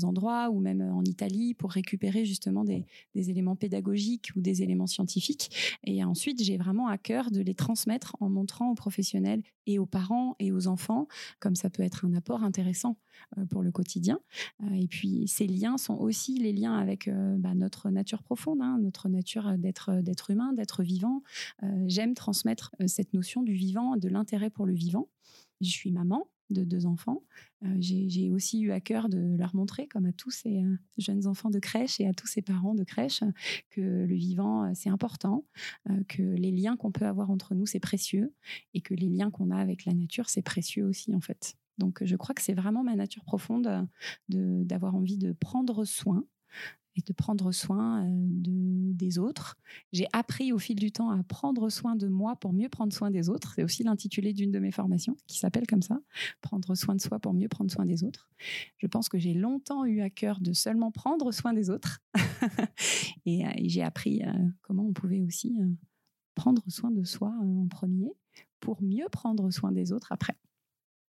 endroits 0.03 0.49
ou 0.49 0.59
même 0.59 0.81
euh, 0.81 0.93
en 0.93 1.03
Italie 1.03 1.53
pour 1.53 1.71
récupérer 1.71 2.25
justement 2.25 2.63
des, 2.63 2.85
éléments 3.15 3.55
pédagogiques 3.55 4.31
ou 4.35 4.41
des 4.41 4.61
éléments 4.61 4.87
scientifiques. 4.87 5.77
Et 5.83 6.03
ensuite, 6.03 6.43
j'ai 6.43 6.57
vraiment 6.57 6.87
à 6.87 6.97
cœur 6.97 7.31
de 7.31 7.41
les 7.41 7.55
transmettre 7.55 8.15
en 8.19 8.29
montrant 8.29 8.71
aux 8.71 8.75
professionnels 8.75 9.41
et 9.67 9.79
aux 9.79 9.85
parents 9.85 10.35
et 10.39 10.51
aux 10.51 10.67
enfants, 10.67 11.07
comme 11.39 11.55
ça 11.55 11.69
peut 11.69 11.83
être 11.83 12.05
un 12.05 12.13
apport 12.13 12.43
intéressant 12.43 12.97
euh, 13.37 13.45
pour 13.45 13.63
le 13.63 13.71
quotidien. 13.71 14.19
Et 14.73 14.87
puis, 14.87 15.27
ces 15.27 15.47
liens 15.47 15.77
sont 15.77 15.95
aussi 15.95 16.37
les 16.37 16.53
liens 16.53 16.77
avec 16.77 17.09
bah, 17.09 17.55
notre 17.55 17.89
nature 17.89 18.21
profonde, 18.21 18.61
hein, 18.61 18.77
notre 18.81 19.09
nature 19.09 19.57
d'être 19.57 20.01
d'être 20.01 20.31
humain, 20.31 20.53
d'être 20.53 20.83
vivant. 20.83 21.21
J'aime 21.87 22.13
transmettre 22.13 22.71
cette 22.87 23.13
notion 23.13 23.41
du 23.43 23.53
vivant, 23.53 23.95
de 23.97 24.07
l'intérêt 24.07 24.49
pour 24.49 24.65
le 24.65 24.73
vivant. 24.73 25.09
Je 25.61 25.69
suis 25.69 25.91
maman, 25.91 26.27
de 26.49 26.63
deux 26.63 26.85
enfants. 26.85 27.23
Euh, 27.63 27.75
j'ai 27.79 28.31
aussi 28.31 28.61
eu 28.61 28.71
à 28.71 28.79
cœur 28.79 29.09
de 29.09 29.35
leur 29.37 29.55
montrer, 29.55 29.87
comme 29.87 30.05
à 30.05 30.11
tous 30.13 30.31
ces 30.31 30.63
euh, 30.63 30.77
jeunes 30.97 31.27
enfants 31.27 31.49
de 31.49 31.59
crèche 31.59 31.99
et 31.99 32.07
à 32.07 32.13
tous 32.13 32.27
ces 32.27 32.41
parents 32.41 32.75
de 32.75 32.83
crèche, 32.83 33.23
que 33.69 33.81
le 33.81 34.15
vivant, 34.15 34.65
euh, 34.65 34.71
c'est 34.73 34.89
important, 34.89 35.45
que 36.07 36.21
les 36.21 36.51
liens 36.51 36.77
qu'on 36.77 36.91
peut 36.91 37.05
avoir 37.05 37.31
entre 37.31 37.55
nous, 37.55 37.65
c'est 37.65 37.79
précieux, 37.79 38.33
et 38.73 38.81
que 38.81 38.93
les 38.93 39.09
liens 39.09 39.31
qu'on 39.31 39.51
a 39.51 39.57
avec 39.57 39.85
la 39.85 39.93
nature, 39.93 40.29
c'est 40.29 40.41
précieux 40.41 40.85
aussi, 40.85 41.15
en 41.15 41.21
fait. 41.21 41.55
Donc, 41.77 42.03
je 42.03 42.15
crois 42.15 42.33
que 42.33 42.41
c'est 42.41 42.53
vraiment 42.53 42.83
ma 42.83 42.95
nature 42.95 43.23
profonde 43.23 43.87
d'avoir 44.29 44.95
envie 44.95 45.17
de 45.17 45.33
prendre 45.33 45.85
soin 45.85 46.25
et 46.95 47.01
de 47.01 47.13
prendre 47.13 47.51
soin 47.51 48.03
euh, 48.03 48.09
de, 48.09 48.93
des 48.93 49.17
autres. 49.17 49.57
J'ai 49.91 50.07
appris 50.13 50.51
au 50.51 50.59
fil 50.59 50.75
du 50.75 50.91
temps 50.91 51.09
à 51.09 51.21
prendre 51.23 51.69
soin 51.69 51.95
de 51.95 52.07
moi 52.07 52.35
pour 52.35 52.53
mieux 52.53 52.69
prendre 52.69 52.93
soin 52.93 53.11
des 53.11 53.29
autres. 53.29 53.53
C'est 53.55 53.63
aussi 53.63 53.83
l'intitulé 53.83 54.33
d'une 54.33 54.51
de 54.51 54.59
mes 54.59 54.71
formations 54.71 55.17
qui 55.27 55.37
s'appelle 55.37 55.67
comme 55.67 55.81
ça, 55.81 55.99
prendre 56.41 56.75
soin 56.75 56.95
de 56.95 57.01
soi 57.01 57.19
pour 57.19 57.33
mieux 57.33 57.49
prendre 57.49 57.71
soin 57.71 57.85
des 57.85 58.03
autres. 58.03 58.29
Je 58.77 58.87
pense 58.87 59.09
que 59.09 59.17
j'ai 59.17 59.33
longtemps 59.33 59.85
eu 59.85 60.01
à 60.01 60.09
cœur 60.09 60.39
de 60.39 60.53
seulement 60.53 60.91
prendre 60.91 61.31
soin 61.31 61.53
des 61.53 61.69
autres 61.69 62.01
et, 63.25 63.45
euh, 63.45 63.49
j'ai 63.63 63.83
appris 63.83 64.23
euh, 64.23 64.31
comment 64.61 64.85
on 64.85 64.93
pouvait 64.93 65.21
aussi 65.21 65.57
prendre 66.35 66.63
soin 66.67 66.91
de 66.91 67.03
soi 67.03 67.33
en 67.41 67.67
premier 67.67 68.11
pour 68.59 68.81
mieux 68.81 69.07
prendre 69.11 69.49
soin 69.51 69.71
des 69.71 69.91
autres 69.91 70.11
après 70.11 70.35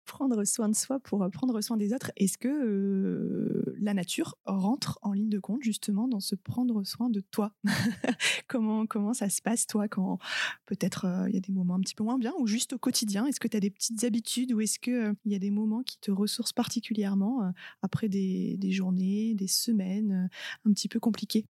prendre 0.05 0.45
soin 0.45 0.69
de 0.69 0.75
soi 0.75 1.01
pour 1.01 1.23
euh, 1.23 1.29
prendre 1.29 1.61
soin 1.61 1.77
des 1.77 1.93
autres. 1.93 2.13
Est-ce 2.17 2.39
que 2.39 2.49
euh, 2.49 3.75
la 3.81 3.95
nature 3.95 4.37
rentre 4.45 4.99
en 5.03 5.13
ligne 5.13 5.29
de 5.29 5.39
compte 5.39 5.63
justement 5.63 6.09
dans 6.09 6.21
ce 6.21 6.35
prendre 6.35 6.85
soin 6.85 7.11
de 7.11 7.21
toi? 7.21 7.53
Comment, 8.49 8.87
comment 8.87 9.15
ça 9.15 9.29
se 9.29 9.41
passe 9.43 9.67
toi 9.67 9.89
quand 9.89 10.19
peut-être 10.67 11.07
euh, 11.07 11.29
il 11.29 11.35
y 11.35 11.39
a 11.39 11.41
des 11.41 11.53
moments 11.53 11.75
un 11.75 11.81
petit 11.81 11.95
peu 11.95 12.05
moins 12.05 12.19
bien 12.19 12.33
ou 12.39 12.47
juste 12.47 12.75
au 12.75 12.79
quotidien? 12.79 13.27
Est-ce 13.27 13.41
que 13.41 13.49
tu 13.49 13.57
as 13.57 13.61
des 13.61 13.71
petites 13.71 14.05
habitudes 14.05 14.53
ou 14.53 14.61
est-ce 14.61 14.79
qu'il 14.79 15.15
il 15.25 15.33
y 15.33 15.35
a 15.35 15.39
des 15.39 15.51
moments 15.51 15.83
qui 15.83 15.99
te 15.99 16.11
ressourcent 16.11 16.53
particulièrement 16.55 17.53
après 17.83 18.09
des, 18.09 18.57
des 18.59 18.73
journées, 18.73 19.35
des 19.35 19.49
semaines 19.49 20.29
un 20.67 20.73
petit 20.73 20.89
peu 20.89 21.01
compliquées? 21.01 21.47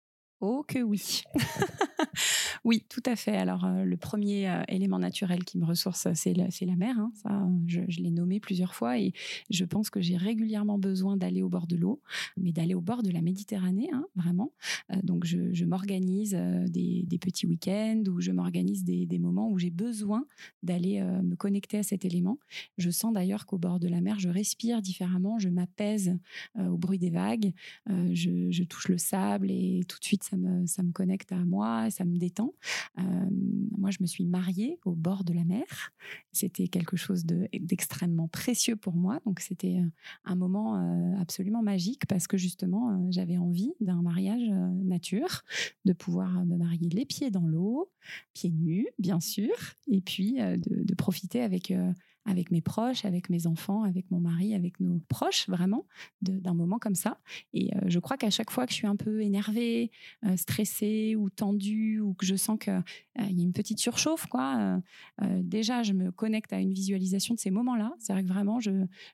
Oh 0.43 0.63
que 0.67 0.79
oui. 0.79 1.21
oui, 2.63 2.83
tout 2.89 3.03
à 3.05 3.15
fait. 3.15 3.37
Alors 3.37 3.63
euh, 3.63 3.83
le 3.83 3.95
premier 3.95 4.49
euh, 4.49 4.63
élément 4.67 4.97
naturel 4.97 5.43
qui 5.43 5.59
me 5.59 5.65
ressource, 5.65 6.07
c'est 6.15 6.33
la, 6.33 6.75
mer. 6.75 6.97
Hein. 6.97 7.11
Ça, 7.21 7.47
je, 7.67 7.81
l'ai 8.01 8.09
nommé 8.09 8.39
plusieurs 8.39 8.73
fois 8.73 8.97
et 8.97 9.13
je 9.51 9.65
pense 9.65 9.91
que 9.91 10.01
j'ai 10.01 10.17
régulièrement 10.17 10.79
besoin 10.79 11.15
d'aller 11.15 11.43
au 11.43 11.49
bord 11.49 11.67
de 11.67 11.75
l'eau, 11.75 12.01
mais 12.37 12.51
d'aller 12.51 12.73
au 12.73 12.81
bord 12.81 13.03
de 13.03 13.11
la 13.11 13.21
Méditerranée, 13.21 13.89
hein, 13.93 14.07
vraiment. 14.15 14.51
Euh, 14.91 14.95
donc 15.03 15.25
je, 15.25 15.63
m'organise 15.63 16.35
des, 16.69 17.19
petits 17.21 17.45
week-ends 17.45 18.03
ou 18.09 18.19
je 18.19 18.31
m'organise 18.31 18.83
des, 18.83 19.19
moments 19.19 19.51
où 19.51 19.59
j'ai 19.59 19.69
besoin 19.69 20.25
d'aller 20.63 21.01
me 21.01 21.35
connecter 21.35 21.77
à 21.77 21.83
cet 21.83 22.03
élément. 22.03 22.39
Je 22.79 22.89
sens 22.89 23.13
d'ailleurs 23.13 23.45
qu'au 23.45 23.59
bord 23.59 23.79
de 23.79 23.87
la 23.87 24.01
mer, 24.01 24.19
je 24.19 24.27
respire 24.27 24.81
différemment, 24.81 25.37
je 25.37 25.49
m'apaise 25.49 26.17
au 26.57 26.77
bruit 26.77 26.97
des 26.97 27.11
vagues, 27.11 27.53
je, 27.87 28.49
je 28.49 28.63
touche 28.63 28.89
le 28.89 28.97
sable 28.97 29.51
et 29.51 29.83
tout 29.87 29.99
de 29.99 30.03
suite 30.03 30.30
ça 30.65 30.83
me, 30.83 30.91
connecte 30.91 31.31
à 31.31 31.43
moi, 31.45 31.89
ça 31.91 32.05
me 32.05 32.17
détend. 32.17 32.53
moi, 32.97 33.91
je 33.91 33.97
me 34.01 34.07
suis 34.07 34.25
mariée 34.25 34.79
au 34.85 34.93
bord 34.93 35.23
de 35.23 35.33
la 35.33 35.43
mer. 35.43 35.91
C'était 36.31 36.67
quelque 36.67 36.97
chose 36.97 37.25
d'extrêmement 37.25 38.27
précieux 38.27 38.75
pour 38.75 38.93
moi. 38.93 39.19
Donc, 39.25 39.39
c'était 39.39 39.81
un 40.25 40.35
moment 40.35 40.75
absolument 41.19 41.61
magique 41.61 42.05
parce 42.07 42.27
que 42.27 42.37
justement, 42.37 43.09
j'avais 43.11 43.37
envie 43.37 43.73
d'un 43.79 44.01
mariage 44.01 44.49
nature, 44.83 45.43
de 45.85 45.93
pouvoir 45.93 46.45
me 46.45 46.57
marier 46.57 46.89
les 46.89 47.05
pieds 47.05 47.31
dans 47.31 47.47
l'eau, 47.47 47.89
pieds 48.33 48.51
nus, 48.51 48.87
bien 48.99 49.19
sûr, 49.19 49.53
et 49.87 50.01
puis 50.01 50.37
de 50.37 50.95
profiter 50.95 51.41
avec 51.41 51.73
avec 52.25 52.51
mes 52.51 52.61
proches, 52.61 53.05
avec 53.05 53.29
mes 53.29 53.47
enfants, 53.47 53.83
avec 53.83 54.09
mon 54.11 54.19
mari, 54.19 54.53
avec 54.53 54.79
nos 54.79 54.99
proches, 55.07 55.49
vraiment, 55.49 55.85
d'un 56.21 56.53
moment 56.53 56.77
comme 56.77 56.95
ça. 56.95 57.19
Et 57.53 57.75
euh, 57.75 57.79
je 57.87 57.99
crois 57.99 58.17
qu'à 58.17 58.29
chaque 58.29 58.51
fois 58.51 58.65
que 58.65 58.71
je 58.71 58.77
suis 58.77 58.87
un 58.87 58.95
peu 58.95 59.21
énervée, 59.21 59.91
euh, 60.25 60.37
stressée 60.37 61.15
ou 61.15 61.29
tendue, 61.29 61.99
ou 61.99 62.13
que 62.13 62.25
je 62.25 62.35
sens 62.35 62.59
qu'il 62.59 62.73
euh, 62.73 63.25
y 63.25 63.41
a 63.41 63.43
une 63.43 63.53
petite 63.53 63.79
surchauffe, 63.79 64.27
quoi, 64.27 64.81
déjà, 65.41 65.83
je 65.83 65.93
me 65.93 66.11
connecte 66.11 66.53
à 66.53 66.59
une 66.59 66.73
visualisation 66.73 67.33
de 67.33 67.39
ces 67.39 67.51
moments-là. 67.51 67.93
C'est 67.99 68.13
vrai 68.13 68.23
que 68.23 68.27
vraiment, 68.27 68.59
je, 68.59 68.71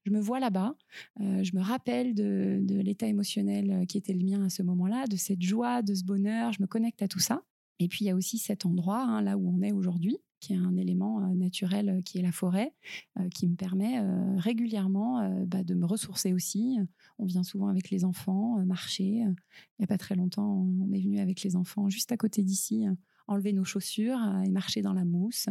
me 0.08 0.20
vois 0.20 0.40
là-bas, 0.40 0.76
je 1.20 1.56
me 1.56 1.62
rappelle 1.62 2.14
de, 2.14 2.60
de 2.64 2.80
l'état 2.80 3.08
émotionnel 3.08 3.86
qui 3.88 3.98
était 3.98 4.14
le 4.14 4.24
mien 4.24 4.44
à 4.44 4.50
ce 4.50 4.64
moment-là, 4.64 5.06
de 5.08 5.16
cette 5.16 5.42
joie, 5.42 5.82
de 5.82 5.94
ce 5.94 6.04
bonheur, 6.04 6.54
je 6.54 6.62
me 6.62 6.68
connecte 6.68 7.02
à 7.02 7.08
tout 7.08 7.20
ça. 7.20 7.44
Et 7.80 7.88
puis 7.88 8.06
il 8.06 8.08
y 8.08 8.12
a 8.12 8.16
aussi 8.16 8.38
cet 8.38 8.66
endroit, 8.66 9.02
hein, 9.02 9.22
là 9.22 9.38
où 9.38 9.50
on 9.50 9.62
est 9.62 9.72
aujourd'hui, 9.72 10.18
qui 10.40 10.54
est 10.54 10.58
un 10.58 10.76
élément 10.76 11.22
euh, 11.22 11.36
naturel 11.36 11.90
euh, 11.90 12.02
qui 12.02 12.20
est 12.20 12.22
la 12.22 12.32
forêt, 12.32 12.74
euh, 13.20 13.30
qui 13.30 13.48
me 13.48 13.56
permet 13.56 14.00
régulièrement 14.38 15.30
bah, 15.46 15.64
de 15.64 15.74
me 15.74 15.86
ressourcer 15.86 16.34
aussi. 16.34 16.78
On 17.18 17.26
vient 17.26 17.44
souvent 17.44 17.68
avec 17.68 17.90
les 17.90 18.06
enfants 18.06 18.64
marcher. 18.66 19.06
Il 19.06 19.36
n'y 19.80 19.84
a 19.84 19.88
pas 19.88 19.98
très 19.98 20.16
longtemps, 20.16 20.68
on 20.82 20.92
est 20.92 21.00
venu 21.00 21.20
avec 21.20 21.42
les 21.44 21.56
enfants 21.56 21.90
juste 21.90 22.12
à 22.12 22.18
côté 22.18 22.44
d'ici 22.44 22.86
enlever 23.28 23.54
nos 23.54 23.64
chaussures 23.64 24.20
et 24.46 24.50
marcher 24.50 24.82
dans 24.82 24.94
la 24.94 25.06
mousse. 25.06 25.48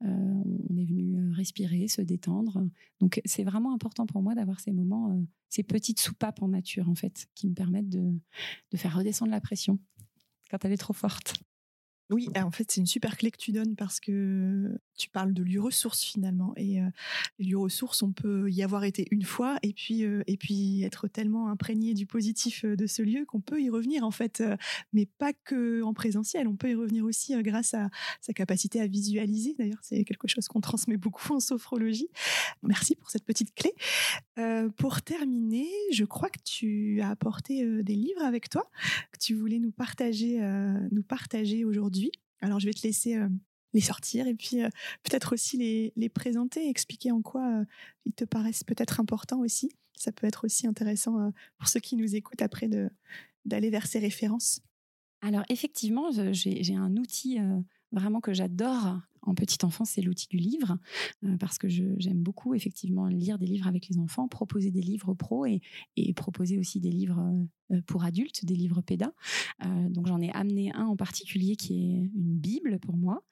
on 0.00 0.76
est 0.76 0.84
venu 0.84 1.30
respirer, 1.32 1.88
se 1.88 2.02
détendre. 2.02 2.66
Donc 3.00 3.20
c'est 3.24 3.44
vraiment 3.44 3.74
important 3.74 4.06
pour 4.06 4.22
moi 4.22 4.34
d'avoir 4.34 4.60
ces 4.60 4.72
moments, 4.72 5.18
ces 5.48 5.62
petites 5.62 6.00
soupapes 6.00 6.42
en 6.42 6.48
nature 6.48 6.88
en 6.88 6.94
fait, 6.94 7.26
qui 7.34 7.48
me 7.48 7.54
permettent 7.54 7.90
de, 7.90 8.12
de 8.70 8.76
faire 8.76 8.96
redescendre 8.96 9.30
la 9.30 9.40
pression 9.40 9.78
quand 10.50 10.64
elle 10.64 10.72
est 10.72 10.78
trop 10.78 10.94
forte. 10.94 11.34
Oui, 12.08 12.28
en 12.36 12.52
fait, 12.52 12.70
c'est 12.70 12.80
une 12.80 12.86
super 12.86 13.16
clé 13.16 13.32
que 13.32 13.36
tu 13.36 13.50
donnes 13.50 13.74
parce 13.74 13.98
que 13.98 14.78
tu 14.96 15.10
parles 15.10 15.34
de 15.34 15.42
lieux 15.42 15.60
ressources 15.60 16.04
finalement. 16.04 16.52
Et 16.56 16.80
euh, 16.80 16.88
lieux 17.40 17.58
ressources, 17.58 18.00
on 18.02 18.12
peut 18.12 18.48
y 18.48 18.62
avoir 18.62 18.84
été 18.84 19.08
une 19.10 19.24
fois 19.24 19.58
et 19.62 19.72
puis, 19.72 20.02
et 20.02 20.36
puis 20.36 20.84
être 20.84 21.08
tellement 21.08 21.48
imprégné 21.48 21.94
du 21.94 22.06
positif 22.06 22.64
de 22.64 22.86
ce 22.86 23.02
lieu 23.02 23.24
qu'on 23.26 23.40
peut 23.40 23.60
y 23.60 23.70
revenir 23.70 24.04
en 24.04 24.12
fait, 24.12 24.42
mais 24.92 25.06
pas 25.06 25.32
que 25.32 25.82
en 25.82 25.94
présentiel. 25.94 26.46
On 26.46 26.54
peut 26.54 26.70
y 26.70 26.74
revenir 26.76 27.04
aussi 27.04 27.34
grâce 27.42 27.74
à 27.74 27.90
sa 28.20 28.32
capacité 28.32 28.80
à 28.80 28.86
visualiser. 28.86 29.56
D'ailleurs, 29.58 29.80
c'est 29.82 30.04
quelque 30.04 30.28
chose 30.28 30.46
qu'on 30.46 30.60
transmet 30.60 30.96
beaucoup 30.96 31.32
en 31.32 31.40
sophrologie. 31.40 32.08
Merci 32.62 32.94
pour 32.94 33.10
cette 33.10 33.24
petite 33.24 33.52
clé. 33.54 33.72
pour 34.76 35.02
terminer, 35.02 35.68
je 35.92 36.04
crois 36.04 36.30
que 36.30 36.40
tu 36.44 37.00
as 37.00 37.10
apporté 37.10 37.82
des 37.82 37.96
livres 37.96 38.22
avec 38.22 38.48
toi 38.48 38.70
que 39.10 39.18
tu 39.18 39.34
voulais 39.34 39.58
nous 39.58 39.72
partager, 39.72 40.38
nous 40.92 41.02
partager 41.02 41.64
aujourd'hui 41.64 41.95
alors, 42.40 42.60
je 42.60 42.66
vais 42.66 42.72
te 42.72 42.86
laisser 42.86 43.16
euh, 43.16 43.28
les 43.72 43.80
sortir 43.80 44.26
et 44.26 44.34
puis 44.34 44.62
euh, 44.62 44.68
peut-être 45.02 45.32
aussi 45.32 45.56
les, 45.56 45.92
les, 45.96 46.08
présenter, 46.08 46.68
expliquer 46.68 47.10
en 47.10 47.22
quoi 47.22 47.60
euh, 47.60 47.64
ils 48.04 48.12
te 48.12 48.24
paraissent 48.24 48.64
peut-être 48.64 49.00
importants 49.00 49.40
aussi. 49.40 49.70
Ça 49.96 50.12
peut 50.12 50.26
être 50.26 50.44
aussi 50.44 50.66
intéressant 50.66 51.32
pour 51.56 51.68
ceux 51.68 51.80
qui 51.80 51.96
nous 51.96 52.14
écoutent 52.14 52.42
après 52.42 52.68
d'aller 53.46 53.70
vers 53.70 53.86
ces 53.86 53.98
références. 53.98 54.60
Alors, 55.22 55.42
effectivement, 55.48 56.10
j'ai 56.32 56.74
un 56.74 56.94
outil 56.98 57.38
vraiment 57.92 58.20
que 58.20 58.34
j'adore 58.34 59.00
en 59.22 59.34
petite 59.34 59.64
enfance, 59.64 59.92
c'est 59.92 60.02
l'outil 60.02 60.28
du 60.28 60.36
livre, 60.36 60.76
parce 61.40 61.56
que 61.56 61.66
j'aime 61.66 62.22
beaucoup 62.22 62.54
effectivement 62.54 63.06
lire 63.06 63.38
des 63.38 63.46
livres 63.46 63.68
avec 63.68 63.88
les 63.88 63.98
enfants, 63.98 64.28
proposer 64.28 64.70
des 64.70 64.82
livres 64.82 65.14
pro 65.14 65.46
et, 65.46 65.62
proposer 66.14 66.58
aussi 66.58 66.78
des 66.78 66.90
livres 66.90 67.26
pour 67.86 68.04
adultes, 68.04 68.44
des 68.44 68.54
livres 68.54 68.80
PEDA. 68.80 69.12
Euh, 69.64 69.88
donc 69.88 70.06
j'en 70.06 70.20
ai 70.20 70.30
amené 70.32 70.72
un 70.74 70.86
en 70.86 70.96
particulier 70.96 71.56
qui 71.56 71.74
est 71.74 72.10
une 72.14 72.38
Bible 72.38 72.78
pour 72.78 72.96
moi, 72.96 73.22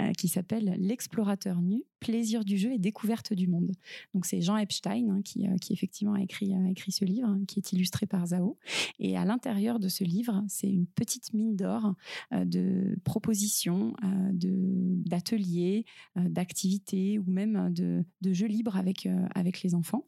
euh, 0.00 0.12
qui 0.12 0.28
s'appelle 0.28 0.76
L'explorateur 0.78 1.60
nu, 1.60 1.82
plaisir 1.98 2.44
du 2.44 2.56
jeu 2.56 2.72
et 2.72 2.78
découverte 2.78 3.32
du 3.32 3.48
monde. 3.48 3.72
Donc 4.14 4.26
c'est 4.26 4.40
Jean 4.40 4.56
Epstein 4.56 5.10
hein, 5.10 5.22
qui, 5.22 5.46
qui, 5.60 5.72
effectivement 5.72 6.14
a 6.14 6.22
écrit, 6.22 6.52
écrit 6.68 6.92
ce 6.92 7.04
livre, 7.04 7.36
qui 7.46 7.58
est 7.58 7.72
illustré 7.72 8.06
par 8.06 8.26
Zao. 8.26 8.58
Et 8.98 9.16
à 9.16 9.24
l'intérieur 9.24 9.78
de 9.78 9.88
ce 9.88 10.04
livre, 10.04 10.42
c'est 10.48 10.70
une 10.70 10.86
petite 10.86 11.32
mine 11.34 11.56
d'or 11.56 11.94
de 12.32 12.98
propositions, 13.04 13.94
d'ateliers, 14.32 15.84
d'activités 16.16 17.18
ou 17.18 17.24
même 17.30 17.72
de, 17.72 18.04
de, 18.20 18.32
jeux 18.32 18.46
libres 18.46 18.76
avec, 18.76 19.08
avec 19.34 19.62
les 19.62 19.74
enfants. 19.74 20.06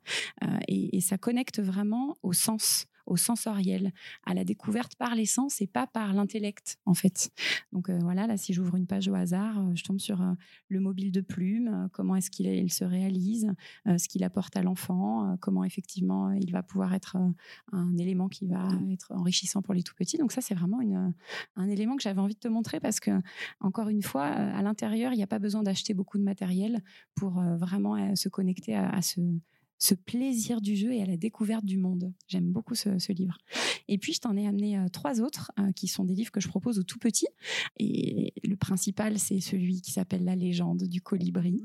Et 0.69 1.01
ça 1.01 1.19
connecte 1.19 1.61
vraiment 1.61 2.17
au 2.23 2.33
sens 2.33 2.87
au 3.07 3.17
sensoriel, 3.17 3.93
à 4.25 4.35
la 4.35 4.45
découverte 4.45 4.97
par 4.97 5.15
les 5.15 5.27
sens 5.27 5.61
et 5.61 5.67
pas 5.67 5.87
par 5.87 6.13
l'intellect, 6.13 6.79
en 6.87 6.95
fait. 6.95 7.31
Donc 7.73 7.89
euh, 7.89 7.99
voilà, 8.01 8.27
là, 8.27 8.37
si 8.37 8.53
j'ouvre 8.53 8.77
une 8.77 8.87
page 8.87 9.09
au 9.09 9.15
hasard, 9.15 9.59
euh, 9.59 9.73
je 9.75 9.85
tombe 9.85 9.99
sur 9.99 10.23
euh, 10.23 10.33
le 10.69 10.81
mobile 10.81 11.13
de 11.13 11.21
plume, 11.21 11.89
comment 11.93 12.17
est-ce 12.17 12.31
qu'il 12.31 12.73
se 12.73 12.85
réalise, 12.85 13.53
ce 13.87 14.09
qu'il 14.09 14.25
apporte 14.25 14.57
à 14.57 14.63
l'enfant, 14.63 15.37
comment 15.41 15.65
effectivement 15.65 16.31
il 16.33 16.51
va 16.53 16.63
pouvoir 16.63 16.95
être 16.95 17.17
un 17.73 17.97
élément 17.99 18.29
qui 18.29 18.47
va 18.47 18.69
être 18.91 19.13
enrichissant 19.13 19.63
pour 19.63 19.75
les 19.75 19.83
tout 19.83 19.95
petits. 19.95 20.19
Donc 20.19 20.33
ça, 20.33 20.41
c'est 20.41 20.55
vraiment 20.55 20.81
un 21.57 21.69
élément 21.69 21.97
que 21.97 22.03
j'avais 22.03 22.21
envie 22.21 22.35
de 22.35 22.39
te 22.39 22.49
montrer 22.49 22.81
parce 22.81 23.01
que, 23.01 23.11
encore 23.61 23.89
une 23.89 24.03
fois, 24.03 24.25
à 24.25 24.63
l'intérieur, 24.63 25.13
il 25.13 25.17
n'y 25.17 25.23
a 25.23 25.27
pas 25.27 25.39
besoin 25.39 25.63
d'acheter 25.63 25.95
beaucoup 25.95 26.19
de 26.19 26.25
matériel 26.25 26.83
pour 27.15 27.43
vraiment 27.43 28.15
se 28.17 28.29
connecter 28.29 28.75
à 28.75 29.03
ce 29.03 29.21
ce 29.83 29.95
plaisir 29.95 30.61
du 30.61 30.77
jeu 30.77 30.93
et 30.93 31.03
à 31.03 31.07
la 31.07 31.17
découverte 31.17 31.65
du 31.65 31.77
monde. 31.77 32.13
J'aime 32.29 32.53
beaucoup 32.53 32.77
ce, 32.77 33.13
livre. 33.13 33.37
Et 33.89 33.99
puis, 33.99 34.13
je 34.13 34.21
t'en 34.21 34.37
ai 34.37 34.47
amené 34.47 34.79
euh, 34.79 34.87
trois 34.87 35.21
autres 35.21 35.51
euh, 35.59 35.73
qui 35.73 35.89
sont 35.89 36.05
des 36.05 36.15
livres 36.15 36.31
que 36.31 36.39
je 36.39 36.47
propose 36.47 36.79
aux 36.79 36.85
tout 36.85 37.01
petits. 37.01 37.27
Et 37.81 38.33
le 38.45 38.55
principal, 38.55 39.19
c'est 39.19 39.41
celui 39.41 39.81
qui 39.81 39.91
s'appelle 39.91 40.25
La 40.25 40.37
légende 40.37 40.85
du 40.85 41.03
colibri. 41.03 41.65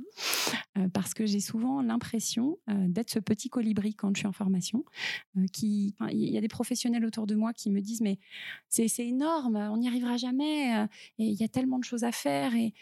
Euh, 0.80 0.90
parce 0.90 1.14
que 1.14 1.28
j'ai 1.28 1.40
souvent 1.40 1.84
l'impression 1.84 2.58
d'être 2.68 3.12
ce 3.12 3.20
petit 3.20 3.50
colibri 3.50 3.94
quand 3.94 4.16
je 4.16 4.22
suis 4.22 4.28
en 4.28 4.32
formation. 4.32 4.84
il 5.54 5.94
y 6.12 6.38
a 6.38 6.42
des 6.42 6.48
professionnels 6.48 7.06
autour 7.06 7.28
de 7.28 7.36
moi 7.36 7.54
qui 7.54 7.70
me 7.70 7.82
disent 7.82 8.02
Mais 8.02 8.18
c'est 8.68 8.88
énorme, 9.00 9.58
on 9.58 9.78
n'y 9.78 9.88
arrivera 9.88 10.18
jamais. 10.18 10.88
et 11.20 11.26
il 11.26 11.34
y 11.34 11.44
a 11.44 11.48
tellement 11.48 11.78
de 11.78 11.84
choses 11.84 12.04
à 12.04 12.12
faire 12.12 12.54
et, 12.56 12.74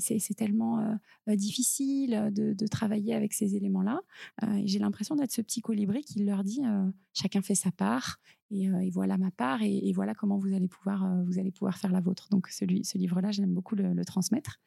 c'est 0.00 0.34
tellement 0.34 0.98
difficile 1.26 2.30
de, 2.32 2.66
travailler 2.66 3.14
avec 3.14 3.32
ces 3.32 3.56
éléments-là. 3.56 4.00
Euh, 4.46 4.62
j'ai 4.64 4.78
l'impression 4.78 5.16
d'être 5.16 5.32
ce 5.32 5.40
petit 5.40 5.60
colibri 5.60 6.02
qui 6.02 6.24
leur 6.24 6.44
dit 6.44 6.62
euh, 6.64 6.90
chacun 7.12 7.42
fait 7.42 7.54
sa 7.54 7.72
part 7.72 8.18
et, 8.50 8.68
euh, 8.68 8.88
voilà 8.92 9.18
ma 9.18 9.30
part 9.30 9.62
et, 9.62 9.92
voilà 9.92 10.14
comment 10.14 10.38
vous 10.38 10.54
allez 10.54 10.68
pouvoir 10.68 11.06
vous 11.24 11.38
allez 11.38 11.50
pouvoir 11.50 11.78
faire 11.78 11.92
la 11.92 12.00
vôtre. 12.00 12.28
Donc 12.30 12.48
ce 12.48 12.64
livre-là, 12.64 13.30
j'aime 13.32 13.52
beaucoup 13.52 13.74
le, 13.74 14.04
transmettre. 14.04 14.60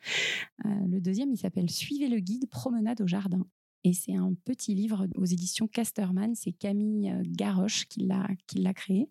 le 0.66 1.00
deuxième, 1.00 1.32
il 1.32 1.38
s'appelle 1.38 1.70
Suivez 1.70 2.10
le 2.10 2.20
guide 2.20 2.50
promenade 2.50 3.02
au 3.02 3.08
jardin. 3.08 3.46
Et 3.86 3.94
c'est 3.94 4.16
un 4.16 4.34
petit 4.44 4.76
livre 4.76 5.08
aux 5.16 5.26
éditions 5.26 5.68
Casterman. 5.68 6.36
C'est 6.36 6.52
Camille 6.52 7.14
Garoche 7.24 7.86
qui 7.86 8.06
l'a 8.06 8.74
créé. 8.74 9.10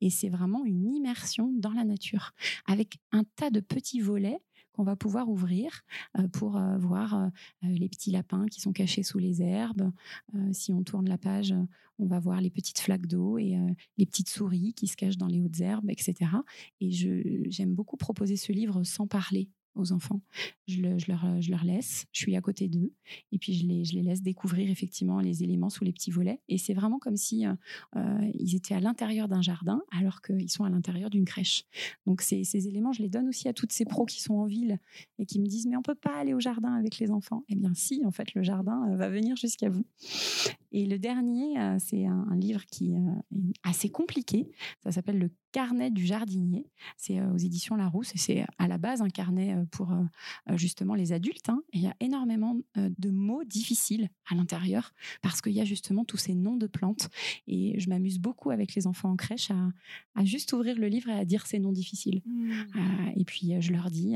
Et 0.00 0.10
c'est 0.10 0.28
vraiment 0.28 0.64
une 0.64 0.92
immersion 0.92 1.52
dans 1.56 1.72
la 1.72 1.84
nature 1.84 2.32
avec 2.66 2.98
un 3.12 3.22
tas 3.36 3.50
de 3.50 3.60
petits 3.60 4.00
volets 4.00 4.40
qu'on 4.78 4.84
va 4.84 4.94
pouvoir 4.94 5.28
ouvrir 5.28 5.82
euh, 6.18 6.28
pour 6.28 6.56
euh, 6.56 6.78
voir 6.78 7.14
euh, 7.14 7.28
les 7.62 7.88
petits 7.88 8.12
lapins 8.12 8.46
qui 8.46 8.60
sont 8.60 8.72
cachés 8.72 9.02
sous 9.02 9.18
les 9.18 9.42
herbes. 9.42 9.90
si 10.52 10.72
on 10.72 10.84
tourne 10.84 11.08
la 11.08 11.18
page, 11.18 11.52
on 11.98 12.06
va 12.06 12.20
voir 12.20 12.40
les 12.40 12.50
petites 12.50 12.78
flaques 12.78 13.08
d'eau 13.08 13.38
et 13.38 13.58
les 13.96 14.06
petites 14.06 14.28
souris 14.28 14.72
qui 14.74 14.86
se 14.86 14.96
cachent 14.96 15.16
dans 15.16 15.26
les 15.26 15.40
hautes 15.40 15.60
herbes, 15.60 15.90
etc. 15.90 16.30
Et 16.80 16.90
j'aime 17.50 17.74
beaucoup 17.74 17.96
proposer 17.96 18.36
ce 18.36 18.52
livre 18.52 18.84
sans 18.84 19.08
parler 19.08 19.48
aux 19.78 19.92
enfants. 19.92 20.20
Je, 20.66 20.80
leur, 20.80 21.64
laisse, 21.64 22.06
je 22.12 22.20
suis 22.20 22.36
à 22.36 22.40
côté 22.40 22.68
d'eux, 22.68 22.92
et 23.32 23.38
puis 23.38 23.54
je 23.54 23.66
les, 23.66 24.02
laisse 24.02 24.22
découvrir 24.22 24.70
effectivement 24.70 25.20
les 25.20 25.42
éléments 25.42 25.70
sous 25.70 25.84
les 25.84 25.92
petits 25.92 26.10
volets. 26.10 26.40
Et 26.48 26.58
c'est 26.58 26.74
vraiment 26.74 26.98
comme 26.98 27.16
si 27.16 27.46
euh, 27.46 27.54
euh, 27.96 28.30
ils 28.34 28.54
étaient 28.54 28.74
à 28.74 28.80
l'intérieur 28.80 29.28
d'un 29.28 29.42
jardin, 29.42 29.82
alors 29.90 30.20
qu'ils 30.20 30.50
sont 30.50 30.64
à 30.64 30.70
l'intérieur 30.70 31.10
d'une 31.10 31.24
crèche. 31.24 31.64
Donc 32.06 32.20
ces, 32.20 32.44
ces, 32.44 32.68
éléments, 32.68 32.92
je 32.92 33.02
les 33.02 33.08
donne 33.08 33.28
aussi 33.28 33.48
à 33.48 33.52
toutes 33.52 33.72
ces 33.72 33.84
pros 33.84 34.04
qui 34.04 34.20
sont 34.20 34.34
en 34.34 34.46
ville 34.46 34.78
et 35.18 35.26
qui 35.26 35.40
me 35.40 35.46
disent 35.46 35.66
mais 35.66 35.76
on 35.76 35.82
peut 35.82 35.94
pas 35.94 36.16
aller 36.16 36.34
au 36.34 36.40
jardin 36.40 36.74
avec 36.74 36.98
les 36.98 37.10
enfants. 37.10 37.44
Eh 37.48 37.56
bien 37.56 37.72
si, 37.74 38.02
en 38.04 38.10
fait, 38.10 38.34
le 38.34 38.42
jardin 38.42 38.88
euh, 38.90 38.96
va 38.96 39.08
venir 39.08 39.36
jusqu'à 39.36 39.70
vous. 39.70 39.86
Et 40.72 40.86
le 40.86 40.98
dernier, 40.98 41.54
c'est 41.78 42.04
un, 42.04 42.26
un, 42.30 42.36
livre 42.36 42.66
qui 42.66 42.92
est 42.92 42.98
assez 43.62 43.88
compliqué. 43.88 44.50
Ça 44.82 44.92
s'appelle 44.92 45.18
Le 45.18 45.30
carnet 45.52 45.90
du 45.90 46.04
jardinier. 46.04 46.70
C'est 46.96 47.20
aux 47.20 47.36
éditions 47.36 47.76
Larousse 47.76 48.14
et 48.14 48.18
c'est 48.18 48.46
à 48.58 48.68
la 48.68 48.78
base 48.78 49.02
un 49.02 49.08
carnet 49.08 49.56
pour 49.70 49.92
justement 50.54 50.94
les 50.94 51.12
adultes. 51.12 51.48
Hein. 51.48 51.62
il 51.72 51.82
y 51.82 51.86
a 51.86 51.94
énormément 52.00 52.56
de 52.76 53.10
mots 53.10 53.44
difficiles 53.44 54.10
à 54.30 54.34
l'intérieur 54.34 54.92
parce 55.22 55.40
qu'il 55.40 55.52
y 55.52 55.60
a 55.60 55.64
justement 55.64 56.04
tous 56.04 56.16
ces 56.16 56.34
noms 56.34 56.56
de 56.56 56.66
plantes. 56.66 57.08
Et 57.46 57.78
je 57.78 57.88
m'amuse 57.88 58.18
beaucoup 58.18 58.50
avec 58.50 58.74
les 58.74 58.86
enfants 58.86 59.10
en 59.10 59.16
crèche 59.16 59.50
à, 59.50 60.24
juste 60.24 60.52
ouvrir 60.52 60.78
le 60.78 60.88
livre 60.88 61.08
et 61.08 61.18
à 61.18 61.24
dire 61.24 61.46
ces 61.46 61.58
noms 61.58 61.72
difficiles. 61.72 62.22
Mmh. 62.26 62.50
et 63.16 63.24
puis 63.24 63.60
je 63.60 63.72
leur 63.72 63.90
dis 63.90 64.14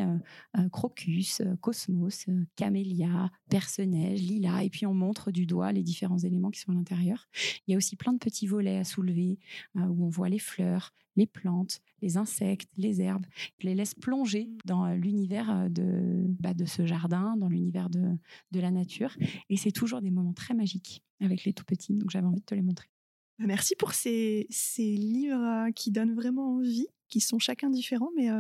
crocus, 0.71 1.43
cosmos, 1.61 2.27
camélia, 2.57 3.31
perce-neige, 3.49 4.21
lilas. 4.21 4.63
Et 4.65 4.71
puis 4.71 4.87
on 4.87 4.95
montre 4.95 5.31
du 5.31 5.47
doigt 5.47 5.73
les 5.73 5.83
différents 5.83 6.19
éléments 6.19 6.51
qui 6.51 6.61
sont 6.61 6.73
à 6.73 6.75
l'intérieur. 6.75 7.29
Il 7.67 7.73
y 7.73 7.75
a 7.75 7.77
aussi 7.77 7.97
plein 7.97 8.13
de 8.13 8.19
petits 8.19 8.47
volets 8.47 8.79
à 8.79 8.85
soulever 8.85 9.39
où 9.75 10.05
on 10.05 10.09
voit 10.09 10.29
les 10.29 10.39
fleurs, 10.39 10.93
les 11.17 11.27
plantes, 11.27 11.81
les 12.01 12.17
insectes, 12.17 12.71
les 12.77 13.01
herbes. 13.01 13.27
Je 13.59 13.67
les 13.67 13.75
laisse 13.75 13.95
plonger 13.95 14.49
dans 14.65 14.85
euh, 14.85 14.95
l'univers 14.95 15.51
euh, 15.51 15.69
de, 15.69 16.27
bah, 16.41 16.55
de 16.55 16.65
ce 16.65 16.87
jardin, 16.87 17.37
dans 17.37 17.49
l'univers 17.49 17.91
de, 17.91 18.17
de 18.51 18.61
la 18.61 18.71
nature. 18.71 19.17
Et 19.49 19.57
c'est 19.57 19.73
toujours 19.73 20.01
des 20.01 20.11
moments 20.11 20.35
très 20.35 20.55
magiques 20.55 21.03
avec 21.21 21.45
les 21.45 21.53
tout 21.53 21.65
petits. 21.65 21.95
Donc 21.95 22.11
j'avais 22.11 22.27
envie 22.27 22.41
de 22.41 22.47
te 22.47 22.55
les 22.55 22.63
montrer. 22.63 22.92
Merci 23.39 23.75
pour 23.77 23.93
ces, 23.93 24.47
livres 24.79 25.67
euh, 25.67 25.73
qui 25.73 25.91
donnent 25.91 26.15
vraiment 26.15 26.57
envie 26.57 26.87
qui 27.09 27.21
sont 27.21 27.39
chacun 27.39 27.69
différents, 27.69 28.09
mais 28.17 28.31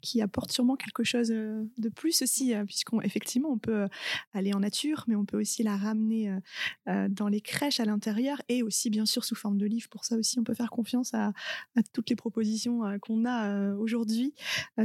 qui 0.00 0.22
apportent 0.22 0.52
sûrement 0.52 0.76
quelque 0.76 1.02
chose 1.02 1.30
de 1.30 1.88
plus 1.88 2.22
aussi, 2.22 2.54
euh, 2.54 2.64
puisqu'effectivement, 2.64 3.50
on, 3.50 3.58
peut 3.58 3.88
aller 4.32 4.54
en 4.54 4.60
nature, 4.60 5.02
mais 5.08 5.16
on 5.16 5.24
peut 5.24 5.36
aussi 5.36 5.64
la 5.64 5.76
ramener 5.76 6.32
dans 6.86 7.26
les 7.26 7.40
crèches 7.40 7.80
à 7.80 7.84
l'intérieur 7.84 8.40
et 8.48 8.62
aussi, 8.62 8.88
bien 8.88 9.04
sûr, 9.04 9.24
sous 9.24 9.34
forme 9.34 9.58
de 9.58 9.66
livre. 9.66 9.88
Pour 9.88 10.04
ça 10.04 10.14
aussi, 10.16 10.38
on 10.38 10.44
peut 10.44 10.54
faire 10.54 10.70
confiance 10.70 11.12
à 11.12 11.32
toutes 11.92 12.08
les 12.08 12.14
propositions 12.14 12.82
qu'on 13.00 13.24
a 13.24 13.74
aujourd'hui 13.74 14.32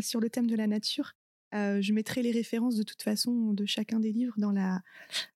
sur 0.01 0.19
le 0.19 0.31
thème 0.31 0.47
de 0.47 0.55
la 0.55 0.65
nature. 0.65 1.13
Euh, 1.53 1.81
je 1.81 1.93
mettrai 1.93 2.21
les 2.21 2.31
références 2.31 2.75
de 2.75 2.83
toute 2.83 3.01
façon 3.01 3.53
de 3.53 3.65
chacun 3.65 3.99
des 3.99 4.11
livres 4.11 4.35
dans 4.37 4.51
la, 4.51 4.81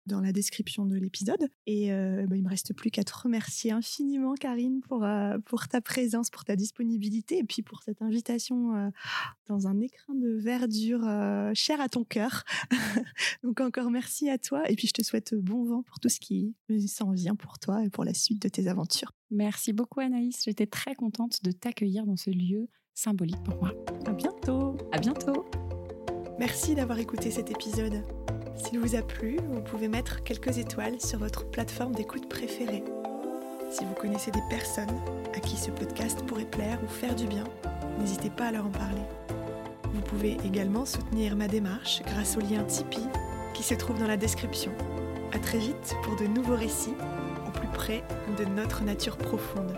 dans 0.05 0.22
la 0.22 0.32
description 0.32 0.86
de 0.86 0.95
l'épisode. 0.95 1.49
Et 1.66 1.93
euh, 1.93 2.26
bah, 2.28 2.36
il 2.36 2.43
me 2.43 2.49
reste 2.49 2.74
plus 2.74 2.91
qu'à 2.91 3.03
te 3.03 3.14
remercier 3.16 3.72
infiniment, 3.72 4.36
Karine, 4.36 4.82
pour, 4.82 5.03
euh, 5.03 5.38
pour 5.45 5.68
ta 5.68 5.82
présence, 5.82 6.30
pour 6.30 6.43
ta 6.43 6.55
disponibilité 6.55 7.39
et 7.39 7.43
puis 7.43 7.61
pour 7.61 7.84
cette 7.84 8.01
invitation 8.01 8.76
euh, 8.76 8.89
dans 9.47 9.68
un 9.68 9.80
écrin 9.80 10.14
de 10.16 10.38
verdure 10.39 11.01
cher 11.53 11.82
à 11.82 11.89
ton 11.89 12.03
cœur. 12.03 12.43
Donc 13.43 13.61
encore 13.61 13.91
merci 13.91 14.30
à 14.30 14.38
toi. 14.38 14.70
Et 14.70 14.76
puis 14.76 14.88
je 14.88 14.93
te 14.93 15.03
souhaite 15.03 15.36
bon 15.36 15.64
vent 15.64 15.84
pour 15.84 15.99
tout 15.99 16.09
ce 16.09 16.20
qui 16.20 16.55
s'en 16.88 17.11
vient 17.11 17.36
pour 17.36 17.59
toi 17.59 17.84
et 17.84 17.89
pour 17.89 18.03
la 18.03 18.14
suite 18.14 18.41
de 18.41 18.49
tes 18.49 18.68
aventures. 18.68 19.11
Merci 19.32 19.74
beaucoup, 19.74 19.99
Anaïs. 19.99 20.43
J'étais 20.45 20.68
très 20.68 20.95
contente 20.95 21.43
de 21.43 21.51
t'accueillir 21.51 22.05
dans 22.05 22.18
ce 22.18 22.30
lieu 22.30 22.68
symbolique 22.93 23.41
pour 23.43 23.55
moi. 23.55 23.74
À 24.05 24.14
bientôt. 24.14 24.78
À 24.91 24.99
bientôt. 24.99 25.45
Merci 26.39 26.73
d'avoir 26.73 26.97
écouté 26.97 27.29
cet 27.29 27.51
épisode. 27.51 28.01
S'il 28.55 28.79
vous 28.79 28.95
a 28.95 29.03
plu, 29.03 29.38
vous 29.51 29.61
pouvez 29.61 29.88
mettre 29.88 30.23
quelques 30.23 30.57
étoiles 30.57 30.99
sur 30.99 31.19
votre 31.19 31.45
plateforme 31.45 31.93
d'écoute 31.93 32.27
préférée. 32.27 32.84
Si 33.69 33.86
vous 33.86 33.93
connaissez 33.93 34.31
des 34.31 34.41
personnes 34.49 34.99
à 35.36 35.39
qui 35.39 35.57
ce 35.57 35.69
podcast 35.69 36.23
pourrait 36.25 36.45
plaire 36.45 36.79
ou 36.84 36.88
faire 36.88 37.15
du 37.15 37.27
bien, 37.27 37.43
n'hésitez 37.99 38.31
pas 38.31 38.47
à 38.47 38.51
leur 38.51 38.65
en 38.65 38.71
parler. 38.71 39.01
Vous 39.93 40.01
pouvez 40.01 40.38
également 40.43 40.86
soutenir 40.86 41.36
ma 41.36 41.47
démarche 41.47 42.01
grâce 42.03 42.36
au 42.36 42.39
lien 42.39 42.63
Tipeee 42.63 43.07
qui 43.53 43.61
se 43.61 43.75
trouve 43.75 43.99
dans 43.99 44.07
la 44.07 44.17
description. 44.17 44.71
À 45.34 45.39
très 45.39 45.59
vite 45.59 45.95
pour 46.03 46.15
de 46.15 46.25
nouveaux 46.25 46.55
récits 46.55 46.95
au 47.47 47.51
plus 47.51 47.67
près 47.67 48.03
de 48.39 48.45
notre 48.45 48.84
nature 48.84 49.17
profonde. 49.17 49.77